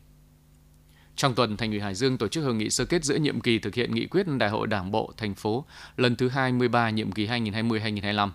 Trong 1.17 1.35
tuần, 1.35 1.57
Thành 1.57 1.71
ủy 1.71 1.81
Hải 1.81 1.95
Dương 1.95 2.19
tổ 2.19 2.29
chức 2.29 2.45
hội 2.45 2.55
nghị 2.55 2.71
sơ 2.71 2.85
kết 2.85 3.05
giữa 3.05 3.17
nhiệm 3.17 3.41
kỳ 3.41 3.59
thực 3.59 3.75
hiện 3.75 3.95
nghị 3.95 4.07
quyết 4.07 4.27
Đại 4.39 4.51
hội 4.51 4.67
Đảng 4.67 4.91
bộ 4.91 5.13
thành 5.17 5.35
phố 5.35 5.65
lần 5.97 6.17
thứ 6.17 6.29
23 6.29 6.91
nhiệm 6.91 7.13
kỳ 7.13 7.27
2020-2025. 7.27 8.31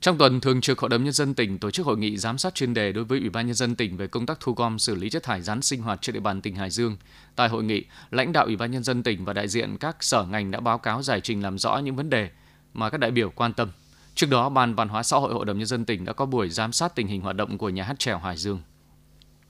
Trong 0.00 0.18
tuần, 0.18 0.40
Thường 0.40 0.60
trực 0.60 0.78
Hội 0.78 0.88
đồng 0.88 1.04
Nhân 1.04 1.12
dân 1.12 1.34
tỉnh 1.34 1.58
tổ 1.58 1.70
chức 1.70 1.86
hội 1.86 1.98
nghị 1.98 2.16
giám 2.16 2.38
sát 2.38 2.54
chuyên 2.54 2.74
đề 2.74 2.92
đối 2.92 3.04
với 3.04 3.20
Ủy 3.20 3.30
ban 3.30 3.46
Nhân 3.46 3.54
dân 3.54 3.76
tỉnh 3.76 3.96
về 3.96 4.06
công 4.06 4.26
tác 4.26 4.40
thu 4.40 4.52
gom 4.52 4.78
xử 4.78 4.94
lý 4.94 5.10
chất 5.10 5.22
thải 5.22 5.42
rắn 5.42 5.62
sinh 5.62 5.82
hoạt 5.82 6.02
trên 6.02 6.14
địa 6.14 6.20
bàn 6.20 6.42
tỉnh 6.42 6.54
Hải 6.54 6.70
Dương. 6.70 6.96
Tại 7.36 7.48
hội 7.48 7.64
nghị, 7.64 7.84
lãnh 8.10 8.32
đạo 8.32 8.44
Ủy 8.44 8.56
ban 8.56 8.70
Nhân 8.70 8.82
dân 8.82 9.02
tỉnh 9.02 9.24
và 9.24 9.32
đại 9.32 9.48
diện 9.48 9.76
các 9.78 9.96
sở 10.00 10.24
ngành 10.24 10.50
đã 10.50 10.60
báo 10.60 10.78
cáo 10.78 11.02
giải 11.02 11.20
trình 11.20 11.42
làm 11.42 11.58
rõ 11.58 11.78
những 11.78 11.96
vấn 11.96 12.10
đề 12.10 12.30
mà 12.74 12.90
các 12.90 12.98
đại 12.98 13.10
biểu 13.10 13.30
quan 13.30 13.52
tâm. 13.52 13.68
Trước 14.14 14.26
đó, 14.30 14.48
Ban 14.48 14.74
Văn 14.74 14.88
hóa 14.88 15.02
xã 15.02 15.16
hội 15.16 15.34
Hội 15.34 15.44
đồng 15.44 15.58
Nhân 15.58 15.66
dân 15.66 15.84
tỉnh 15.84 16.04
đã 16.04 16.12
có 16.12 16.26
buổi 16.26 16.48
giám 16.50 16.72
sát 16.72 16.94
tình 16.94 17.06
hình 17.06 17.20
hoạt 17.20 17.36
động 17.36 17.58
của 17.58 17.68
nhà 17.68 17.84
hát 17.84 17.98
trèo 17.98 18.18
Hải 18.18 18.36
Dương. 18.36 18.60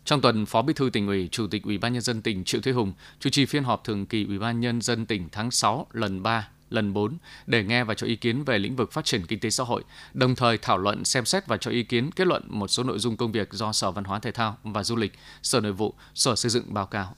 Trong 0.05 0.21
tuần, 0.21 0.47
Phó 0.47 0.63
Bí 0.63 0.75
thư 0.75 0.91
tỉnh 0.91 1.07
ủy, 1.07 1.29
Chủ 1.33 1.47
tịch 1.47 1.63
Ủy 1.63 1.79
ban 1.79 1.93
nhân 1.93 2.03
dân 2.03 2.23
tỉnh 2.23 2.45
Triệu 2.45 2.61
Thế 2.61 2.73
Hùng 2.73 2.93
chủ 3.21 3.31
trì 3.31 3.47
phiên 3.47 3.65
họp 3.65 3.85
thường 3.85 4.07
kỳ 4.07 4.25
Ủy 4.25 4.39
ban 4.39 4.61
nhân 4.61 4.81
dân 4.81 5.07
tỉnh 5.07 5.29
tháng 5.33 5.51
6 5.51 5.87
lần 5.93 6.23
3 6.23 6.49
lần 6.71 6.93
4 6.93 7.17
để 7.47 7.65
nghe 7.65 7.85
và 7.85 7.95
cho 7.95 8.07
ý 8.07 8.17
kiến 8.17 8.45
về 8.45 8.59
lĩnh 8.59 8.77
vực 8.77 8.93
phát 8.93 9.05
triển 9.05 9.27
kinh 9.27 9.41
tế 9.41 9.51
xã 9.51 9.65
hội, 9.65 9.85
đồng 10.15 10.35
thời 10.35 10.59
thảo 10.59 10.79
luận 10.79 11.05
xem 11.05 11.25
xét 11.25 11.47
và 11.47 11.57
cho 11.57 11.71
ý 11.71 11.83
kiến 11.83 12.11
kết 12.11 12.27
luận 12.27 12.43
một 12.49 12.69
số 12.69 12.83
nội 12.83 12.99
dung 12.99 13.17
công 13.17 13.33
việc 13.33 13.53
do 13.53 13.73
Sở 13.73 13.91
Văn 13.91 14.05
hóa 14.05 14.19
Thể 14.19 14.33
thao 14.33 14.57
và 14.63 14.85
Du 14.85 14.97
lịch, 14.97 15.13
Sở 15.43 15.61
Nội 15.61 15.73
vụ, 15.73 15.95
Sở 16.15 16.37
Xây 16.37 16.51
dựng 16.51 16.75
báo 16.75 16.87
cáo. 16.87 17.17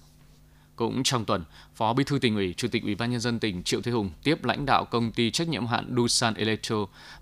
Cũng 0.77 1.03
trong 1.03 1.25
tuần, 1.25 1.45
Phó 1.75 1.93
Bí 1.93 2.05
thư 2.05 2.19
tỉnh 2.19 2.37
ủy, 2.37 2.55
Chủ 2.57 2.69
tịch 2.69 2.83
Ủy 2.83 2.95
ban 2.95 3.11
nhân 3.11 3.21
dân 3.21 3.39
tỉnh 3.39 3.63
Triệu 3.63 3.83
Thế 3.83 3.93
Hùng 3.93 4.11
tiếp 4.23 4.45
lãnh 4.45 4.67
đạo 4.67 4.85
công 4.85 5.13
ty 5.13 5.31
trách 5.31 5.49
nhiệm 5.49 5.67
hạn 5.67 5.95
Dusan 5.97 6.35
Electro 6.35 6.77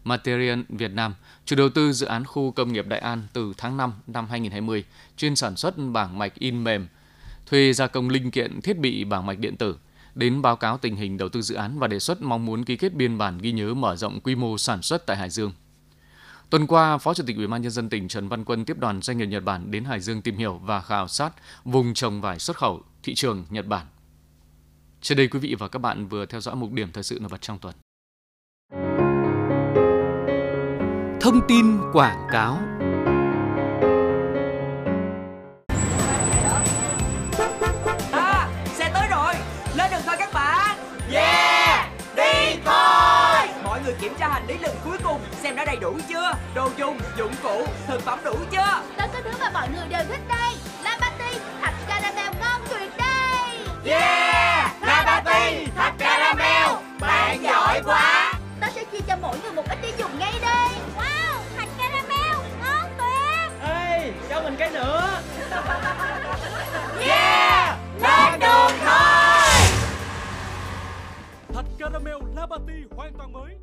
Material 0.04 0.60
Việt 0.68 0.90
Nam, 0.90 1.14
chủ 1.44 1.56
đầu 1.56 1.68
tư 1.68 1.92
dự 1.92 2.06
án 2.06 2.24
khu 2.24 2.50
công 2.50 2.72
nghiệp 2.72 2.86
Đại 2.88 3.00
An 3.00 3.26
từ 3.32 3.52
tháng 3.56 3.76
5 3.76 3.92
năm 4.06 4.26
2020, 4.30 4.84
chuyên 5.16 5.36
sản 5.36 5.56
xuất 5.56 5.74
bảng 5.78 6.18
mạch 6.18 6.34
in 6.34 6.64
mềm, 6.64 6.86
thuê 7.46 7.72
gia 7.72 7.86
công 7.86 8.08
linh 8.08 8.30
kiện 8.30 8.60
thiết 8.60 8.78
bị 8.78 9.04
bảng 9.04 9.26
mạch 9.26 9.38
điện 9.38 9.56
tử, 9.56 9.76
đến 10.14 10.42
báo 10.42 10.56
cáo 10.56 10.78
tình 10.78 10.96
hình 10.96 11.18
đầu 11.18 11.28
tư 11.28 11.42
dự 11.42 11.54
án 11.54 11.78
và 11.78 11.86
đề 11.86 11.98
xuất 11.98 12.22
mong 12.22 12.46
muốn 12.46 12.64
ký 12.64 12.76
kết 12.76 12.94
biên 12.94 13.18
bản 13.18 13.38
ghi 13.38 13.52
nhớ 13.52 13.74
mở 13.74 13.96
rộng 13.96 14.20
quy 14.20 14.34
mô 14.34 14.58
sản 14.58 14.82
xuất 14.82 15.06
tại 15.06 15.16
Hải 15.16 15.30
Dương. 15.30 15.52
Tuần 16.50 16.66
qua, 16.66 16.98
Phó 16.98 17.14
Chủ 17.14 17.24
tịch 17.26 17.36
Ủy 17.36 17.46
ban 17.46 17.62
nhân 17.62 17.70
dân 17.70 17.88
tỉnh 17.88 18.08
Trần 18.08 18.28
Văn 18.28 18.44
Quân 18.44 18.64
tiếp 18.64 18.78
đoàn 18.78 19.02
doanh 19.02 19.18
nghiệp 19.18 19.26
Nhật 19.26 19.44
Bản 19.44 19.70
đến 19.70 19.84
Hải 19.84 20.00
Dương 20.00 20.22
tìm 20.22 20.36
hiểu 20.36 20.60
và 20.64 20.80
khảo 20.80 21.08
sát 21.08 21.30
vùng 21.64 21.94
trồng 21.94 22.20
vải 22.20 22.38
xuất 22.38 22.56
khẩu 22.56 22.82
thị 23.04 23.14
trường 23.14 23.44
Nhật 23.50 23.66
Bản. 23.66 23.86
Trên 25.00 25.18
đây 25.18 25.28
quý 25.28 25.38
vị 25.38 25.54
và 25.58 25.68
các 25.68 25.78
bạn 25.78 26.06
vừa 26.06 26.26
theo 26.26 26.40
dõi 26.40 26.54
mục 26.54 26.72
điểm 26.72 26.92
thời 26.92 27.02
sự 27.02 27.18
nổi 27.20 27.28
bật 27.28 27.40
trong 27.40 27.58
tuần. 27.58 27.74
Thông 31.20 31.40
tin 31.48 31.80
quảng 31.92 32.26
cáo. 32.32 32.58
À, 38.12 38.48
xe 38.66 38.90
tới 38.94 39.08
rồi, 39.10 39.34
lên 39.76 39.90
đường 39.90 40.00
thôi 40.06 40.16
các 40.18 40.30
bạn. 40.34 40.78
Yeah, 41.12 41.90
đi 42.16 42.60
thôi. 42.64 43.48
Mọi 43.64 43.82
người 43.84 43.94
kiểm 44.00 44.12
tra 44.18 44.28
hành 44.28 44.46
lý 44.46 44.58
lần 44.58 44.76
cuối 44.84 44.98
cùng 45.04 45.20
Xem 45.42 45.56
đã 45.56 45.64
đầy 45.64 45.76
đủ 45.76 45.98
chưa? 46.08 46.32
Đồ 46.54 46.70
dùng, 46.78 46.98
dụng 47.18 47.32
cụ, 47.42 47.66
thực 47.86 48.00
phẩm 48.00 48.18
đủ 48.24 48.34
chưa? 48.50 48.82
Tất 48.96 49.06
cả 49.12 49.20
thứ 49.24 49.30
mà 49.40 49.50
mọi 49.50 49.68
người 49.68 49.88
đều 49.88 50.04
thích 50.08 50.22
đây 50.28 50.54
Yeah, 53.84 54.72
Labati, 54.82 55.66
thạch 55.76 55.94
caramel. 55.98 56.84
Bạn 57.00 57.42
giỏi 57.42 57.82
quá. 57.84 58.32
Ta 58.60 58.70
sẽ 58.74 58.84
chia 58.84 58.98
cho 59.06 59.16
mỗi 59.22 59.36
người 59.42 59.52
một 59.52 59.64
ít 59.68 59.78
để 59.82 59.92
dùng 59.98 60.18
ngay 60.18 60.32
đây 60.42 60.68
Wow, 60.96 61.36
thạch 61.56 61.68
caramel, 61.78 62.36
ngon 62.62 62.90
tuyệt. 62.98 63.68
Ê, 63.70 64.12
cho 64.28 64.42
mình 64.42 64.56
cái 64.58 64.70
nữa. 64.70 65.20
Yeah, 67.00 67.78
lên 68.00 68.40
đường 68.40 68.78
thôi. 68.84 69.04
Là 72.36 72.46
bản 72.46 72.60
tin 72.66 72.88
hoàn 72.96 73.12
toàn 73.18 73.32
mới 73.32 73.56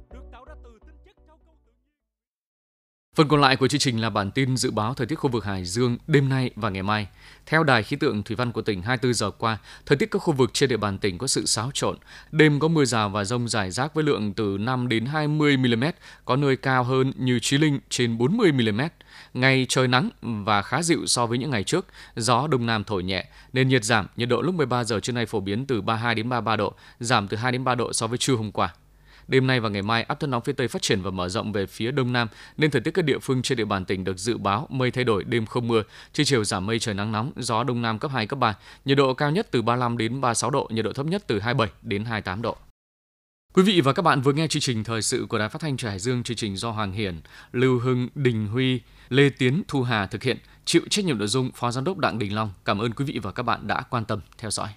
Phần 3.21 3.27
còn 3.27 3.41
lại 3.41 3.55
của 3.55 3.67
chương 3.67 3.79
trình 3.79 4.01
là 4.01 4.09
bản 4.09 4.31
tin 4.31 4.57
dự 4.57 4.71
báo 4.71 4.93
thời 4.93 5.07
tiết 5.07 5.15
khu 5.15 5.29
vực 5.29 5.45
Hải 5.45 5.65
Dương 5.65 5.97
đêm 6.07 6.29
nay 6.29 6.49
và 6.55 6.69
ngày 6.69 6.83
mai. 6.83 7.07
Theo 7.45 7.63
Đài 7.63 7.83
khí 7.83 7.95
tượng 7.95 8.23
thủy 8.23 8.35
văn 8.35 8.51
của 8.51 8.61
tỉnh 8.61 8.81
24 8.81 9.13
giờ 9.13 9.31
qua, 9.31 9.57
thời 9.85 9.97
tiết 9.97 10.11
các 10.11 10.19
khu 10.19 10.33
vực 10.33 10.49
trên 10.53 10.69
địa 10.69 10.77
bàn 10.77 10.97
tỉnh 10.97 11.17
có 11.17 11.27
sự 11.27 11.45
xáo 11.45 11.71
trộn. 11.73 11.97
Đêm 12.31 12.59
có 12.59 12.67
mưa 12.67 12.85
rào 12.85 13.09
và 13.09 13.23
rông 13.23 13.47
rải 13.47 13.71
rác 13.71 13.93
với 13.93 14.03
lượng 14.03 14.33
từ 14.33 14.57
5 14.59 14.87
đến 14.87 15.05
20 15.05 15.57
mm, 15.57 15.83
có 16.25 16.35
nơi 16.35 16.55
cao 16.55 16.83
hơn 16.83 17.13
như 17.15 17.39
Chí 17.39 17.57
Linh 17.57 17.79
trên 17.89 18.17
40 18.17 18.51
mm. 18.51 18.81
Ngày 19.33 19.65
trời 19.69 19.87
nắng 19.87 20.09
và 20.21 20.61
khá 20.61 20.81
dịu 20.81 21.05
so 21.05 21.25
với 21.25 21.37
những 21.37 21.49
ngày 21.49 21.63
trước, 21.63 21.85
gió 22.15 22.47
đông 22.47 22.65
nam 22.65 22.83
thổi 22.83 23.03
nhẹ, 23.03 23.25
nên 23.53 23.67
nhiệt 23.67 23.83
giảm, 23.83 24.07
nhiệt 24.15 24.29
độ 24.29 24.41
lúc 24.41 24.55
13 24.55 24.83
giờ 24.83 24.99
trưa 24.99 25.13
nay 25.13 25.25
phổ 25.25 25.39
biến 25.39 25.65
từ 25.65 25.81
32 25.81 26.15
đến 26.15 26.29
33 26.29 26.55
độ, 26.55 26.73
giảm 26.99 27.27
từ 27.27 27.37
2 27.37 27.51
đến 27.51 27.63
3 27.63 27.75
độ 27.75 27.93
so 27.93 28.07
với 28.07 28.17
trưa 28.17 28.35
hôm 28.35 28.51
qua. 28.51 28.73
Đêm 29.31 29.47
nay 29.47 29.59
và 29.59 29.69
ngày 29.69 29.81
mai, 29.81 30.03
áp 30.03 30.19
thấp 30.19 30.29
nóng 30.29 30.41
phía 30.41 30.53
Tây 30.53 30.67
phát 30.67 30.81
triển 30.81 31.01
và 31.01 31.11
mở 31.11 31.29
rộng 31.29 31.51
về 31.51 31.65
phía 31.65 31.91
Đông 31.91 32.13
Nam, 32.13 32.27
nên 32.57 32.71
thời 32.71 32.81
tiết 32.81 32.91
các 32.91 33.05
địa 33.05 33.19
phương 33.19 33.41
trên 33.41 33.57
địa 33.57 33.65
bàn 33.65 33.85
tỉnh 33.85 34.03
được 34.03 34.17
dự 34.17 34.37
báo 34.37 34.67
mây 34.69 34.91
thay 34.91 35.03
đổi, 35.03 35.23
đêm 35.23 35.45
không 35.45 35.67
mưa, 35.67 35.83
trưa 36.13 36.23
chiều 36.23 36.43
giảm 36.43 36.65
mây 36.65 36.79
trời 36.79 36.95
nắng 36.95 37.11
nóng, 37.11 37.31
gió 37.35 37.63
Đông 37.63 37.81
Nam 37.81 37.99
cấp 37.99 38.11
2, 38.11 38.27
cấp 38.27 38.39
3, 38.39 38.57
nhiệt 38.85 38.97
độ 38.97 39.13
cao 39.13 39.31
nhất 39.31 39.47
từ 39.51 39.61
35 39.61 39.97
đến 39.97 40.21
36 40.21 40.49
độ, 40.49 40.67
nhiệt 40.71 40.85
độ 40.85 40.93
thấp 40.93 41.05
nhất 41.05 41.23
từ 41.27 41.39
27 41.39 41.75
đến 41.81 42.05
28 42.05 42.41
độ. 42.41 42.57
Quý 43.53 43.63
vị 43.63 43.81
và 43.81 43.93
các 43.93 44.01
bạn 44.01 44.21
vừa 44.21 44.33
nghe 44.33 44.47
chương 44.47 44.61
trình 44.61 44.83
thời 44.83 45.01
sự 45.01 45.25
của 45.29 45.39
Đài 45.39 45.49
Phát 45.49 45.61
thanh 45.61 45.77
Trời 45.77 45.91
Hải 45.91 45.99
Dương, 45.99 46.23
chương 46.23 46.37
trình 46.37 46.57
do 46.57 46.71
Hoàng 46.71 46.91
Hiển, 46.91 47.21
Lưu 47.51 47.79
Hưng, 47.79 48.07
Đình 48.15 48.47
Huy, 48.47 48.81
Lê 49.09 49.29
Tiến, 49.29 49.63
Thu 49.67 49.83
Hà 49.83 50.05
thực 50.07 50.23
hiện, 50.23 50.37
chịu 50.65 50.81
trách 50.89 51.05
nhiệm 51.05 51.17
nội 51.17 51.27
dung 51.27 51.51
Phó 51.55 51.71
Giám 51.71 51.83
đốc 51.83 51.97
Đặng 51.97 52.19
Đình 52.19 52.35
Long. 52.35 52.51
Cảm 52.65 52.79
ơn 52.79 52.93
quý 52.93 53.05
vị 53.05 53.19
và 53.23 53.31
các 53.31 53.43
bạn 53.43 53.67
đã 53.67 53.81
quan 53.81 54.05
tâm 54.05 54.19
theo 54.37 54.51
dõi. 54.51 54.69